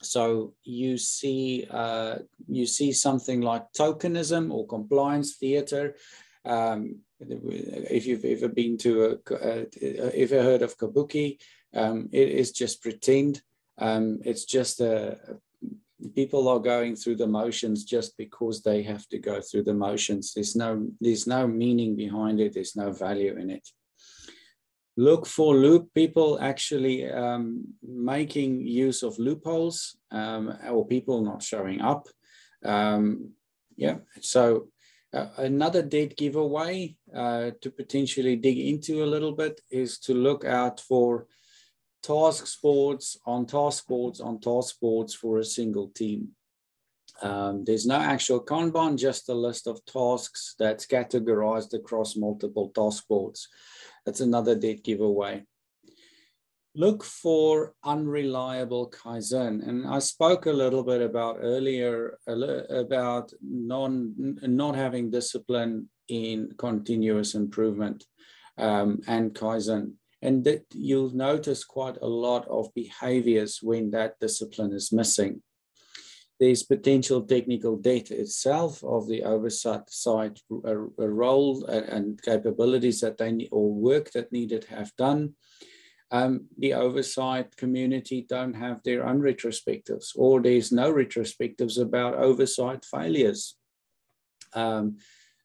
So 0.02 0.54
you 0.64 0.98
see, 0.98 1.66
uh, 1.70 2.16
you 2.48 2.66
see 2.66 2.92
something 2.92 3.40
like 3.40 3.72
tokenism 3.72 4.52
or 4.52 4.66
compliance 4.66 5.36
theater. 5.36 5.96
Um, 6.44 7.00
if 7.18 8.06
you've 8.06 8.24
ever 8.24 8.48
been 8.48 8.76
to 8.78 9.20
a, 9.30 9.34
uh, 9.34 10.10
you 10.14 10.28
heard 10.28 10.62
of 10.62 10.76
kabuki, 10.76 11.38
um, 11.74 12.08
it 12.12 12.28
is 12.28 12.52
just 12.52 12.82
pretend. 12.82 13.42
Um, 13.78 14.20
it's 14.24 14.44
just 14.44 14.80
a, 14.80 15.38
people 16.14 16.48
are 16.48 16.60
going 16.60 16.94
through 16.96 17.16
the 17.16 17.26
motions 17.26 17.84
just 17.84 18.16
because 18.16 18.62
they 18.62 18.82
have 18.82 19.06
to 19.08 19.18
go 19.18 19.40
through 19.40 19.64
the 19.64 19.74
motions. 19.74 20.34
There's 20.34 20.54
no, 20.56 20.88
there's 21.00 21.26
no 21.26 21.46
meaning 21.46 21.96
behind 21.96 22.40
it. 22.40 22.54
There's 22.54 22.76
no 22.76 22.92
value 22.92 23.36
in 23.36 23.50
it. 23.50 23.68
Look 24.96 25.26
for 25.26 25.54
loop 25.54 25.92
people 25.94 26.38
actually 26.40 27.10
um, 27.10 27.64
making 27.82 28.66
use 28.66 29.02
of 29.02 29.18
loopholes 29.18 29.96
um, 30.10 30.56
or 30.68 30.86
people 30.86 31.20
not 31.20 31.42
showing 31.42 31.80
up. 31.80 32.06
Um, 32.64 33.32
yeah, 33.76 33.98
so 34.20 34.68
uh, 35.12 35.28
another 35.36 35.82
dead 35.82 36.16
giveaway 36.16 36.96
uh, 37.14 37.50
to 37.60 37.70
potentially 37.70 38.36
dig 38.36 38.58
into 38.58 39.04
a 39.04 39.06
little 39.06 39.32
bit 39.32 39.60
is 39.70 39.98
to 40.00 40.14
look 40.14 40.44
out 40.44 40.80
for 40.80 41.26
task 42.02 42.60
boards 42.62 43.18
on 43.26 43.46
task 43.46 43.86
boards 43.86 44.20
on 44.20 44.40
task 44.40 44.76
boards 44.80 45.14
for 45.14 45.38
a 45.38 45.44
single 45.44 45.88
team. 45.88 46.28
Um, 47.22 47.64
there's 47.64 47.86
no 47.86 47.96
actual 47.96 48.44
Kanban, 48.44 48.98
just 48.98 49.28
a 49.28 49.34
list 49.34 49.66
of 49.66 49.84
tasks 49.86 50.54
that's 50.58 50.86
categorized 50.86 51.72
across 51.72 52.16
multiple 52.16 52.70
task 52.74 53.08
boards. 53.08 53.48
That's 54.06 54.20
another 54.20 54.54
dead 54.54 54.84
giveaway. 54.84 55.42
Look 56.76 57.02
for 57.02 57.74
unreliable 57.82 58.90
Kaizen. 58.90 59.66
And 59.66 59.86
I 59.86 59.98
spoke 59.98 60.46
a 60.46 60.52
little 60.52 60.84
bit 60.84 61.02
about 61.02 61.38
earlier 61.40 62.18
about 62.26 63.32
non, 63.42 64.14
not 64.42 64.76
having 64.76 65.10
discipline 65.10 65.88
in 66.08 66.52
continuous 66.56 67.34
improvement 67.34 68.04
um, 68.58 69.00
and 69.08 69.34
Kaizen. 69.34 69.94
And 70.22 70.44
that 70.44 70.64
you'll 70.72 71.14
notice 71.14 71.64
quite 71.64 71.96
a 72.00 72.06
lot 72.06 72.46
of 72.48 72.72
behaviors 72.74 73.60
when 73.62 73.90
that 73.90 74.20
discipline 74.20 74.72
is 74.72 74.92
missing. 74.92 75.42
There's 76.38 76.62
potential 76.62 77.22
technical 77.22 77.76
debt 77.76 78.10
itself 78.10 78.84
of 78.84 79.08
the 79.08 79.22
oversight 79.22 79.88
side 79.88 80.38
a, 80.64 80.76
a 80.76 81.08
role 81.08 81.64
and, 81.64 81.84
and, 81.86 82.22
capabilities 82.22 83.00
that 83.00 83.16
they 83.16 83.32
need 83.32 83.48
or 83.50 83.72
work 83.72 84.10
that 84.12 84.32
needed 84.32 84.64
have 84.64 84.94
done. 84.96 85.34
Um, 86.10 86.46
the 86.58 86.74
oversight 86.74 87.56
community 87.56 88.26
don't 88.28 88.54
have 88.54 88.82
their 88.82 89.06
own 89.06 89.20
retrospectives 89.20 90.12
or 90.14 90.40
there's 90.40 90.70
no 90.70 90.92
retrospectives 90.92 91.80
about 91.80 92.14
oversight 92.14 92.84
failures. 92.84 93.56
Um, 94.52 94.98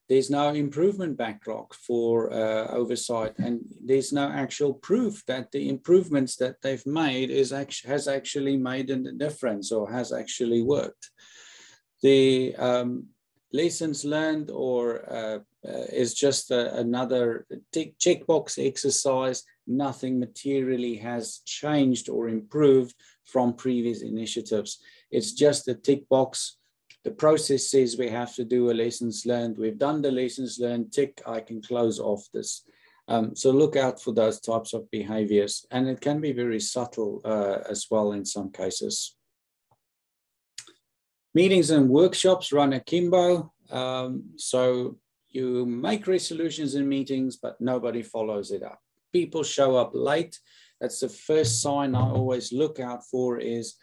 there's 0.08 0.30
no 0.30 0.50
improvement 0.50 1.16
backlog 1.16 1.72
for 1.74 2.32
uh, 2.32 2.68
oversight, 2.68 3.38
and 3.38 3.60
there's 3.84 4.12
no 4.12 4.28
actual 4.28 4.74
proof 4.74 5.24
that 5.26 5.50
the 5.52 5.68
improvements 5.68 6.36
that 6.36 6.56
they've 6.62 6.86
made 6.86 7.30
is 7.30 7.52
actually 7.52 7.90
has 7.90 8.08
actually 8.08 8.56
made 8.56 8.90
a 8.90 9.12
difference 9.12 9.72
or 9.72 9.90
has 9.90 10.12
actually 10.12 10.62
worked. 10.62 11.10
The 12.02 12.54
um, 12.56 13.06
lessons 13.52 14.04
learned 14.04 14.50
or 14.50 15.10
uh, 15.10 15.38
uh, 15.66 15.86
is 15.92 16.14
just 16.14 16.50
a, 16.50 16.74
another 16.76 17.46
tick, 17.72 17.98
checkbox 17.98 18.58
exercise. 18.58 19.44
Nothing 19.66 20.18
materially 20.18 20.96
has 20.96 21.40
changed 21.46 22.08
or 22.08 22.28
improved 22.28 22.94
from 23.24 23.54
previous 23.54 24.02
initiatives. 24.02 24.80
It's 25.10 25.32
just 25.32 25.68
a 25.68 25.74
tick 25.74 26.08
box 26.08 26.58
the 27.04 27.10
process 27.10 27.68
says 27.68 27.98
we 27.98 28.08
have 28.08 28.34
to 28.34 28.44
do 28.44 28.70
a 28.70 28.72
lessons 28.72 29.26
learned. 29.26 29.58
We've 29.58 29.78
done 29.78 30.02
the 30.02 30.10
lessons 30.10 30.58
learned, 30.60 30.92
tick, 30.92 31.20
I 31.26 31.40
can 31.40 31.60
close 31.60 31.98
off 31.98 32.28
this. 32.32 32.64
Um, 33.08 33.34
so 33.34 33.50
look 33.50 33.74
out 33.74 34.00
for 34.00 34.12
those 34.12 34.40
types 34.40 34.72
of 34.72 34.88
behaviors. 34.90 35.66
And 35.72 35.88
it 35.88 36.00
can 36.00 36.20
be 36.20 36.32
very 36.32 36.60
subtle 36.60 37.20
uh, 37.24 37.58
as 37.68 37.86
well 37.90 38.12
in 38.12 38.24
some 38.24 38.52
cases. 38.52 39.16
Meetings 41.34 41.70
and 41.70 41.88
workshops 41.88 42.52
run 42.52 42.74
akimbo. 42.74 43.52
Um, 43.70 44.24
so 44.36 44.98
you 45.30 45.66
make 45.66 46.06
resolutions 46.06 46.74
in 46.74 46.88
meetings, 46.88 47.36
but 47.36 47.60
nobody 47.60 48.02
follows 48.02 48.52
it 48.52 48.62
up. 48.62 48.80
People 49.12 49.42
show 49.42 49.76
up 49.76 49.90
late. 49.94 50.38
That's 50.80 51.00
the 51.00 51.08
first 51.08 51.62
sign 51.62 51.94
I 51.94 52.02
always 52.02 52.52
look 52.52 52.78
out 52.80 53.04
for 53.06 53.38
is 53.38 53.76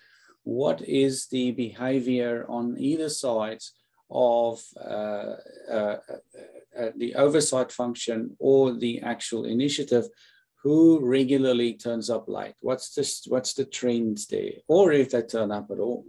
what 0.44 0.82
is 0.82 1.28
the 1.28 1.52
behavior 1.52 2.46
on 2.50 2.76
either 2.78 3.10
side 3.10 3.62
of 4.10 4.64
uh, 4.80 5.36
uh, 5.72 5.98
uh, 6.78 6.90
the 6.96 7.16
oversight 7.16 7.72
function 7.72 8.36
or 8.40 8.74
the 8.74 9.02
actual 9.02 9.46
initiative? 9.46 10.08
Who 10.64 11.00
regularly 11.02 11.74
turns 11.74 12.10
up 12.10 12.28
late? 12.28 12.56
What's 12.62 12.94
this 12.94 13.26
what's 13.28 13.54
the 13.54 13.66
trends 13.66 14.28
there? 14.28 14.54
Or 14.68 14.92
if 14.92 15.12
they 15.12 15.22
turn 15.22 15.52
up 15.52 15.72
at 15.72 15.80
all? 15.80 16.06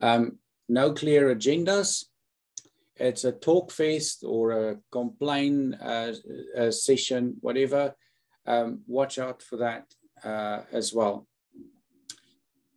Um, 0.00 0.38
no 0.68 0.92
clear 0.92 1.34
agendas. 1.34 2.04
It's 2.96 3.24
a 3.24 3.32
talk 3.32 3.70
fest 3.72 4.24
or 4.24 4.52
a 4.52 4.76
complain 4.90 5.74
uh, 5.74 6.14
a 6.54 6.70
session 6.70 7.36
whatever. 7.40 7.94
Um, 8.46 8.82
watch 8.86 9.18
out 9.18 9.42
for 9.42 9.56
that 9.56 9.86
uh, 10.22 10.62
as 10.72 10.94
well 10.94 11.26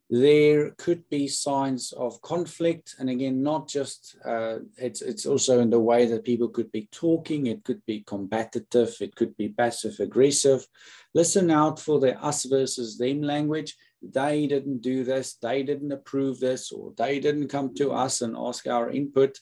there 0.10 0.72
could 0.72 1.07
be 1.10 1.28
signs 1.28 1.91
of 1.93 2.22
conflict. 2.22 2.95
And 2.99 3.10
again 3.10 3.43
not 3.43 3.68
just 3.68 4.16
uh, 4.26 4.57
it's 4.78 5.01
it's 5.01 5.26
also 5.26 5.60
in 5.60 5.70
the 5.70 5.80
way 5.80 6.05
that 6.07 6.26
people 6.26 6.49
could 6.49 6.72
be 6.72 6.88
talking. 6.91 7.47
It 7.47 7.64
could 7.64 7.86
be 7.86 8.01
combative. 8.01 8.95
It 8.99 9.16
could 9.16 9.38
be 9.38 9.49
passive 9.49 9.99
aggressive. 9.99 10.66
Listen 11.14 11.51
out 11.51 11.80
for 11.80 11.99
the 11.99 12.20
us 12.22 12.45
versus 12.45 12.97
them 12.97 13.22
language. 13.22 13.76
They 14.01 14.47
didn't 14.47 14.82
do 14.82 15.03
this. 15.03 15.36
They 15.36 15.62
didn't 15.64 15.91
approve 15.91 16.39
this 16.39 16.72
or 16.72 16.93
they 16.97 17.20
didn't 17.20 17.49
come 17.49 17.76
to 17.76 17.91
us 17.91 18.22
and 18.22 18.36
ask 18.38 18.68
our 18.68 18.89
input. 18.89 19.38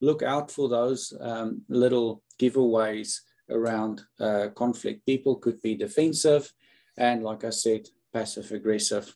Look 0.00 0.22
out 0.22 0.50
for 0.50 0.68
those 0.68 1.12
um, 1.20 1.62
little 1.68 2.22
giveaways 2.40 3.20
around 3.50 4.02
uh, 4.20 4.48
conflict. 4.54 5.06
People 5.06 5.36
could 5.36 5.60
be 5.62 5.74
defensive 5.74 6.52
and 6.98 7.22
like 7.22 7.44
i 7.44 7.50
said 7.50 7.86
passive 8.12 8.50
aggressive 8.50 9.14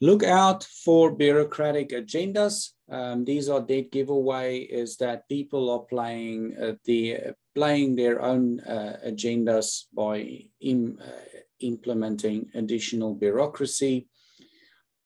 Look 0.00 0.24
out 0.24 0.64
for 0.64 1.14
bureaucratic 1.14 1.90
agendas. 1.90 2.70
Um, 2.90 3.24
these 3.24 3.48
are 3.48 3.60
dead 3.60 3.90
giveaway 3.92 4.58
is 4.58 4.96
that 4.96 5.28
people 5.28 5.70
are 5.70 5.80
playing 5.80 6.56
uh, 6.60 6.72
the 6.84 7.16
uh, 7.16 7.32
playing 7.54 7.94
their 7.94 8.20
own 8.20 8.60
uh, 8.60 8.98
agendas 9.06 9.84
by 9.94 10.46
in, 10.60 10.98
uh, 11.00 11.38
implementing 11.60 12.50
additional 12.54 13.14
bureaucracy 13.14 14.08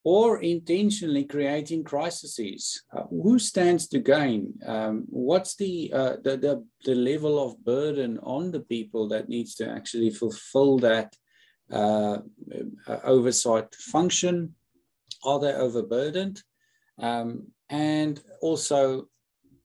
or 0.02 0.40
intentionally 0.40 1.24
creating 1.24 1.84
crises. 1.84 2.82
Uh, 2.90 3.02
who 3.10 3.38
stands 3.38 3.86
to 3.88 3.98
gain? 3.98 4.54
Um, 4.66 5.04
what's 5.10 5.54
the, 5.56 5.92
uh, 5.92 6.16
the, 6.24 6.38
the, 6.38 6.64
the, 6.86 6.94
level 6.94 7.38
of 7.44 7.62
burden 7.62 8.18
on 8.22 8.50
the 8.50 8.60
people 8.60 9.06
that 9.08 9.28
needs 9.28 9.54
to 9.56 9.68
actually 9.68 10.10
fulfill 10.10 10.78
that 10.78 11.14
oversight 13.04 13.74
function? 13.74 14.54
Are 15.24 15.38
they 15.40 15.52
overburdened? 15.52 16.42
Um, 16.98 17.48
and 17.70 18.20
also, 18.40 19.08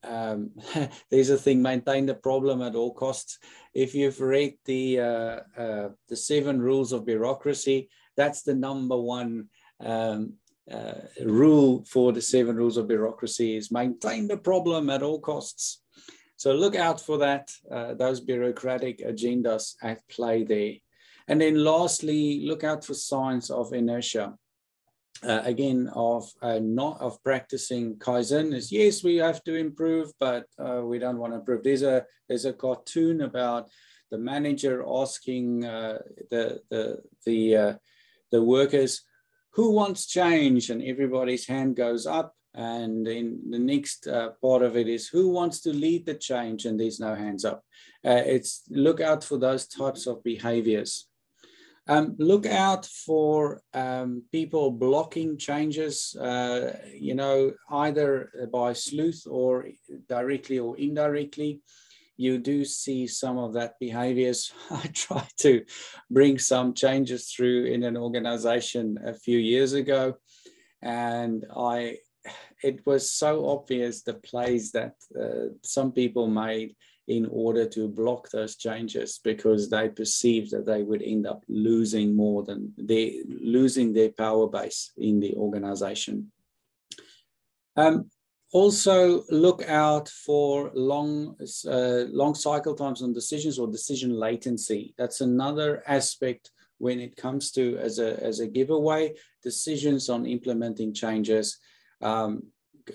um, 0.02 0.50
there's 1.10 1.30
a 1.30 1.38
thing: 1.38 1.62
maintain 1.62 2.06
the 2.06 2.14
problem 2.14 2.62
at 2.62 2.74
all 2.74 2.92
costs. 2.92 3.38
If 3.72 3.94
you've 3.94 4.20
read 4.20 4.54
the 4.64 5.00
uh, 5.00 5.40
uh, 5.56 5.88
the 6.08 6.16
seven 6.16 6.60
rules 6.60 6.92
of 6.92 7.06
bureaucracy, 7.06 7.88
that's 8.16 8.42
the 8.42 8.54
number 8.54 9.00
one 9.00 9.48
um, 9.80 10.34
uh, 10.70 10.94
rule 11.24 11.84
for 11.84 12.12
the 12.12 12.22
seven 12.22 12.56
rules 12.56 12.76
of 12.76 12.88
bureaucracy: 12.88 13.56
is 13.56 13.70
maintain 13.72 14.28
the 14.28 14.36
problem 14.36 14.90
at 14.90 15.02
all 15.02 15.20
costs. 15.20 15.82
So 16.36 16.52
look 16.52 16.76
out 16.76 17.00
for 17.00 17.18
that; 17.18 17.50
uh, 17.70 17.94
those 17.94 18.20
bureaucratic 18.20 18.98
agendas 18.98 19.74
at 19.82 20.06
play 20.08 20.44
there. 20.44 20.74
And 21.26 21.40
then 21.40 21.64
lastly, 21.64 22.42
look 22.44 22.64
out 22.64 22.84
for 22.84 22.92
signs 22.92 23.50
of 23.50 23.72
inertia 23.72 24.34
uh, 25.22 25.42
again 25.44 25.90
of 25.94 26.28
uh, 26.42 26.58
not 26.62 27.00
of 27.00 27.22
practicing 27.22 27.96
kaizen 27.96 28.54
is 28.54 28.72
yes 28.72 29.04
we 29.04 29.16
have 29.16 29.42
to 29.44 29.54
improve 29.54 30.12
but 30.18 30.44
uh, 30.58 30.82
we 30.84 30.98
don't 30.98 31.18
want 31.18 31.32
to 31.32 31.38
improve. 31.38 31.62
There's 31.62 31.82
a 31.82 32.04
there's 32.28 32.44
a 32.44 32.52
cartoon 32.52 33.22
about 33.22 33.68
the 34.10 34.18
manager 34.18 34.84
asking 34.86 35.64
uh, 35.64 35.98
the 36.30 36.60
the 36.70 37.02
the 37.24 37.56
uh, 37.56 37.74
the 38.32 38.42
workers 38.42 39.02
who 39.54 39.70
wants 39.70 40.06
change? 40.06 40.70
And 40.70 40.82
everybody's 40.82 41.46
hand 41.46 41.76
goes 41.76 42.06
up 42.06 42.34
and 42.54 43.06
then 43.06 43.40
the 43.50 43.58
next 43.58 44.06
uh, 44.06 44.30
part 44.42 44.62
of 44.62 44.76
it 44.76 44.88
is 44.88 45.08
who 45.08 45.28
wants 45.30 45.60
to 45.60 45.72
lead 45.72 46.06
the 46.06 46.14
change? 46.14 46.66
And 46.66 46.78
there's 46.78 47.00
no 47.00 47.14
hands 47.14 47.44
up. 47.44 47.64
It's 48.02 48.62
look 48.68 49.00
out 49.00 49.24
for 49.24 49.38
those 49.38 49.66
types 49.66 50.06
of 50.06 50.22
behaviors 50.22 51.08
um, 51.86 52.16
look 52.18 52.46
out 52.46 52.86
for 52.86 53.60
um, 53.74 54.22
people 54.32 54.70
blocking 54.70 55.36
changes, 55.36 56.16
uh, 56.16 56.78
you 56.94 57.14
know, 57.14 57.52
either 57.70 58.48
by 58.52 58.72
sleuth 58.72 59.24
or 59.28 59.66
directly 60.08 60.58
or 60.58 60.76
indirectly. 60.78 61.60
You 62.16 62.38
do 62.38 62.64
see 62.64 63.06
some 63.06 63.38
of 63.38 63.54
that 63.54 63.74
behaviors. 63.80 64.52
I 64.70 64.86
tried 64.94 65.32
to 65.38 65.64
bring 66.10 66.38
some 66.38 66.72
changes 66.72 67.30
through 67.30 67.66
in 67.66 67.82
an 67.82 67.96
organization 67.96 68.98
a 69.04 69.12
few 69.12 69.38
years 69.38 69.74
ago, 69.74 70.14
and 70.80 71.44
I, 71.54 71.98
it 72.62 72.86
was 72.86 73.10
so 73.10 73.46
obvious 73.48 74.02
the 74.02 74.14
plays 74.14 74.72
that 74.72 74.94
uh, 75.20 75.52
some 75.62 75.92
people 75.92 76.28
made 76.28 76.76
in 77.06 77.26
order 77.26 77.66
to 77.66 77.88
block 77.88 78.30
those 78.30 78.56
changes 78.56 79.20
because 79.22 79.68
they 79.68 79.88
perceived 79.88 80.50
that 80.50 80.64
they 80.64 80.82
would 80.82 81.02
end 81.02 81.26
up 81.26 81.44
losing 81.48 82.16
more 82.16 82.42
than 82.42 82.72
they 82.78 83.22
losing 83.28 83.92
their 83.92 84.10
power 84.10 84.48
base 84.48 84.92
in 84.96 85.20
the 85.20 85.34
organization. 85.34 86.32
Um, 87.76 88.10
also 88.52 89.24
look 89.30 89.68
out 89.68 90.08
for 90.08 90.70
long, 90.74 91.34
uh, 91.68 92.04
long 92.12 92.34
cycle 92.36 92.74
times 92.74 93.02
on 93.02 93.12
decisions 93.12 93.58
or 93.58 93.66
decision 93.66 94.14
latency. 94.14 94.94
That's 94.96 95.20
another 95.20 95.82
aspect 95.88 96.52
when 96.78 97.00
it 97.00 97.16
comes 97.16 97.50
to 97.52 97.76
as 97.78 97.98
a, 97.98 98.22
as 98.22 98.38
a 98.38 98.46
giveaway, 98.46 99.14
decisions 99.42 100.08
on 100.08 100.24
implementing 100.24 100.94
changes 100.94 101.58
um, 102.00 102.44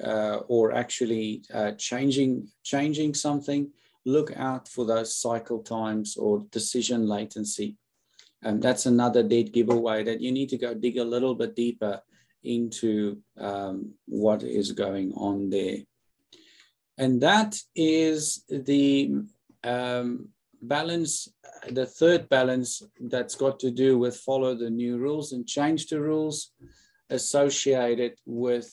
uh, 0.01 0.37
or 0.47 0.71
actually 0.71 1.43
uh, 1.53 1.71
changing, 1.71 2.47
changing 2.63 3.13
something 3.13 3.69
look 4.05 4.31
out 4.35 4.67
for 4.67 4.85
those 4.85 5.15
cycle 5.15 5.59
times 5.59 6.17
or 6.17 6.45
decision 6.51 7.07
latency. 7.07 7.77
And 8.41 8.61
that's 8.61 8.85
another 8.85 9.23
dead 9.23 9.51
giveaway 9.51 10.03
that 10.03 10.21
you 10.21 10.31
need 10.31 10.49
to 10.49 10.57
go 10.57 10.73
dig 10.73 10.97
a 10.97 11.03
little 11.03 11.35
bit 11.35 11.55
deeper 11.55 12.01
into 12.43 13.17
um, 13.37 13.93
what 14.05 14.43
is 14.43 14.71
going 14.71 15.13
on 15.13 15.49
there. 15.49 15.77
And 16.97 17.21
that 17.21 17.57
is 17.75 18.43
the 18.49 19.11
um, 19.63 20.29
balance, 20.61 21.27
the 21.69 21.85
third 21.85 22.29
balance 22.29 22.81
that's 22.99 23.35
got 23.35 23.59
to 23.59 23.71
do 23.71 23.97
with 23.97 24.17
follow 24.17 24.55
the 24.55 24.69
new 24.69 24.97
rules 24.97 25.33
and 25.33 25.47
change 25.47 25.87
the 25.87 26.01
rules 26.01 26.51
associated 27.09 28.15
with 28.25 28.69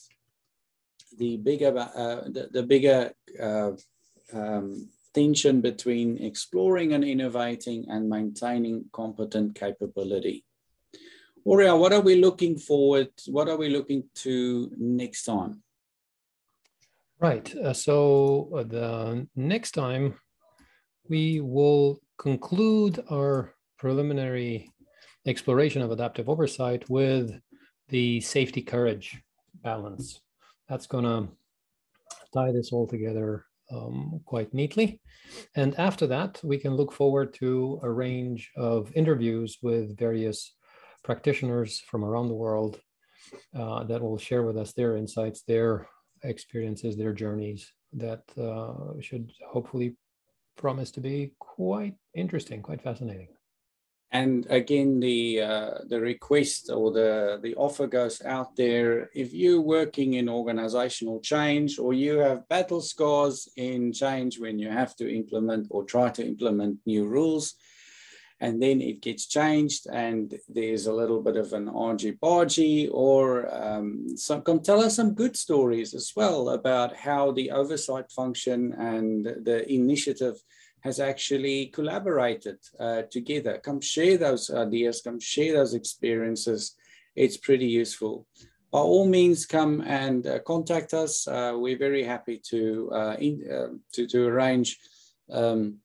the 1.17 1.37
bigger, 1.37 1.77
uh, 1.77 2.21
the, 2.29 2.49
the, 2.51 2.63
bigger 2.63 3.11
uh, 3.41 3.71
um, 4.33 4.89
distinction 5.17 5.61
between 5.61 6.15
exploring 6.23 6.93
and 6.93 7.03
innovating 7.03 7.89
and 7.89 8.07
maintaining 8.07 8.85
competent 8.93 9.55
capability. 9.55 10.45
Horia, 11.43 11.75
what 11.75 11.91
are 11.91 12.01
we 12.01 12.21
looking 12.21 12.55
forward, 12.55 13.09
what 13.25 13.49
are 13.49 13.57
we 13.57 13.69
looking 13.69 14.03
to 14.13 14.69
next 14.77 15.23
time? 15.23 15.63
Right, 17.19 17.47
uh, 17.55 17.73
so 17.73 18.51
uh, 18.55 18.63
the 18.63 19.27
next 19.35 19.71
time 19.71 20.13
we 21.09 21.41
will 21.41 21.99
conclude 22.19 23.03
our 23.09 23.55
preliminary 23.79 24.69
exploration 25.25 25.81
of 25.81 25.89
adaptive 25.89 26.29
oversight 26.29 26.87
with 26.91 27.31
the 27.89 28.21
safety 28.21 28.61
courage 28.61 29.19
balance. 29.63 30.21
That's 30.69 30.85
gonna 30.85 31.29
tie 32.35 32.51
this 32.51 32.71
all 32.71 32.85
together 32.85 33.46
um, 33.71 34.21
quite 34.25 34.53
neatly. 34.53 35.01
And 35.55 35.77
after 35.79 36.07
that, 36.07 36.39
we 36.43 36.57
can 36.57 36.75
look 36.75 36.91
forward 36.91 37.33
to 37.35 37.79
a 37.83 37.89
range 37.89 38.51
of 38.55 38.91
interviews 38.95 39.57
with 39.61 39.97
various 39.97 40.55
practitioners 41.03 41.79
from 41.79 42.03
around 42.03 42.27
the 42.27 42.35
world 42.35 42.79
uh, 43.55 43.83
that 43.85 44.01
will 44.01 44.17
share 44.17 44.43
with 44.43 44.57
us 44.57 44.73
their 44.73 44.95
insights, 44.95 45.43
their 45.43 45.87
experiences, 46.23 46.95
their 46.95 47.13
journeys 47.13 47.71
that 47.93 48.23
uh, 48.37 48.99
should 49.01 49.31
hopefully 49.49 49.95
promise 50.55 50.91
to 50.91 51.01
be 51.01 51.33
quite 51.39 51.95
interesting, 52.13 52.61
quite 52.61 52.81
fascinating. 52.81 53.29
And 54.11 54.47
again, 54.49 55.01
the 55.01 55.41
uh, 55.41 55.71
the 55.89 55.99
request 55.99 56.69
or 56.69 56.91
the 56.91 57.39
the 57.43 57.55
offer 57.55 57.87
goes 57.87 58.21
out 58.23 58.55
there. 58.55 59.09
If 59.13 59.33
you're 59.33 59.61
working 59.61 60.13
in 60.13 60.29
organizational 60.29 61.19
change 61.19 61.77
or 61.77 61.93
you 61.93 62.19
have 62.19 62.47
battle 62.47 62.79
scars 62.81 63.49
in 63.57 63.91
change 63.91 64.39
when 64.39 64.59
you 64.59 64.69
have 64.69 64.95
to 64.97 65.13
implement 65.13 65.67
or 65.69 65.83
try 65.83 66.09
to 66.11 66.25
implement 66.25 66.79
new 66.85 67.05
rules, 67.05 67.55
and 68.39 68.61
then 68.61 68.81
it 68.81 69.01
gets 69.01 69.25
changed 69.25 69.87
and 69.91 70.35
there's 70.47 70.85
a 70.85 70.93
little 70.93 71.21
bit 71.21 71.35
of 71.37 71.53
an 71.53 71.67
argy-bargy 71.67 72.87
or 72.91 73.53
um, 73.53 74.15
some, 74.15 74.41
come 74.41 74.59
tell 74.59 74.81
us 74.81 74.95
some 74.95 75.15
good 75.15 75.35
stories 75.35 75.93
as 75.93 76.13
well 76.15 76.49
about 76.49 76.95
how 76.95 77.31
the 77.31 77.49
oversight 77.51 78.11
function 78.11 78.73
and 78.73 79.25
the 79.25 79.65
initiative 79.71 80.35
has 80.81 80.99
actually 80.99 81.67
collaborated 81.67 82.57
uh, 82.79 83.03
together. 83.11 83.59
Come 83.63 83.81
share 83.81 84.17
those 84.17 84.49
ideas, 84.49 85.01
come 85.01 85.19
share 85.19 85.53
those 85.53 85.73
experiences. 85.73 86.75
It's 87.15 87.37
pretty 87.37 87.67
useful. 87.67 88.27
By 88.71 88.79
all 88.79 89.07
means, 89.07 89.45
come 89.45 89.81
and 89.81 90.25
uh, 90.27 90.39
contact 90.39 90.93
us. 90.93 91.27
Uh, 91.27 91.53
we're 91.55 91.77
very 91.77 92.03
happy 92.03 92.41
to, 92.49 92.91
uh, 92.93 93.15
in, 93.19 93.43
uh, 93.51 93.77
to, 93.93 94.07
to, 94.07 94.27
arrange 94.27 94.77
um, 95.31 95.77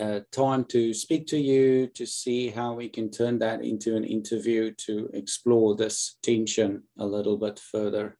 uh, 0.00 0.20
time 0.32 0.64
to 0.64 0.92
speak 0.94 1.26
to 1.28 1.38
you 1.38 1.86
to 1.88 2.06
see 2.06 2.48
how 2.48 2.72
we 2.74 2.88
can 2.88 3.10
turn 3.10 3.38
that 3.38 3.64
into 3.64 3.96
an 3.96 4.04
interview 4.04 4.72
to 4.72 5.08
explore 5.12 5.76
this 5.76 6.16
tension 6.22 6.82
a 6.98 7.06
little 7.06 7.36
bit 7.36 7.58
further. 7.58 8.17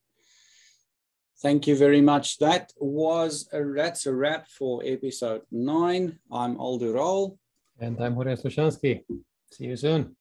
Thank 1.40 1.68
you 1.68 1.76
very 1.76 2.00
much. 2.00 2.38
That 2.38 2.72
was 2.78 3.48
a, 3.52 3.62
that's 3.62 4.06
a 4.06 4.12
wrap 4.12 4.48
for 4.48 4.82
episode 4.84 5.42
nine. 5.52 6.18
I'm 6.32 6.58
Aldo 6.58 6.92
Rall. 6.92 7.38
And 7.78 7.96
I'm 8.02 8.16
Horia 8.16 8.36
Slușanschi. 8.36 9.04
See 9.52 9.66
you 9.66 9.76
soon. 9.76 10.17